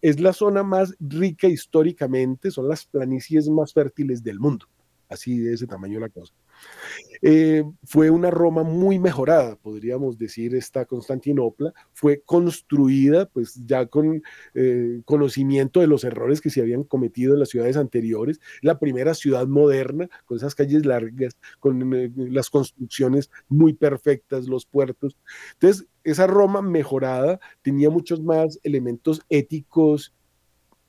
es 0.03 0.19
la 0.19 0.33
zona 0.33 0.65
más 0.65 0.97
rica 0.99 1.47
históricamente, 1.47 2.51
son 2.51 2.69
las 2.69 2.87
planicies 2.87 3.49
más 3.49 3.73
fértiles 3.73 4.21
del 4.25 4.41
mundo. 4.41 4.67
Así 5.09 5.39
de 5.39 5.55
ese 5.55 5.69
tamaño 5.69 6.01
la 6.01 6.09
cosa. 6.09 6.35
Eh, 7.23 7.65
fue 7.85 8.11
una 8.11 8.31
Roma 8.31 8.63
muy 8.63 8.99
mejorada, 8.99 9.57
podríamos 9.57 10.19
decir, 10.19 10.55
esta 10.55 10.85
Constantinopla. 10.85 11.73
Fue 11.93 12.23
construida 12.25 13.27
pues 13.27 13.55
ya 13.67 13.87
con 13.87 14.23
eh, 14.55 15.01
conocimiento 15.05 15.81
de 15.81 15.87
los 15.87 16.05
errores 16.05 16.41
que 16.41 16.51
se 16.51 16.61
habían 16.61 16.85
cometido 16.85 17.35
en 17.35 17.41
las 17.41 17.49
ciudades 17.49 17.77
anteriores. 17.77 18.41
La 18.63 18.79
primera 18.79 19.15
ciudad 19.15 19.47
moderna, 19.47 20.09
con 20.25 20.37
esas 20.37 20.55
calles 20.55 20.85
largas, 20.87 21.39
con 21.61 21.95
eh, 21.95 22.11
las 22.17 22.51
construcciones 22.51 23.31
muy 23.49 23.73
perfectas, 23.73 24.47
los 24.47 24.67
puertos. 24.67 25.17
Entonces, 25.55 25.87
esa 26.05 26.27
Roma 26.27 26.63
mejorada 26.63 27.41
tenía 27.63 27.91
muchos 27.91 28.23
más 28.23 28.59
elementos 28.63 29.23
éticos 29.29 30.13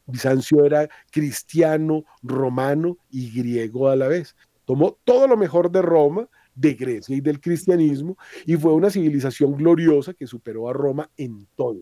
Bizancio 0.10 0.64
era 0.64 0.88
cristiano, 1.12 2.06
romano 2.24 2.98
y 3.10 3.30
griego 3.30 3.89
a 3.89 3.98
la 3.98 4.08
vez 4.08 4.38
tomó 4.68 4.99
todo 5.05 5.30
lo 5.30 5.38
mejor 5.38 5.72
de 5.72 5.82
Roma, 5.82 6.28
de 6.53 6.74
Grecia 6.74 7.15
y 7.15 7.22
del 7.22 7.39
cristianismo, 7.39 8.18
y 8.45 8.57
fue 8.57 8.74
una 8.74 8.89
civilización 8.89 9.55
gloriosa 9.55 10.13
que 10.13 10.28
superó 10.28 10.68
a 10.68 10.74
Roma 10.74 11.09
en 11.15 11.47
todo. 11.55 11.80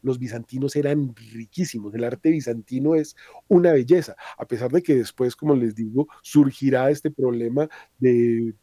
Los 0.00 0.18
bizantinos 0.18 0.74
eran 0.74 1.14
riquísimos, 1.14 1.94
el 1.94 2.02
arte 2.02 2.30
bizantino 2.30 2.94
es 2.94 3.14
una 3.46 3.72
belleza, 3.72 4.16
a 4.38 4.46
pesar 4.46 4.70
de 4.70 4.82
que 4.82 4.94
después, 4.94 5.36
como 5.36 5.54
les 5.54 5.74
digo, 5.74 6.08
surgirá 6.22 6.90
este 6.90 7.10
problema 7.10 7.68
de 7.98 8.54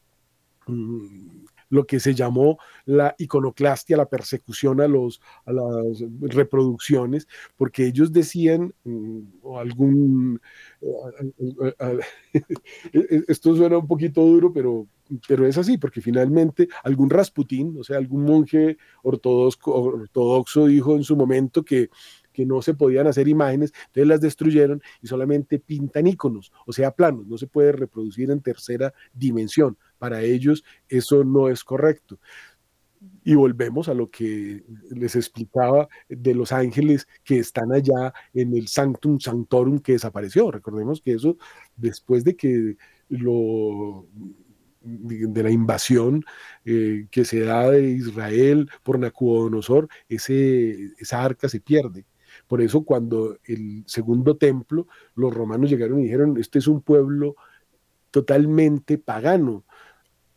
mm, 0.65 1.45
lo 1.71 1.87
que 1.87 1.99
se 1.99 2.13
llamó 2.13 2.59
la 2.85 3.15
iconoclastia, 3.17 3.97
la 3.97 4.09
persecución 4.09 4.79
a, 4.81 4.87
los, 4.87 5.19
las 5.47 5.99
reproducciones, 6.35 7.27
porque 7.57 7.87
ellos 7.87 8.11
decían, 8.11 8.75
mm, 8.83 9.19
o 9.41 9.57
algún, 9.57 10.39
esto 13.27 13.55
suena 13.55 13.79
un 13.79 13.87
poquito 13.87 14.21
duro, 14.21 14.53
pero, 14.53 14.85
pero 15.27 15.47
es 15.47 15.57
así, 15.57 15.77
porque 15.77 16.01
finalmente 16.01 16.67
algún 16.83 17.09
Rasputín, 17.09 17.75
o 17.79 17.83
sea, 17.83 17.97
algún 17.97 18.25
monje 18.25 18.77
ortodoxo, 19.01 19.71
ortodoxo 19.71 20.67
dijo 20.67 20.95
en 20.95 21.03
su 21.03 21.15
momento 21.15 21.63
que 21.63 21.89
que 22.31 22.45
no 22.45 22.61
se 22.61 22.73
podían 22.73 23.07
hacer 23.07 23.27
imágenes, 23.27 23.73
entonces 23.87 24.07
las 24.07 24.21
destruyeron 24.21 24.81
y 25.01 25.07
solamente 25.07 25.59
pintan 25.59 26.07
iconos, 26.07 26.51
o 26.65 26.71
sea, 26.71 26.91
planos, 26.91 27.27
no 27.27 27.37
se 27.37 27.47
puede 27.47 27.73
reproducir 27.73 28.31
en 28.31 28.41
tercera 28.41 28.93
dimensión. 29.13 29.77
Para 30.01 30.23
ellos 30.23 30.63
eso 30.89 31.23
no 31.23 31.47
es 31.47 31.63
correcto. 31.63 32.19
Y 33.23 33.35
volvemos 33.35 33.87
a 33.87 33.93
lo 33.93 34.09
que 34.09 34.63
les 34.89 35.15
explicaba 35.15 35.87
de 36.09 36.33
los 36.33 36.51
ángeles 36.51 37.07
que 37.23 37.37
están 37.37 37.71
allá 37.71 38.11
en 38.33 38.55
el 38.55 38.67
Sanctum 38.67 39.19
Sanctorum 39.19 39.77
que 39.77 39.91
desapareció. 39.91 40.49
Recordemos 40.49 41.01
que 41.01 41.13
eso, 41.13 41.37
después 41.75 42.23
de 42.23 42.35
que 42.35 42.77
lo 43.09 44.07
de 44.81 45.43
la 45.43 45.51
invasión 45.51 46.25
eh, 46.65 47.05
que 47.11 47.23
se 47.23 47.41
da 47.41 47.69
de 47.69 47.91
Israel 47.91 48.71
por 48.81 48.97
Nabucodonosor, 48.97 49.87
ese, 50.09 50.93
esa 50.97 51.23
arca 51.23 51.47
se 51.47 51.59
pierde. 51.59 52.07
Por 52.47 52.59
eso 52.59 52.83
cuando 52.83 53.37
el 53.43 53.83
segundo 53.85 54.35
templo, 54.35 54.87
los 55.13 55.31
romanos 55.31 55.69
llegaron 55.69 55.99
y 55.99 56.05
dijeron, 56.05 56.39
este 56.39 56.57
es 56.57 56.67
un 56.67 56.81
pueblo 56.81 57.35
totalmente 58.11 58.97
pagano. 58.97 59.63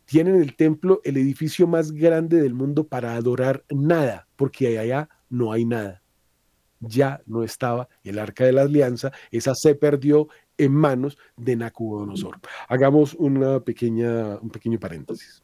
Tienen 0.05 0.35
el 0.35 0.55
templo, 0.55 1.01
el 1.03 1.17
edificio 1.17 1.67
más 1.67 1.91
grande 1.91 2.41
del 2.41 2.53
mundo 2.53 2.87
para 2.87 3.15
adorar 3.15 3.63
nada, 3.69 4.27
porque 4.35 4.77
allá 4.77 5.09
no 5.29 5.51
hay 5.51 5.65
nada. 5.65 6.01
Ya 6.79 7.21
no 7.25 7.43
estaba 7.43 7.87
el 8.03 8.19
arca 8.19 8.45
de 8.45 8.51
la 8.51 8.61
alianza, 8.63 9.11
esa 9.31 9.55
se 9.55 9.75
perdió 9.75 10.27
en 10.57 10.73
manos 10.73 11.17
de 11.35 11.55
Nabucodonosor. 11.55 12.39
Hagamos 12.67 13.13
una 13.15 13.59
pequeña, 13.59 14.37
un 14.37 14.49
pequeño 14.49 14.79
paréntesis. 14.79 15.43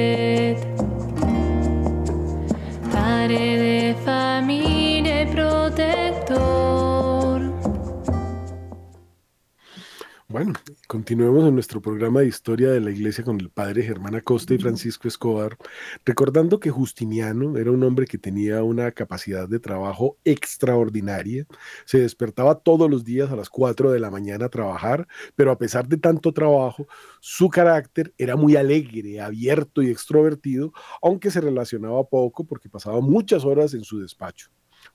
continuemos 10.91 11.47
en 11.47 11.53
nuestro 11.53 11.81
programa 11.81 12.19
de 12.19 12.27
historia 12.27 12.69
de 12.69 12.81
la 12.81 12.91
iglesia 12.91 13.23
con 13.23 13.39
el 13.39 13.49
padre 13.49 13.81
Germán 13.81 14.13
Acosta 14.13 14.53
y 14.53 14.57
Francisco 14.57 15.07
Escobar, 15.07 15.57
recordando 16.03 16.59
que 16.59 16.69
Justiniano 16.69 17.57
era 17.57 17.71
un 17.71 17.81
hombre 17.83 18.05
que 18.05 18.17
tenía 18.17 18.61
una 18.61 18.91
capacidad 18.91 19.47
de 19.47 19.61
trabajo 19.61 20.17
extraordinaria, 20.25 21.45
se 21.85 22.01
despertaba 22.01 22.55
todos 22.55 22.89
los 22.89 23.05
días 23.05 23.31
a 23.31 23.37
las 23.37 23.49
4 23.49 23.89
de 23.89 24.01
la 24.01 24.11
mañana 24.11 24.47
a 24.47 24.49
trabajar, 24.49 25.07
pero 25.33 25.51
a 25.51 25.57
pesar 25.57 25.87
de 25.87 25.95
tanto 25.95 26.33
trabajo, 26.33 26.85
su 27.21 27.47
carácter 27.47 28.13
era 28.17 28.35
muy 28.35 28.57
alegre, 28.57 29.21
abierto 29.21 29.81
y 29.81 29.89
extrovertido, 29.89 30.73
aunque 31.01 31.31
se 31.31 31.39
relacionaba 31.39 32.03
poco 32.03 32.43
porque 32.43 32.67
pasaba 32.67 32.99
muchas 32.99 33.45
horas 33.45 33.73
en 33.73 33.85
su 33.85 34.01
despacho 34.01 34.51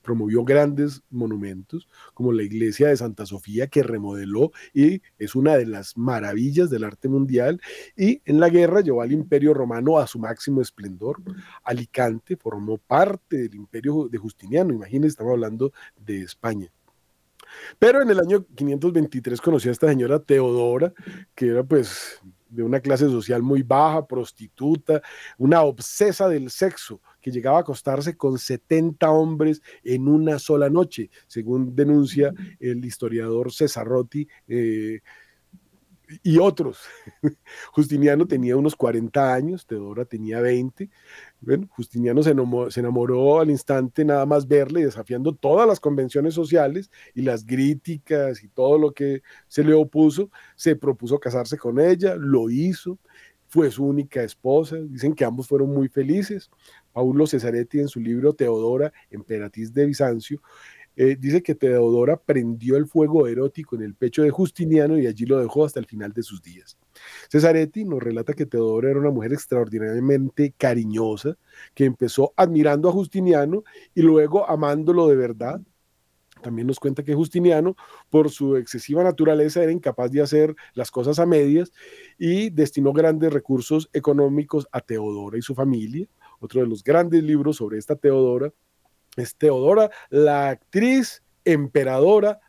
promovió 0.06 0.44
grandes 0.44 1.02
monumentos 1.10 1.88
como 2.14 2.32
la 2.32 2.44
iglesia 2.44 2.88
de 2.88 2.96
Santa 2.96 3.26
Sofía 3.26 3.66
que 3.66 3.82
remodeló 3.82 4.52
y 4.72 5.02
es 5.18 5.34
una 5.34 5.56
de 5.56 5.66
las 5.66 5.98
maravillas 5.98 6.70
del 6.70 6.84
arte 6.84 7.08
mundial 7.08 7.60
y 7.96 8.22
en 8.24 8.38
la 8.38 8.48
guerra 8.48 8.82
llevó 8.82 9.02
al 9.02 9.10
imperio 9.10 9.52
romano 9.52 9.98
a 9.98 10.06
su 10.06 10.20
máximo 10.20 10.62
esplendor. 10.62 11.20
Alicante 11.64 12.36
formó 12.36 12.78
parte 12.78 13.36
del 13.36 13.56
imperio 13.56 14.08
de 14.08 14.18
Justiniano, 14.18 14.72
imagínense, 14.72 15.08
estamos 15.08 15.32
hablando 15.32 15.72
de 15.96 16.22
España. 16.22 16.70
Pero 17.78 18.00
en 18.00 18.10
el 18.10 18.20
año 18.20 18.46
523 18.54 19.40
conocí 19.40 19.68
a 19.68 19.72
esta 19.72 19.88
señora 19.88 20.20
Teodora, 20.20 20.92
que 21.34 21.48
era 21.48 21.64
pues 21.64 22.20
de 22.56 22.62
una 22.62 22.80
clase 22.80 23.06
social 23.06 23.42
muy 23.42 23.62
baja, 23.62 24.06
prostituta, 24.06 25.02
una 25.38 25.62
obsesa 25.62 26.28
del 26.28 26.50
sexo, 26.50 27.00
que 27.20 27.30
llegaba 27.30 27.58
a 27.58 27.60
acostarse 27.60 28.16
con 28.16 28.38
70 28.38 29.10
hombres 29.10 29.62
en 29.84 30.08
una 30.08 30.38
sola 30.38 30.70
noche, 30.70 31.10
según 31.26 31.76
denuncia 31.76 32.32
el 32.58 32.84
historiador 32.84 33.52
Cesarotti. 33.52 34.26
Eh, 34.48 35.00
y 36.22 36.38
otros. 36.38 36.80
Justiniano 37.72 38.26
tenía 38.26 38.56
unos 38.56 38.76
40 38.76 39.34
años, 39.34 39.66
Teodora 39.66 40.04
tenía 40.04 40.40
20. 40.40 40.90
Bueno, 41.40 41.68
Justiniano 41.70 42.22
se 42.22 42.30
enamoró, 42.80 43.40
al 43.40 43.50
instante 43.50 44.04
nada 44.04 44.26
más 44.26 44.46
verle, 44.46 44.84
desafiando 44.84 45.34
todas 45.34 45.66
las 45.66 45.80
convenciones 45.80 46.34
sociales 46.34 46.90
y 47.14 47.22
las 47.22 47.44
críticas 47.44 48.42
y 48.42 48.48
todo 48.48 48.78
lo 48.78 48.92
que 48.92 49.22
se 49.48 49.64
le 49.64 49.74
opuso. 49.74 50.30
Se 50.54 50.76
propuso 50.76 51.18
casarse 51.18 51.58
con 51.58 51.78
ella, 51.80 52.16
lo 52.16 52.50
hizo, 52.50 52.98
fue 53.48 53.70
su 53.70 53.84
única 53.84 54.22
esposa. 54.22 54.76
Dicen 54.76 55.14
que 55.14 55.24
ambos 55.24 55.48
fueron 55.48 55.72
muy 55.72 55.88
felices. 55.88 56.50
Paulo 56.92 57.26
Cesaretti 57.26 57.78
en 57.78 57.88
su 57.88 58.00
libro 58.00 58.32
Teodora, 58.32 58.92
emperatriz 59.10 59.72
de 59.72 59.86
Bizancio, 59.86 60.40
eh, 60.96 61.16
dice 61.18 61.42
que 61.42 61.54
Teodora 61.54 62.16
prendió 62.16 62.76
el 62.78 62.86
fuego 62.86 63.26
erótico 63.26 63.76
en 63.76 63.82
el 63.82 63.94
pecho 63.94 64.22
de 64.22 64.30
Justiniano 64.30 64.98
y 64.98 65.06
allí 65.06 65.26
lo 65.26 65.38
dejó 65.38 65.66
hasta 65.66 65.78
el 65.78 65.84
final 65.84 66.12
de 66.14 66.22
sus 66.22 66.42
días. 66.42 66.78
Cesaretti 67.30 67.84
nos 67.84 68.02
relata 68.02 68.32
que 68.32 68.46
Teodora 68.46 68.90
era 68.90 68.98
una 68.98 69.10
mujer 69.10 69.34
extraordinariamente 69.34 70.54
cariñosa, 70.56 71.36
que 71.74 71.84
empezó 71.84 72.32
admirando 72.34 72.88
a 72.88 72.92
Justiniano 72.92 73.62
y 73.94 74.00
luego 74.00 74.48
amándolo 74.48 75.06
de 75.08 75.16
verdad. 75.16 75.60
También 76.42 76.66
nos 76.66 76.80
cuenta 76.80 77.02
que 77.02 77.14
Justiniano, 77.14 77.76
por 78.08 78.30
su 78.30 78.56
excesiva 78.56 79.02
naturaleza, 79.02 79.62
era 79.62 79.72
incapaz 79.72 80.10
de 80.10 80.22
hacer 80.22 80.54
las 80.74 80.90
cosas 80.90 81.18
a 81.18 81.26
medias 81.26 81.72
y 82.18 82.50
destinó 82.50 82.92
grandes 82.92 83.32
recursos 83.32 83.90
económicos 83.92 84.66
a 84.72 84.80
Teodora 84.80 85.36
y 85.36 85.42
su 85.42 85.54
familia. 85.54 86.06
Otro 86.40 86.60
de 86.62 86.68
los 86.68 86.82
grandes 86.82 87.22
libros 87.22 87.56
sobre 87.56 87.78
esta 87.78 87.96
Teodora 87.96 88.52
es 89.16 89.36
Teodora, 89.36 89.90
la 90.10 90.50
actriz, 90.50 91.22
emperadora 91.44 92.40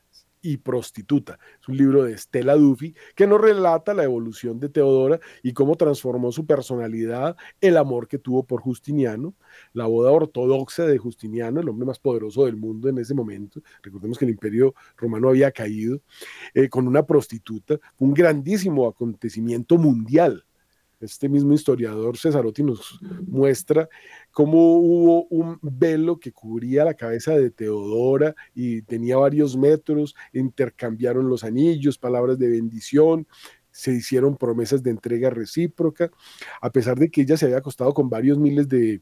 y 0.42 0.58
prostituta. 0.58 1.40
Es 1.62 1.68
un 1.68 1.78
libro 1.78 2.04
de 2.04 2.18
Stella 2.18 2.56
Duffy 2.56 2.96
que 3.16 3.28
nos 3.28 3.42
relata 3.42 3.94
la 3.94 4.04
evolución 4.04 4.60
de 4.60 4.70
Teodora 4.70 5.20
y 5.44 5.54
cómo 5.54 5.76
transformó 5.76 6.32
su 6.32 6.46
personalidad, 6.46 7.36
el 7.60 7.76
amor 7.76 8.08
que 8.08 8.18
tuvo 8.18 8.44
por 8.44 8.62
Justiniano, 8.62 9.34
la 9.74 9.88
boda 9.88 10.12
ortodoxa 10.12 10.86
de 10.86 10.98
Justiniano, 10.98 11.60
el 11.60 11.70
hombre 11.70 11.86
más 11.86 12.00
poderoso 12.00 12.46
del 12.46 12.56
mundo 12.56 12.88
en 12.88 12.98
ese 12.98 13.14
momento. 13.14 13.62
Recordemos 13.82 14.18
que 14.18 14.26
el 14.26 14.32
imperio 14.32 14.74
romano 14.96 15.30
había 15.30 15.52
caído 15.52 16.00
eh, 16.54 16.70
con 16.70 16.88
una 16.88 17.06
prostituta, 17.06 17.78
un 17.98 18.14
grandísimo 18.14 18.88
acontecimiento 18.88 19.78
mundial 19.78 20.47
este 21.00 21.30
mismo 21.30 21.54
historiador 21.54 22.18
Cesarotti 22.18 22.64
nos 22.64 23.00
muestra 23.28 23.88
cómo 24.32 24.78
hubo 24.78 25.26
un 25.26 25.60
velo 25.62 26.20
que 26.20 26.32
cubría 26.32 26.86
la 26.86 26.96
cabeza 26.96 27.34
de 27.34 27.52
Teodora 27.52 28.36
y 28.54 28.82
tenía 28.82 29.18
varios 29.18 29.56
metros, 29.56 30.16
intercambiaron 30.34 31.30
los 31.30 31.44
anillos, 31.44 31.98
palabras 31.98 32.40
de 32.40 32.50
bendición, 32.50 33.28
se 33.72 33.92
hicieron 33.92 34.38
promesas 34.38 34.82
de 34.82 34.90
entrega 34.90 35.30
recíproca, 35.30 36.10
a 36.62 36.72
pesar 36.72 36.98
de 36.98 37.10
que 37.10 37.22
ella 37.22 37.38
se 37.38 37.46
había 37.46 37.60
acostado 37.60 37.94
con 37.94 38.10
varios 38.10 38.40
miles 38.40 38.68
de 38.68 39.02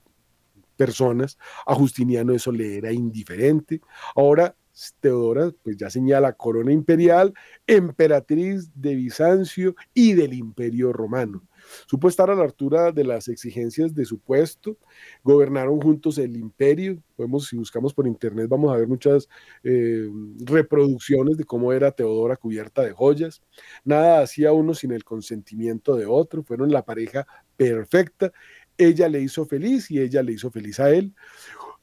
personas, 0.76 1.38
a 1.66 1.74
Justiniano 1.76 2.34
eso 2.34 2.52
le 2.52 2.78
era 2.78 2.92
indiferente. 2.92 3.80
Ahora 4.16 4.56
Teodora 5.00 5.52
pues 5.64 5.78
ya 5.78 5.90
señala 5.90 6.34
corona 6.34 6.72
imperial, 6.72 7.34
emperatriz 7.66 8.70
de 8.76 8.96
Bizancio 8.96 9.76
y 9.94 10.14
del 10.14 10.34
imperio 10.34 10.92
romano. 10.92 11.44
Supo 11.88 12.08
estar 12.08 12.30
a 12.30 12.36
la 12.36 12.44
altura 12.44 12.92
de 12.92 13.04
las 13.04 13.28
exigencias 13.28 13.94
de 13.94 14.06
su 14.06 14.20
puesto, 14.20 14.78
gobernaron 15.24 15.80
juntos 15.82 16.18
el 16.18 16.36
imperio, 16.38 17.02
podemos, 17.16 17.48
si 17.48 17.58
buscamos 17.58 17.94
por 17.94 18.08
internet 18.08 18.48
vamos 18.50 18.74
a 18.74 18.78
ver 18.78 18.88
muchas 18.88 19.28
eh, 19.64 20.08
reproducciones 20.46 21.38
de 21.38 21.44
cómo 21.44 21.74
era 21.74 21.92
Teodora 21.92 22.38
cubierta 22.38 22.82
de 22.82 22.92
joyas, 22.92 23.42
nada 23.84 24.22
hacía 24.22 24.52
uno 24.52 24.74
sin 24.74 24.92
el 24.92 25.04
consentimiento 25.04 25.96
de 25.96 26.06
otro, 26.06 26.44
fueron 26.44 26.72
la 26.72 26.84
pareja 26.84 27.26
perfecta, 27.58 28.32
ella 28.78 29.08
le 29.08 29.22
hizo 29.22 29.46
feliz 29.46 29.90
y 29.90 30.00
ella 30.00 30.22
le 30.22 30.34
hizo 30.34 30.52
feliz 30.52 30.80
a 30.80 30.90
él. 30.90 31.14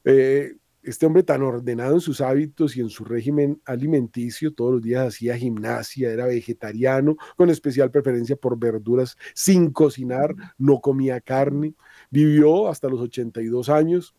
Eh, 0.04 0.56
este 0.82 1.06
hombre 1.06 1.22
tan 1.22 1.42
ordenado 1.42 1.94
en 1.94 2.00
sus 2.00 2.20
hábitos 2.20 2.76
y 2.76 2.80
en 2.80 2.90
su 2.90 3.04
régimen 3.04 3.60
alimenticio, 3.64 4.52
todos 4.52 4.72
los 4.72 4.82
días 4.82 5.06
hacía 5.06 5.36
gimnasia, 5.36 6.10
era 6.10 6.26
vegetariano, 6.26 7.16
con 7.36 7.50
especial 7.50 7.90
preferencia 7.90 8.36
por 8.36 8.58
verduras 8.58 9.16
sin 9.34 9.70
cocinar, 9.70 10.34
no 10.58 10.80
comía 10.80 11.20
carne, 11.20 11.74
vivió 12.10 12.68
hasta 12.68 12.88
los 12.88 13.00
82 13.00 13.68
años. 13.68 14.14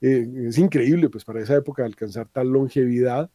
Eh, 0.00 0.26
es 0.48 0.58
increíble, 0.58 1.08
pues 1.10 1.24
para 1.24 1.42
esa 1.42 1.56
época 1.56 1.84
alcanzar 1.84 2.28
tal 2.28 2.48
longevidad. 2.48 3.30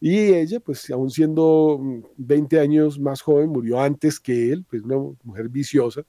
Y 0.00 0.34
ella, 0.34 0.60
pues 0.60 0.90
aún 0.90 1.10
siendo 1.10 1.80
20 2.16 2.60
años 2.60 2.98
más 2.98 3.20
joven, 3.20 3.50
murió 3.50 3.80
antes 3.80 4.20
que 4.20 4.52
él, 4.52 4.64
pues 4.68 4.82
una 4.82 4.96
mujer 5.22 5.48
viciosa. 5.48 6.02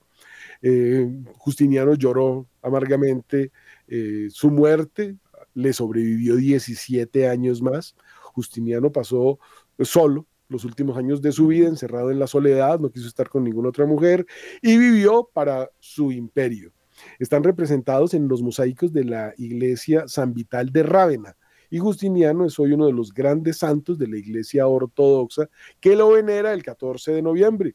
Eh, 0.62 1.08
Justiniano 1.36 1.94
lloró 1.94 2.46
amargamente 2.62 3.52
eh, 3.86 4.28
su 4.30 4.50
muerte, 4.50 5.16
le 5.58 5.72
sobrevivió 5.72 6.36
17 6.36 7.28
años 7.28 7.60
más. 7.60 7.96
Justiniano 8.32 8.92
pasó 8.92 9.40
solo 9.80 10.26
los 10.48 10.64
últimos 10.64 10.96
años 10.96 11.20
de 11.20 11.32
su 11.32 11.48
vida, 11.48 11.66
encerrado 11.66 12.12
en 12.12 12.20
la 12.20 12.28
soledad, 12.28 12.78
no 12.78 12.90
quiso 12.90 13.08
estar 13.08 13.28
con 13.28 13.42
ninguna 13.42 13.70
otra 13.70 13.84
mujer 13.84 14.24
y 14.62 14.78
vivió 14.78 15.28
para 15.32 15.68
su 15.80 16.12
imperio. 16.12 16.72
Están 17.18 17.42
representados 17.42 18.14
en 18.14 18.28
los 18.28 18.40
mosaicos 18.40 18.92
de 18.92 19.04
la 19.04 19.34
iglesia 19.36 20.06
San 20.06 20.32
Vital 20.32 20.70
de 20.70 20.84
Rávena. 20.84 21.36
Y 21.70 21.78
Justiniano 21.78 22.46
es 22.46 22.58
hoy 22.58 22.72
uno 22.72 22.86
de 22.86 22.92
los 22.92 23.12
grandes 23.12 23.58
santos 23.58 23.98
de 23.98 24.06
la 24.06 24.16
iglesia 24.16 24.66
ortodoxa 24.68 25.50
que 25.80 25.96
lo 25.96 26.12
venera 26.12 26.52
el 26.52 26.62
14 26.62 27.12
de 27.12 27.22
noviembre. 27.22 27.74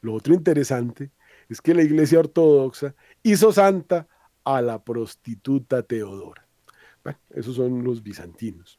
Lo 0.00 0.14
otro 0.14 0.34
interesante 0.34 1.12
es 1.48 1.60
que 1.60 1.72
la 1.72 1.82
iglesia 1.82 2.18
ortodoxa 2.18 2.94
hizo 3.22 3.52
santa 3.52 4.08
a 4.44 4.62
la 4.62 4.82
prostituta 4.82 5.82
Teodora. 5.82 6.46
Bueno, 7.02 7.18
esos 7.30 7.56
son 7.56 7.82
los 7.84 8.02
bizantinos. 8.02 8.78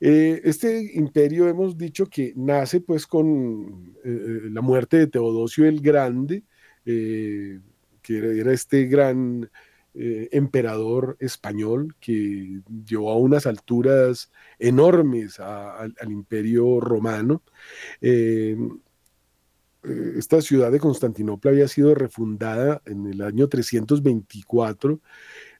Eh, 0.00 0.40
este 0.44 0.92
imperio 0.94 1.48
hemos 1.48 1.76
dicho 1.76 2.06
que 2.06 2.32
nace 2.36 2.80
pues 2.80 3.06
con 3.06 3.94
eh, 4.04 4.08
eh, 4.08 4.40
la 4.50 4.60
muerte 4.60 4.98
de 4.98 5.06
Teodosio 5.08 5.66
el 5.66 5.80
Grande, 5.80 6.44
que 6.84 7.60
era, 8.08 8.52
este 8.52 8.86
gran 8.86 9.48
emperador 9.92 11.16
español 11.20 11.94
que 12.00 12.62
llevó 12.84 13.10
a 13.12 13.16
unas 13.16 13.46
alturas 13.46 14.32
enormes 14.58 15.38
al 15.38 15.94
imperio 16.10 16.80
romano. 16.80 17.42
Eh, 19.82 20.14
esta 20.18 20.42
ciudad 20.42 20.70
de 20.70 20.78
Constantinopla 20.78 21.50
había 21.50 21.68
sido 21.68 21.94
refundada 21.94 22.82
en 22.84 23.06
el 23.06 23.22
año 23.22 23.48
324, 23.48 25.00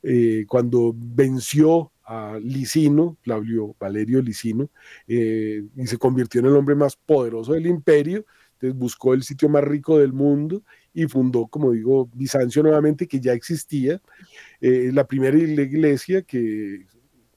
eh, 0.03 0.45
cuando 0.49 0.93
venció 0.95 1.93
a 2.05 2.39
Licino, 2.43 3.16
Flavio 3.23 3.77
Valerio 3.79 4.21
Licino, 4.21 4.71
eh, 5.07 5.62
y 5.77 5.87
se 5.87 5.99
convirtió 5.99 6.41
en 6.41 6.47
el 6.47 6.57
hombre 6.57 6.75
más 6.75 6.97
poderoso 6.97 7.53
del 7.53 7.66
imperio. 7.66 8.27
Entonces 8.55 8.79
buscó 8.79 9.14
el 9.14 9.23
sitio 9.23 9.49
más 9.49 9.64
rico 9.64 9.99
del 9.99 10.12
mundo 10.12 10.62
y 10.93 11.07
fundó, 11.07 11.47
como 11.47 11.73
digo, 11.73 12.11
Bizancio 12.12 12.62
nuevamente, 12.62 13.07
que 13.07 13.21
ya 13.21 13.33
existía. 13.33 14.03
la 14.61 15.07
primera 15.07 15.39
iglesia 15.39 16.23
que 16.23 16.87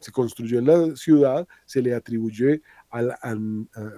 se 0.01 0.11
construyó 0.11 0.59
en 0.59 0.65
la 0.65 0.95
ciudad 0.97 1.47
se 1.65 1.81
le 1.81 1.95
atribuye 1.95 2.61
al 2.93 3.17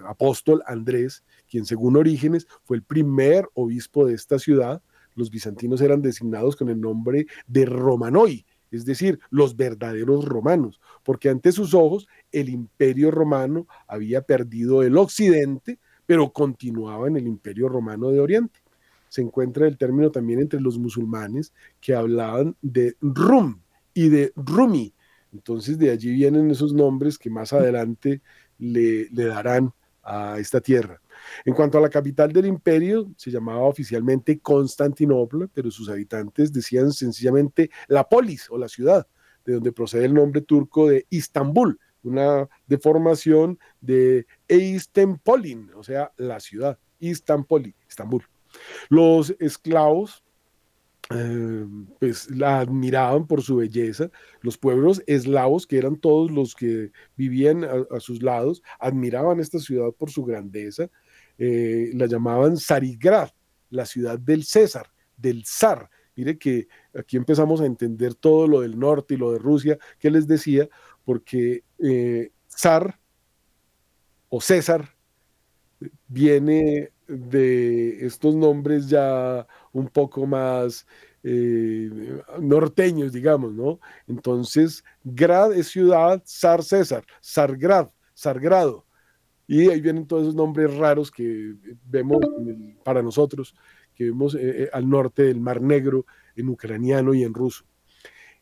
apóstol 0.08 0.64
Andrés, 0.66 1.24
quien 1.50 1.66
según 1.66 1.98
Orígenes 1.98 2.48
fue 2.64 2.78
el 2.78 2.84
primer 2.84 3.48
obispo 3.54 4.06
de 4.06 4.14
esta 4.14 4.40
ciudad. 4.40 4.82
Los 5.16 5.30
bizantinos 5.30 5.82
eran 5.82 6.02
designados 6.02 6.56
con 6.56 6.70
el 6.70 6.80
nombre 6.80 7.28
de 7.48 7.66
Romanoi, 7.66 8.46
es 8.72 8.86
decir, 8.86 9.20
los 9.30 9.56
verdaderos 9.56 10.26
romanos, 10.26 10.82
porque 11.04 11.30
ante 11.30 11.52
sus 11.52 11.74
ojos 11.74 12.08
el 12.32 12.50
imperio 12.50 13.12
romano 13.12 13.68
había 13.88 14.22
perdido 14.22 14.84
el 14.84 14.98
occidente, 14.98 15.80
pero 16.06 16.32
continuaba 16.32 17.08
en 17.08 17.18
el 17.18 17.28
imperio 17.28 17.70
romano 17.70 18.12
de 18.12 18.20
Oriente. 18.20 18.60
Se 19.08 19.22
encuentra 19.22 19.68
el 19.68 19.78
término 19.78 20.12
también 20.12 20.40
entre 20.40 20.60
los 20.60 20.78
musulmanes 20.78 21.54
que 21.80 21.96
hablaban 21.96 22.56
de 22.62 22.96
Rum 23.02 23.62
y 23.94 24.10
de 24.10 24.34
Rumi. 24.36 24.94
Entonces 25.32 25.78
de 25.78 25.92
allí 25.92 26.12
vienen 26.12 26.52
esos 26.52 26.74
nombres 26.74 27.18
que 27.18 27.30
más 27.30 27.54
adelante 27.54 28.22
le, 28.60 29.08
darán 29.10 29.74
a 30.04 30.38
esta 30.40 30.62
tierra. 30.62 31.02
En 31.44 31.54
cuanto 31.54 31.78
a 31.78 31.82
la 31.82 31.90
capital 31.90 32.32
del 32.32 32.46
imperio, 32.46 33.12
se 33.18 33.32
llamaba 33.32 33.62
oficialmente 33.62 34.40
Constantinopla, 34.40 35.50
pero 35.54 35.72
sus 35.72 35.90
habitantes 35.90 36.54
decían 36.54 36.92
sencillamente 36.92 37.72
la 37.88 38.08
polis 38.08 38.50
o 38.50 38.58
la 38.58 38.68
ciudad, 38.68 39.08
de 39.46 39.54
donde 39.54 39.72
procede 39.72 40.06
el 40.06 40.14
nombre 40.14 40.42
turco 40.42 40.88
de 40.88 41.06
Istambul, 41.10 41.80
una 42.04 42.48
deformación 42.68 43.58
de 43.82 44.28
Eistempolin, 44.48 45.72
o 45.76 45.84
sea, 45.84 46.12
la 46.18 46.40
ciudad, 46.40 46.78
Istanbul, 47.00 47.74
Istambul. 47.88 48.24
Los 48.90 49.36
esclavos 49.40 50.24
eh, 51.12 51.66
pues 52.00 52.32
la 52.32 52.60
admiraban 52.60 53.28
por 53.28 53.42
su 53.42 53.58
belleza. 53.58 54.10
Los 54.42 54.58
pueblos 54.58 55.04
eslavos, 55.06 55.68
que 55.68 55.78
eran 55.78 55.98
todos 55.98 56.32
los 56.32 56.56
que 56.56 56.92
vivían 57.16 57.64
a, 57.64 58.00
sus 58.00 58.24
lados, 58.24 58.64
admiraban 58.80 59.40
esta 59.40 59.60
ciudad 59.60 59.92
por 59.92 60.10
su 60.10 60.24
grandeza. 60.24 60.90
Eh, 61.38 61.92
la 61.94 62.08
llamaban 62.08 62.58
Sarigrad, 62.58 63.30
la 63.70 63.86
ciudad 63.86 64.18
del 64.18 64.44
César, 64.44 64.92
del 65.18 65.46
zar. 65.46 65.90
Mire 66.16 66.38
que 66.38 66.68
aquí 66.98 67.18
empezamos 67.18 67.62
a 67.62 67.66
entender 67.66 68.16
todo 68.16 68.48
lo 68.48 68.62
del 68.62 68.80
norte 68.80 69.14
y 69.14 69.18
lo 69.18 69.32
de 69.32 69.40
Rusia 69.40 69.78
que 70.00 70.10
les 70.10 70.28
decía, 70.28 70.70
porque 71.04 71.64
eh, 71.80 72.32
zar 72.48 73.00
o 74.30 74.42
César 74.42 74.96
viene 76.08 76.92
de 77.08 78.06
estos 78.06 78.36
nombres 78.36 78.88
ya 78.90 79.48
un 79.72 79.88
poco 79.88 80.26
más 80.26 80.86
eh, 81.24 81.90
norteños, 82.40 83.12
digamos, 83.12 83.54
¿no? 83.54 83.80
Entonces, 84.08 84.84
Grad 85.04 85.54
es 85.54 85.68
ciudad, 85.68 86.22
Sar 86.26 86.64
César, 86.64 87.04
Sargrad, 87.22 87.90
Sargrado. 88.14 88.86
Y 89.48 89.70
ahí 89.70 89.82
vienen 89.82 90.08
todos 90.08 90.24
esos 90.24 90.36
nombres 90.36 90.76
raros 90.76 91.12
que 91.12 91.56
vemos 91.86 92.20
para 92.84 93.02
nosotros, 93.02 93.56
que 93.94 94.06
vemos 94.06 94.36
eh, 94.36 94.64
eh, 94.64 94.70
al 94.74 94.90
norte 94.90 95.24
del 95.24 95.40
Mar 95.40 95.62
Negro, 95.62 96.06
en 96.36 96.50
ucraniano 96.50 97.14
y 97.14 97.24
en 97.24 97.34
ruso. 97.34 97.66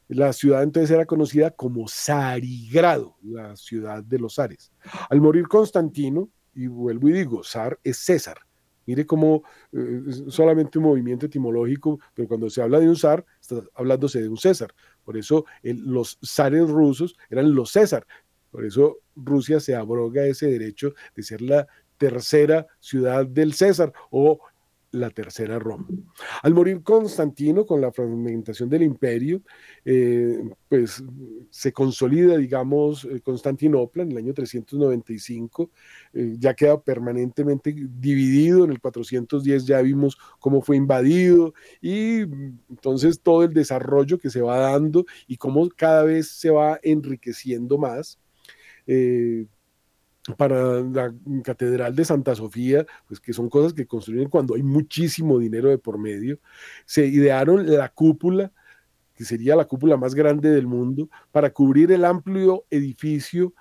La 0.07 0.33
ciudad 0.33 0.63
entonces 0.63 0.91
era 0.91 1.05
conocida 1.05 1.51
como 1.51 1.87
Sarigrado, 1.87 3.15
la 3.21 3.55
ciudad 3.55 4.03
de 4.03 4.19
los 4.19 4.35
zares. 4.35 4.71
Al 5.09 5.21
morir 5.21 5.47
Constantino, 5.47 6.29
y 6.53 6.67
vuelvo 6.67 7.09
y 7.09 7.13
digo, 7.13 7.43
zar 7.43 7.79
es 7.83 7.97
César, 7.97 8.37
Mire 8.85 9.05
cómo 9.05 9.43
eh, 9.71 10.01
solamente 10.27 10.77
un 10.77 10.85
movimiento 10.85 11.25
etimológico, 11.25 11.99
pero 12.13 12.27
cuando 12.27 12.49
se 12.49 12.61
habla 12.61 12.79
de 12.79 12.89
un 12.89 12.95
zar, 12.95 13.25
está 13.41 13.61
hablándose 13.75 14.21
de 14.21 14.29
un 14.29 14.37
César. 14.37 14.73
Por 15.03 15.17
eso 15.17 15.45
los 15.63 16.17
zares 16.25 16.69
rusos 16.69 17.15
eran 17.29 17.53
los 17.53 17.71
César. 17.71 18.05
Por 18.51 18.65
eso 18.65 18.99
Rusia 19.15 19.59
se 19.59 19.75
abroga 19.75 20.25
ese 20.25 20.47
derecho 20.47 20.93
de 21.15 21.23
ser 21.23 21.41
la 21.41 21.67
tercera 21.97 22.67
ciudad 22.79 23.25
del 23.25 23.53
César 23.53 23.93
o 24.11 24.39
la 24.93 25.09
tercera 25.09 25.59
Roma. 25.59 25.87
Al 26.43 26.53
morir 26.53 26.83
Constantino 26.83 27.65
con 27.65 27.81
la 27.81 27.91
fragmentación 27.91 28.69
del 28.69 28.83
imperio, 28.83 29.41
eh, 29.83 30.39
pues 30.69 31.03
se 31.49 31.73
consolida, 31.73 32.37
digamos, 32.37 33.05
eh, 33.05 33.19
Constantinopla 33.21 34.03
en 34.03 34.11
el 34.11 34.17
año 34.17 34.33
395, 34.33 35.71
eh, 36.13 36.35
ya 36.37 36.53
queda 36.53 36.79
permanentemente 36.79 37.75
dividido, 37.75 38.65
en 38.65 38.71
el 38.71 38.79
410 38.79 39.65
ya 39.65 39.81
vimos 39.81 40.17
cómo 40.39 40.61
fue 40.61 40.77
invadido 40.77 41.53
y 41.81 42.21
entonces 42.69 43.19
todo 43.19 43.43
el 43.43 43.53
desarrollo 43.53 44.19
que 44.19 44.29
se 44.29 44.41
va 44.41 44.57
dando 44.59 45.05
y 45.27 45.37
cómo 45.37 45.67
cada 45.69 46.03
vez 46.03 46.29
se 46.29 46.51
va 46.51 46.79
enriqueciendo 46.83 47.77
más 47.77 48.19
para 50.37 50.81
la 50.81 51.13
Catedral 51.43 51.95
de 51.95 52.05
Santa 52.05 52.35
Sofía, 52.35 52.85
pues 53.07 53.19
que 53.19 53.33
son 53.33 53.49
cosas 53.49 53.73
que 53.73 53.85
construyen 53.85 54.29
cuando 54.29 54.55
hay 54.55 54.63
muchísimo 54.63 55.37
dinero 55.37 55.69
de 55.69 55.77
por 55.77 55.97
medio, 55.97 56.39
se 56.85 57.05
idearon 57.05 57.69
la 57.69 57.89
cúpula, 57.89 58.51
que 59.15 59.25
sería 59.25 59.55
la 59.55 59.65
cúpula 59.65 59.97
más 59.97 60.15
grande 60.15 60.49
del 60.49 60.65
mundo, 60.65 61.09
para 61.31 61.51
cubrir 61.51 61.91
el 61.91 62.05
amplio 62.05 62.65
edificio 62.69 63.53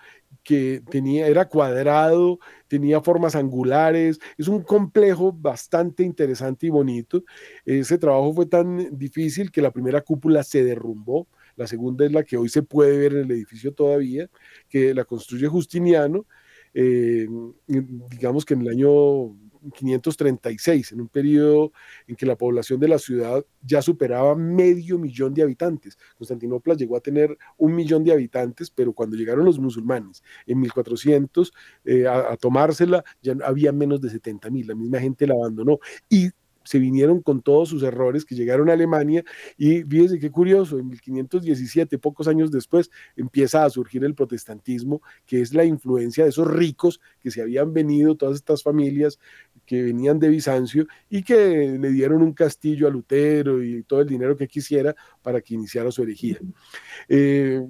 que 0.42 0.82
tenía, 0.90 1.26
era 1.26 1.48
cuadrado, 1.48 2.38
tenía 2.68 3.00
formas 3.00 3.34
angulares, 3.34 4.18
es 4.38 4.48
un 4.48 4.62
complejo 4.62 5.32
bastante 5.32 6.02
interesante 6.02 6.66
y 6.66 6.70
bonito. 6.70 7.22
Ese 7.64 7.98
trabajo 7.98 8.32
fue 8.32 8.46
tan 8.46 8.96
difícil 8.96 9.50
que 9.50 9.62
la 9.62 9.70
primera 9.70 10.00
cúpula 10.00 10.42
se 10.42 10.64
derrumbó, 10.64 11.28
la 11.56 11.66
segunda 11.66 12.06
es 12.06 12.12
la 12.12 12.24
que 12.24 12.36
hoy 12.36 12.48
se 12.48 12.62
puede 12.62 12.96
ver 12.96 13.12
en 13.12 13.24
el 13.24 13.30
edificio 13.30 13.72
todavía, 13.74 14.28
que 14.68 14.94
la 14.94 15.04
construye 15.04 15.46
Justiniano, 15.48 16.26
eh, 16.74 17.28
digamos 17.66 18.44
que 18.44 18.54
en 18.54 18.62
el 18.62 18.68
año 18.68 19.36
536, 19.70 20.92
en 20.92 21.00
un 21.02 21.08
periodo 21.08 21.72
en 22.06 22.16
que 22.16 22.26
la 22.26 22.36
población 22.36 22.80
de 22.80 22.88
la 22.88 22.98
ciudad 22.98 23.44
ya 23.62 23.80
superaba 23.82 24.34
medio 24.34 24.98
millón 24.98 25.34
de 25.34 25.42
habitantes. 25.42 25.96
Constantinopla 26.16 26.74
llegó 26.74 26.96
a 26.96 27.00
tener 27.00 27.36
un 27.56 27.74
millón 27.74 28.02
de 28.04 28.12
habitantes, 28.12 28.70
pero 28.70 28.92
cuando 28.92 29.16
llegaron 29.16 29.44
los 29.44 29.58
musulmanes 29.58 30.22
en 30.46 30.60
1400 30.60 31.52
eh, 31.84 32.06
a, 32.06 32.36
tomársela, 32.36 33.04
ya 33.22 33.34
había 33.44 33.72
menos 33.72 34.00
de 34.00 34.10
70 34.10 34.50
mil, 34.50 34.66
la 34.66 34.74
misma 34.74 34.98
gente 34.98 35.26
la 35.26 35.34
abandonó. 35.34 35.78
Y 36.08 36.30
se 36.64 36.78
vinieron 36.78 37.20
con 37.20 37.42
todos 37.42 37.68
sus 37.68 37.82
errores 37.82 38.24
que 38.24 38.34
llegaron 38.34 38.70
a 38.70 38.72
Alemania 38.72 39.24
y 39.56 39.82
fíjense 39.82 40.18
qué 40.18 40.30
curioso, 40.30 40.78
en 40.78 40.88
1517, 40.88 41.98
pocos 41.98 42.28
años 42.28 42.50
después, 42.50 42.90
empieza 43.16 43.64
a 43.64 43.70
surgir 43.70 44.04
el 44.04 44.14
protestantismo, 44.14 45.02
que 45.26 45.40
es 45.40 45.54
la 45.54 45.64
influencia 45.64 46.24
de 46.24 46.30
esos 46.30 46.48
ricos 46.48 47.00
que 47.20 47.30
se 47.30 47.42
habían 47.42 47.72
venido, 47.72 48.16
todas 48.16 48.36
estas 48.36 48.62
familias 48.62 49.18
que 49.66 49.82
venían 49.82 50.18
de 50.18 50.28
Bizancio 50.28 50.86
y 51.08 51.22
que 51.22 51.78
le 51.78 51.90
dieron 51.90 52.22
un 52.22 52.32
castillo 52.32 52.86
a 52.86 52.90
Lutero 52.90 53.62
y 53.62 53.82
todo 53.84 54.00
el 54.00 54.08
dinero 54.08 54.36
que 54.36 54.48
quisiera 54.48 54.94
para 55.22 55.40
que 55.40 55.54
iniciara 55.54 55.90
su 55.90 56.02
herejía. 56.02 56.38
Eh, 57.08 57.64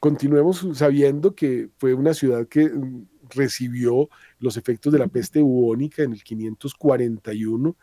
continuemos 0.00 0.66
sabiendo 0.74 1.34
que 1.34 1.70
fue 1.78 1.94
una 1.94 2.14
ciudad 2.14 2.46
que 2.46 2.70
recibió 3.34 4.08
los 4.38 4.56
efectos 4.56 4.92
de 4.92 4.98
la 4.98 5.08
peste 5.08 5.40
bubónica 5.40 6.02
en 6.02 6.12
el 6.12 6.22
541 6.22 7.76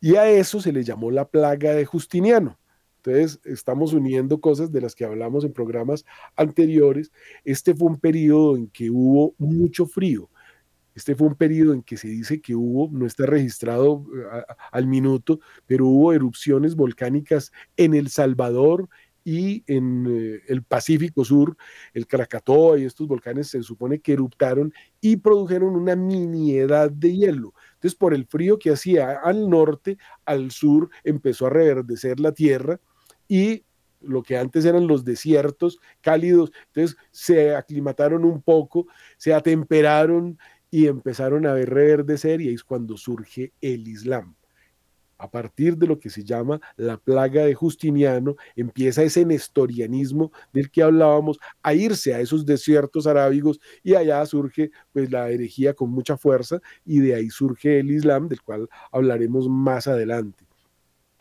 y 0.00 0.16
a 0.16 0.28
eso 0.28 0.60
se 0.60 0.72
le 0.72 0.84
llamó 0.84 1.10
la 1.10 1.28
plaga 1.28 1.72
de 1.72 1.86
Justiniano. 1.86 2.58
Entonces, 2.98 3.40
estamos 3.44 3.92
uniendo 3.92 4.40
cosas 4.40 4.72
de 4.72 4.80
las 4.80 4.94
que 4.94 5.04
hablamos 5.04 5.44
en 5.44 5.52
programas 5.52 6.04
anteriores. 6.36 7.12
Este 7.44 7.74
fue 7.74 7.88
un 7.88 7.98
periodo 7.98 8.56
en 8.56 8.68
que 8.68 8.90
hubo 8.90 9.34
mucho 9.38 9.86
frío. 9.86 10.30
Este 10.94 11.14
fue 11.14 11.26
un 11.26 11.34
periodo 11.34 11.74
en 11.74 11.82
que 11.82 11.96
se 11.96 12.08
dice 12.08 12.40
que 12.40 12.54
hubo, 12.54 12.88
no 12.92 13.04
está 13.04 13.26
registrado 13.26 14.06
eh, 14.14 14.42
al 14.70 14.86
minuto, 14.86 15.40
pero 15.66 15.86
hubo 15.86 16.12
erupciones 16.12 16.76
volcánicas 16.76 17.52
en 17.76 17.94
El 17.94 18.08
Salvador, 18.08 18.88
y 19.24 19.64
en 19.66 20.06
eh, 20.06 20.42
el 20.48 20.62
Pacífico 20.62 21.24
Sur, 21.24 21.56
el 21.94 22.06
Krakatoa 22.06 22.78
y 22.78 22.84
estos 22.84 23.08
volcanes 23.08 23.48
se 23.48 23.62
supone 23.62 24.00
que 24.00 24.12
eruptaron 24.12 24.72
y 25.00 25.16
produjeron 25.16 25.74
una 25.74 25.96
miniedad 25.96 26.90
de 26.90 27.16
hielo. 27.16 27.54
Entonces, 27.74 27.94
por 27.94 28.14
el 28.14 28.26
frío 28.26 28.58
que 28.58 28.70
hacía 28.70 29.18
al 29.24 29.48
norte, 29.48 29.96
al 30.26 30.50
sur, 30.50 30.90
empezó 31.02 31.46
a 31.46 31.50
reverdecer 31.50 32.20
la 32.20 32.32
tierra 32.32 32.78
y 33.26 33.64
lo 34.00 34.22
que 34.22 34.36
antes 34.36 34.66
eran 34.66 34.86
los 34.86 35.04
desiertos 35.04 35.78
cálidos, 36.02 36.52
entonces 36.66 36.98
se 37.10 37.56
aclimataron 37.56 38.26
un 38.26 38.42
poco, 38.42 38.86
se 39.16 39.32
atemperaron 39.32 40.38
y 40.70 40.88
empezaron 40.88 41.46
a 41.46 41.54
ver 41.54 41.70
reverdecer 41.70 42.42
y 42.42 42.48
ahí 42.48 42.54
es 42.54 42.64
cuando 42.64 42.98
surge 42.98 43.54
el 43.62 43.88
Islam 43.88 44.36
a 45.24 45.30
partir 45.30 45.76
de 45.76 45.86
lo 45.86 45.98
que 45.98 46.10
se 46.10 46.22
llama 46.22 46.60
la 46.76 46.96
plaga 46.98 47.44
de 47.44 47.54
Justiniano, 47.54 48.36
empieza 48.54 49.02
ese 49.02 49.24
nestorianismo 49.24 50.32
del 50.52 50.70
que 50.70 50.82
hablábamos 50.82 51.38
a 51.62 51.74
irse 51.74 52.14
a 52.14 52.20
esos 52.20 52.46
desiertos 52.46 53.06
arábigos 53.06 53.58
y 53.82 53.94
allá 53.94 54.24
surge 54.26 54.70
pues 54.92 55.10
la 55.10 55.30
herejía 55.30 55.74
con 55.74 55.90
mucha 55.90 56.16
fuerza 56.16 56.60
y 56.84 57.00
de 57.00 57.14
ahí 57.14 57.30
surge 57.30 57.80
el 57.80 57.90
Islam, 57.90 58.28
del 58.28 58.42
cual 58.42 58.68
hablaremos 58.92 59.48
más 59.48 59.88
adelante. 59.88 60.44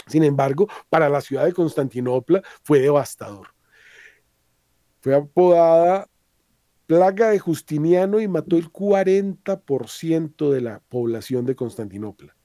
Sin 0.07 0.23
embargo, 0.23 0.67
para 0.89 1.09
la 1.09 1.21
ciudad 1.21 1.45
de 1.45 1.53
Constantinopla 1.53 2.43
fue 2.61 2.79
devastador. 2.79 3.47
Fue 4.99 5.15
apodada 5.15 6.09
plaga 6.85 7.29
de 7.29 7.39
Justiniano 7.39 8.19
y 8.19 8.27
mató 8.27 8.57
el 8.57 8.69
40% 8.69 10.51
de 10.51 10.61
la 10.61 10.81
población 10.89 11.45
de 11.45 11.55
Constantinopla. 11.55 12.35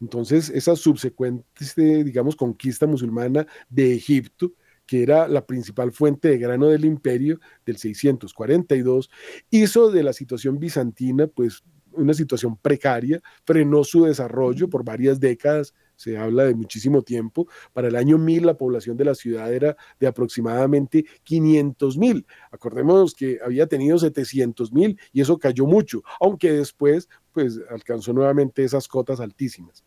Entonces, 0.00 0.50
esa 0.50 0.76
subsecuente, 0.76 1.44
este, 1.60 2.04
digamos, 2.04 2.36
conquista 2.36 2.86
musulmana 2.86 3.46
de 3.68 3.94
Egipto, 3.94 4.52
que 4.86 5.02
era 5.02 5.26
la 5.28 5.46
principal 5.46 5.92
fuente 5.92 6.28
de 6.28 6.38
grano 6.38 6.68
del 6.68 6.84
imperio 6.84 7.40
del 7.64 7.76
642, 7.78 9.10
hizo 9.50 9.90
de 9.90 10.02
la 10.02 10.12
situación 10.12 10.58
bizantina, 10.58 11.26
pues, 11.26 11.64
una 11.92 12.14
situación 12.14 12.56
precaria, 12.56 13.20
frenó 13.44 13.82
su 13.82 14.04
desarrollo 14.04 14.68
por 14.68 14.84
varias 14.84 15.18
décadas, 15.18 15.74
se 15.96 16.18
habla 16.18 16.44
de 16.44 16.54
muchísimo 16.54 17.02
tiempo. 17.02 17.48
Para 17.72 17.88
el 17.88 17.96
año 17.96 18.18
1000 18.18 18.44
la 18.46 18.56
población 18.56 18.96
de 18.96 19.06
la 19.06 19.14
ciudad 19.14 19.52
era 19.52 19.76
de 19.98 20.06
aproximadamente 20.06 21.06
500 21.24 21.96
mil. 21.96 22.26
Acordémonos 22.50 23.14
que 23.14 23.38
había 23.44 23.66
tenido 23.66 23.98
700 23.98 24.72
mil 24.72 24.98
y 25.12 25.22
eso 25.22 25.38
cayó 25.38 25.66
mucho, 25.66 26.02
aunque 26.20 26.52
después 26.52 27.08
pues 27.36 27.60
alcanzó 27.68 28.14
nuevamente 28.14 28.64
esas 28.64 28.88
cotas 28.88 29.20
altísimas. 29.20 29.84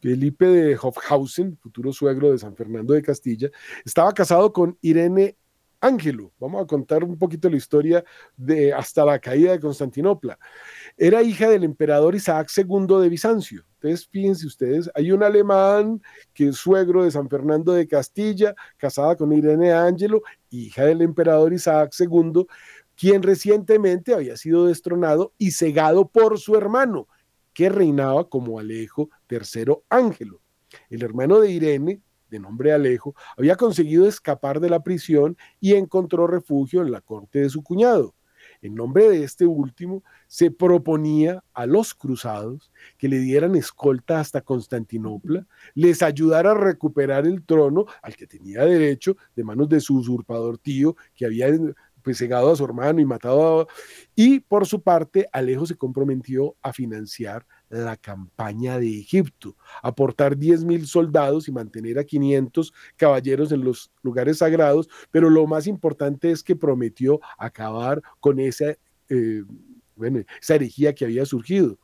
Felipe 0.00 0.46
de 0.46 0.78
Hofhausen, 0.80 1.56
futuro 1.56 1.92
suegro 1.92 2.30
de 2.30 2.38
San 2.38 2.54
Fernando 2.54 2.94
de 2.94 3.02
Castilla, 3.02 3.50
estaba 3.84 4.12
casado 4.12 4.52
con 4.52 4.78
Irene 4.82 5.36
Ángelo. 5.80 6.32
Vamos 6.38 6.62
a 6.62 6.66
contar 6.66 7.02
un 7.02 7.18
poquito 7.18 7.50
la 7.50 7.56
historia 7.56 8.04
de 8.36 8.72
hasta 8.72 9.04
la 9.04 9.18
caída 9.18 9.50
de 9.50 9.58
Constantinopla. 9.58 10.38
Era 10.96 11.22
hija 11.22 11.48
del 11.48 11.64
emperador 11.64 12.14
Isaac 12.14 12.52
II 12.56 13.00
de 13.00 13.08
Bizancio. 13.08 13.64
Entonces, 13.74 14.06
fíjense 14.06 14.46
ustedes, 14.46 14.88
hay 14.94 15.10
un 15.10 15.24
alemán 15.24 16.00
que 16.32 16.48
es 16.50 16.56
suegro 16.56 17.02
de 17.02 17.10
San 17.10 17.28
Fernando 17.28 17.72
de 17.72 17.88
Castilla, 17.88 18.54
casada 18.76 19.16
con 19.16 19.32
Irene 19.32 19.72
Ángelo, 19.72 20.22
hija 20.50 20.84
del 20.84 21.02
emperador 21.02 21.52
Isaac 21.52 21.92
II, 21.98 22.46
quien 22.96 23.22
recientemente 23.22 24.14
había 24.14 24.36
sido 24.36 24.66
destronado 24.66 25.32
y 25.38 25.52
cegado 25.52 26.08
por 26.08 26.38
su 26.38 26.56
hermano, 26.56 27.08
que 27.52 27.68
reinaba 27.68 28.28
como 28.28 28.58
Alejo 28.58 29.10
III 29.30 29.76
Ángelo. 29.88 30.40
El 30.90 31.02
hermano 31.02 31.40
de 31.40 31.50
Irene, 31.50 32.00
de 32.30 32.38
nombre 32.38 32.72
Alejo, 32.72 33.14
había 33.36 33.56
conseguido 33.56 34.06
escapar 34.08 34.60
de 34.60 34.70
la 34.70 34.82
prisión 34.82 35.36
y 35.60 35.74
encontró 35.74 36.26
refugio 36.26 36.82
en 36.82 36.90
la 36.90 37.00
corte 37.00 37.40
de 37.40 37.50
su 37.50 37.62
cuñado. 37.62 38.14
En 38.62 38.74
nombre 38.74 39.08
de 39.08 39.22
este 39.22 39.46
último, 39.46 40.02
se 40.26 40.50
proponía 40.50 41.44
a 41.52 41.66
los 41.66 41.94
cruzados 41.94 42.72
que 42.98 43.08
le 43.08 43.18
dieran 43.18 43.54
escolta 43.54 44.20
hasta 44.20 44.40
Constantinopla, 44.40 45.46
les 45.74 46.02
ayudara 46.02 46.52
a 46.52 46.54
recuperar 46.54 47.26
el 47.26 47.44
trono 47.44 47.86
al 48.02 48.16
que 48.16 48.26
tenía 48.26 48.64
derecho 48.64 49.16
de 49.34 49.44
manos 49.44 49.68
de 49.68 49.80
su 49.80 49.96
usurpador 49.96 50.58
tío, 50.58 50.96
que 51.14 51.26
había 51.26 51.48
pues, 52.06 52.22
a 52.22 52.54
su 52.54 52.64
hermano 52.64 53.00
y 53.00 53.04
matado 53.04 53.62
a... 53.62 53.66
Y 54.14 54.38
por 54.38 54.64
su 54.64 54.80
parte, 54.80 55.28
Alejo 55.32 55.66
se 55.66 55.74
comprometió 55.74 56.54
a 56.62 56.72
financiar 56.72 57.44
la 57.68 57.96
campaña 57.96 58.78
de 58.78 59.00
Egipto, 59.00 59.56
aportar 59.82 60.36
10 60.36 60.62
mil 60.62 60.86
soldados 60.86 61.48
y 61.48 61.52
mantener 61.52 61.98
a 61.98 62.04
500 62.04 62.72
caballeros 62.94 63.50
en 63.50 63.64
los 63.64 63.90
lugares 64.02 64.38
sagrados, 64.38 64.88
pero 65.10 65.28
lo 65.30 65.48
más 65.48 65.66
importante 65.66 66.30
es 66.30 66.44
que 66.44 66.54
prometió 66.54 67.18
acabar 67.38 68.00
con 68.20 68.38
esa, 68.38 68.76
eh, 69.08 69.42
bueno, 69.96 70.20
esa 70.40 70.54
herejía 70.54 70.94
que 70.94 71.06
había 71.06 71.26
surgido. 71.26 71.76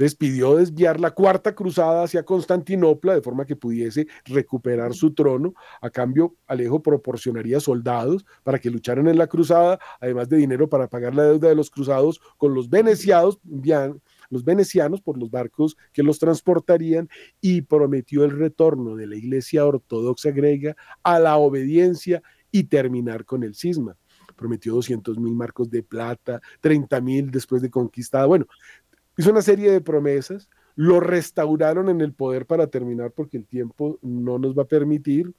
Entonces 0.00 0.16
pidió 0.16 0.56
desviar 0.56 0.98
la 0.98 1.10
cuarta 1.10 1.54
cruzada 1.54 2.04
hacia 2.04 2.22
Constantinopla 2.22 3.12
de 3.12 3.20
forma 3.20 3.44
que 3.44 3.54
pudiese 3.54 4.06
recuperar 4.24 4.94
su 4.94 5.12
trono. 5.12 5.52
A 5.82 5.90
cambio, 5.90 6.36
Alejo 6.46 6.82
proporcionaría 6.82 7.60
soldados 7.60 8.24
para 8.42 8.58
que 8.58 8.70
lucharan 8.70 9.08
en 9.08 9.18
la 9.18 9.26
cruzada, 9.26 9.78
además 10.00 10.30
de 10.30 10.38
dinero 10.38 10.70
para 10.70 10.88
pagar 10.88 11.14
la 11.14 11.24
deuda 11.24 11.50
de 11.50 11.54
los 11.54 11.68
cruzados 11.68 12.18
con 12.38 12.54
los 12.54 12.70
venecianos, 12.70 13.40
los 14.30 14.42
venecianos 14.42 15.02
por 15.02 15.18
los 15.18 15.30
barcos 15.30 15.76
que 15.92 16.02
los 16.02 16.18
transportarían 16.18 17.10
y 17.42 17.60
prometió 17.60 18.24
el 18.24 18.30
retorno 18.30 18.96
de 18.96 19.06
la 19.06 19.16
Iglesia 19.16 19.66
Ortodoxa 19.66 20.30
griega 20.30 20.76
a 21.02 21.18
la 21.18 21.36
obediencia 21.36 22.22
y 22.50 22.64
terminar 22.64 23.26
con 23.26 23.42
el 23.42 23.54
cisma. 23.54 23.98
Prometió 24.34 24.72
200 24.72 25.18
mil 25.18 25.34
marcos 25.34 25.68
de 25.68 25.82
plata, 25.82 26.40
30 26.62 27.00
mil 27.02 27.30
después 27.30 27.60
de 27.60 27.68
conquistada. 27.68 28.24
Bueno, 28.24 28.46
hizo 29.16 29.30
una 29.30 29.42
serie 29.42 29.70
de 29.70 29.80
promesas, 29.80 30.48
lo 30.76 31.00
restauraron 31.00 31.88
en 31.88 32.00
el 32.00 32.12
poder 32.12 32.46
para 32.46 32.66
terminar 32.68 33.12
porque 33.12 33.36
el 33.36 33.46
tiempo 33.46 33.98
no 34.02 34.38
nos 34.38 34.56
va 34.56 34.62
a 34.62 34.68
permitir. 34.68 35.32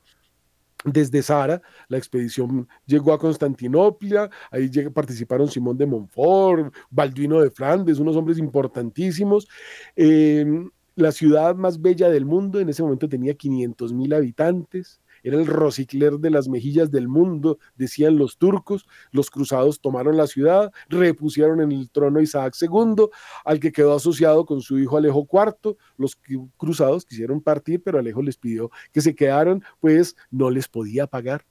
Desde 0.84 1.22
Sara, 1.22 1.62
la 1.90 1.98
expedición 1.98 2.68
llegó 2.88 3.14
a 3.14 3.20
Constantinopla, 3.20 4.32
ahí 4.50 4.70
participaron 4.90 5.48
Simón 5.48 5.78
de 5.78 5.86
Montfort, 5.86 6.74
Balduino 6.90 7.40
de 7.40 7.52
Flandes, 7.52 8.00
unos 8.00 8.16
hombres 8.16 8.40
importantísimos. 8.40 9.48
Em, 9.96 10.70
la 10.96 11.12
ciudad 11.12 11.56
más 11.56 11.80
bella 11.80 12.10
del 12.10 12.26
mundo 12.26 12.60
en 12.60 12.70
ese 12.70 12.82
momento 12.82 13.08
tenía 13.08 13.36
500 13.36 13.94
mil 13.94 14.14
habitantes 14.14 15.00
era 15.24 15.38
el 15.38 15.46
Rosicler 15.46 16.14
de 16.20 16.30
las 16.30 16.48
mejillas 16.48 16.92
del 16.92 17.08
mundo, 17.08 17.60
decían 17.76 18.18
los 18.18 18.38
turcos. 18.38 18.88
Los 19.12 19.30
cruzados 19.30 19.80
tomaron 19.82 20.18
la 20.18 20.28
ciudad, 20.28 20.72
repusieron 20.90 21.62
en 21.62 21.72
el 21.72 21.90
trono 21.90 22.20
a 22.20 22.24
Isaac 22.24 22.56
II, 22.60 23.08
al 23.46 23.60
que 23.60 23.72
quedó 23.72 23.96
asociado 23.96 24.46
con 24.46 24.62
su 24.62 24.80
hijo 24.80 24.98
Alejo 24.98 25.28
IV. 25.32 25.76
Los 25.98 26.18
cruzados 26.58 27.06
quisieron 27.06 27.42
partir, 27.42 27.82
pero 27.84 28.00
Alejo 28.00 28.22
les 28.22 28.38
pidió 28.38 28.72
que 28.92 29.02
se 29.02 29.16
quedaran, 29.16 29.64
pues 29.80 30.16
no 30.30 30.50
les 30.50 30.68
podía 30.68 31.08
pagar. 31.08 31.46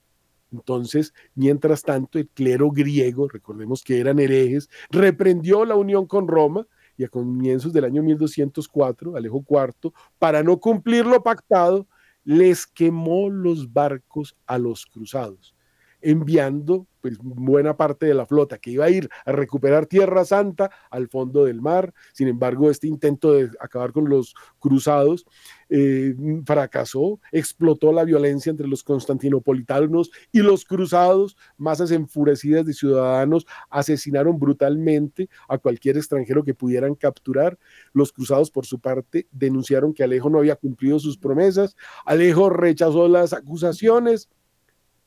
Entonces, 0.51 1.13
mientras 1.33 1.81
tanto, 1.81 2.19
el 2.19 2.27
clero 2.27 2.71
griego, 2.71 3.27
recordemos 3.29 3.83
que 3.83 3.99
eran 3.99 4.19
herejes, 4.19 4.69
reprendió 4.89 5.63
la 5.65 5.75
unión 5.75 6.05
con 6.05 6.27
Roma 6.27 6.67
y 6.97 7.05
a 7.05 7.07
comienzos 7.07 7.71
del 7.71 7.85
año 7.85 8.03
1204, 8.03 9.15
Alejo 9.15 9.45
IV, 9.49 9.93
para 10.19 10.43
no 10.43 10.59
cumplir 10.59 11.05
lo 11.05 11.23
pactado, 11.23 11.87
les 12.23 12.67
quemó 12.67 13.29
los 13.29 13.71
barcos 13.73 14.35
a 14.45 14.57
los 14.57 14.85
cruzados, 14.85 15.55
enviando 16.01 16.87
pues, 17.01 17.17
buena 17.19 17.75
parte 17.75 18.05
de 18.05 18.13
la 18.13 18.25
flota 18.25 18.57
que 18.59 18.71
iba 18.71 18.85
a 18.85 18.89
ir 18.89 19.09
a 19.25 19.31
recuperar 19.31 19.87
Tierra 19.87 20.23
Santa 20.23 20.71
al 20.89 21.07
fondo 21.07 21.45
del 21.45 21.61
mar. 21.61 21.93
Sin 22.13 22.27
embargo, 22.27 22.69
este 22.69 22.87
intento 22.87 23.33
de 23.33 23.49
acabar 23.59 23.91
con 23.91 24.07
los 24.09 24.35
cruzados 24.59 25.25
eh, 25.69 26.15
fracasó, 26.45 27.19
explotó 27.31 27.91
la 27.91 28.03
violencia 28.03 28.49
entre 28.49 28.67
los 28.67 28.83
constantinopolitanos 28.83 30.11
y 30.31 30.39
los 30.39 30.65
cruzados, 30.65 31.37
masas 31.57 31.91
enfurecidas 31.91 32.65
de 32.65 32.73
ciudadanos 32.73 33.45
asesinaron 33.69 34.37
brutalmente 34.37 35.29
a 35.47 35.57
cualquier 35.57 35.97
extranjero 35.97 36.43
que 36.43 36.53
pudieran 36.53 36.95
capturar. 36.95 37.57
Los 37.93 38.11
cruzados, 38.11 38.51
por 38.51 38.65
su 38.65 38.79
parte, 38.79 39.27
denunciaron 39.31 39.93
que 39.93 40.03
Alejo 40.03 40.29
no 40.29 40.39
había 40.39 40.55
cumplido 40.55 40.99
sus 40.99 41.17
promesas. 41.17 41.75
Alejo 42.05 42.49
rechazó 42.49 43.07
las 43.07 43.33
acusaciones 43.33 44.29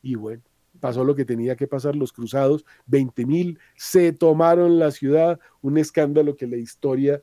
y 0.02 0.16
bueno, 0.16 0.42
pasó 0.84 1.02
lo 1.02 1.14
que 1.14 1.24
tenía 1.24 1.56
que 1.56 1.66
pasar, 1.66 1.96
los 1.96 2.12
cruzados, 2.12 2.66
20 2.88 3.24
mil, 3.24 3.58
se 3.74 4.12
tomaron 4.12 4.78
la 4.78 4.90
ciudad, 4.90 5.40
un 5.62 5.78
escándalo 5.78 6.36
que 6.36 6.46
la 6.46 6.58
historia 6.58 7.22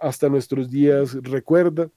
hasta 0.00 0.28
nuestros 0.28 0.70
días 0.70 1.14
recuerda. 1.20 1.90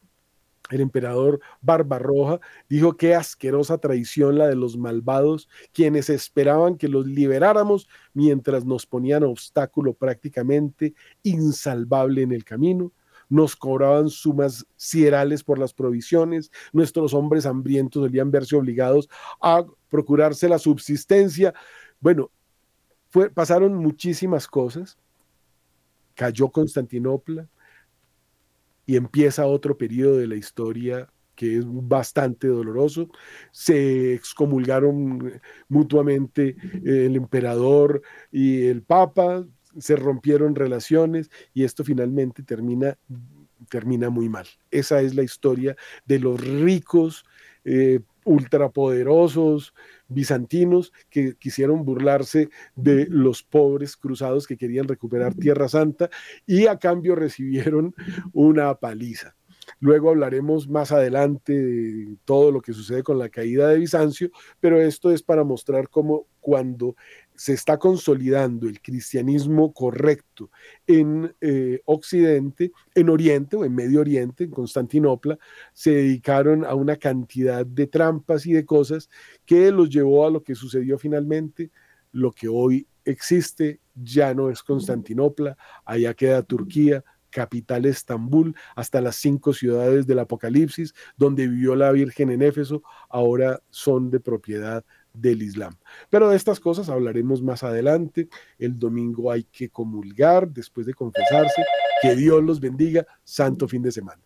El 0.72 0.82
emperador 0.82 1.40
Barbarroja 1.62 2.40
dijo 2.68 2.98
qué 2.98 3.14
asquerosa 3.14 3.78
traición 3.78 4.40
la 4.40 4.48
de 4.48 4.56
los 4.56 4.76
malvados, 4.76 5.48
quienes 5.72 6.10
esperaban 6.10 6.78
que 6.78 6.88
los 6.88 7.06
liberáramos 7.06 7.88
mientras 8.16 8.66
nos 8.66 8.88
ponían 8.88 9.22
obstáculo 9.22 9.94
prácticamente 9.94 10.96
insalvable 11.22 12.24
en 12.24 12.32
el 12.32 12.44
camino 12.44 12.92
nos 13.34 13.56
cobraban 13.56 14.10
sumas 14.10 14.64
sierales 14.76 15.44
por 15.44 15.58
las 15.58 15.74
provisiones, 15.74 16.52
nuestros 16.72 17.16
hombres 17.16 17.48
hambrientos 17.48 18.04
solían 18.04 18.30
verse 18.30 18.56
obligados 18.56 19.10
a 19.42 19.66
procurarse 19.90 20.48
la 20.48 20.60
subsistencia. 20.60 21.52
Bueno, 22.00 22.30
fue, 23.10 23.32
pasaron 23.32 23.74
muchísimas 23.74 24.48
cosas, 24.48 25.00
cayó 26.14 26.50
Constantinopla 26.50 27.50
y 28.86 28.98
empieza 28.98 29.48
otro 29.48 29.80
periodo 29.80 30.18
de 30.18 30.28
la 30.28 30.36
historia 30.36 31.10
que 31.36 31.58
es 31.58 31.66
bastante 31.68 32.48
doloroso. 32.48 33.10
Se 33.52 34.14
excomulgaron 34.14 35.42
mutuamente 35.70 36.56
el 36.86 37.16
emperador 37.16 38.04
y 38.32 38.68
el 38.68 38.84
papa, 38.84 39.44
se 39.78 39.96
rompieron 39.96 40.56
relaciones 40.56 41.30
y 41.54 41.64
esto 41.64 41.84
finalmente 41.84 42.44
termina, 42.44 42.98
termina 43.70 44.10
muy 44.10 44.30
mal. 44.30 44.48
Esa 44.72 45.02
es 45.02 45.16
la 45.16 45.24
historia 45.24 45.76
de 46.06 46.20
los 46.20 46.40
ricos, 46.40 47.26
eh, 47.66 48.00
ultrapoderosos 48.26 49.74
bizantinos 50.08 50.94
que 51.10 51.36
quisieron 51.36 51.84
burlarse 51.84 52.50
de 52.76 53.08
los 53.10 53.44
pobres 53.44 53.98
cruzados 53.98 54.48
que 54.48 54.58
querían 54.58 54.88
recuperar 54.88 55.34
Tierra 55.34 55.68
Santa 55.68 56.10
y 56.46 56.68
a 56.68 56.78
cambio 56.78 57.16
recibieron 57.16 57.94
una 58.32 58.74
paliza. 58.76 59.36
Luego 59.80 60.10
hablaremos 60.10 60.68
más 60.68 60.92
adelante 60.92 61.54
de 61.54 62.18
todo 62.26 62.52
lo 62.52 62.62
que 62.62 62.74
sucede 62.74 63.04
con 63.04 63.18
la 63.18 63.30
caída 63.30 63.70
de 63.70 63.80
Bizancio, 63.80 64.30
pero 64.60 64.82
esto 64.82 65.12
es 65.12 65.24
para 65.24 65.44
mostrar 65.44 65.90
cómo 65.90 66.28
cuando 66.40 66.96
se 67.36 67.54
está 67.54 67.78
consolidando 67.78 68.68
el 68.68 68.82
cristianismo 68.82 69.74
correcto 69.74 70.52
en 70.88 71.36
eh, 71.42 71.82
Occidente, 71.86 72.72
en 72.94 73.10
Oriente 73.10 73.56
o 73.56 73.66
en 73.66 73.74
Medio 73.76 74.02
Oriente, 74.02 74.46
en 74.46 74.52
Constantinopla, 74.52 75.38
se 75.74 75.92
dedicaron 75.92 76.66
a 76.66 76.76
una 76.76 76.98
cantidad 76.98 77.66
de 77.66 77.88
trampas 77.88 78.46
y 78.46 78.54
de 78.54 78.66
cosas 78.66 79.10
que 79.46 79.72
los 79.72 79.90
llevó 79.90 80.26
a 80.26 80.32
lo 80.32 80.44
que 80.44 80.56
sucedió 80.56 80.98
finalmente, 80.98 81.72
lo 82.12 82.32
que 82.32 82.48
hoy 82.48 82.88
existe 83.06 83.80
ya 83.96 84.34
no 84.34 84.50
es 84.50 84.64
Constantinopla, 84.64 85.58
allá 85.86 86.14
queda 86.14 86.44
Turquía, 86.44 87.04
capital 87.30 87.86
Estambul, 87.86 88.56
hasta 88.76 89.02
las 89.02 89.16
cinco 89.16 89.54
ciudades 89.54 90.08
del 90.08 90.20
Apocalipsis, 90.20 90.94
donde 91.18 91.48
vivió 91.48 91.76
la 91.76 91.92
Virgen 91.92 92.30
en 92.30 92.44
Éfeso, 92.44 92.84
ahora 93.10 93.62
son 93.70 94.12
de 94.12 94.20
propiedad 94.20 94.86
del 95.14 95.42
Islam. 95.44 95.76
Pero 96.10 96.30
de 96.30 96.36
estas 96.36 96.60
cosas 96.60 96.90
hablaremos 96.90 97.42
más 97.42 97.64
adelante. 97.64 98.28
El 98.58 98.78
domingo 98.78 99.32
hay 99.32 99.44
que 99.44 99.70
comulgar 99.70 100.50
después 100.50 100.86
de 100.86 100.94
confesarse. 100.94 101.64
Que 102.02 102.16
Dios 102.16 102.44
los 102.44 102.60
bendiga. 102.60 103.06
Santo 103.24 103.68
fin 103.68 103.84
de 103.84 103.92
semana. 103.92 104.22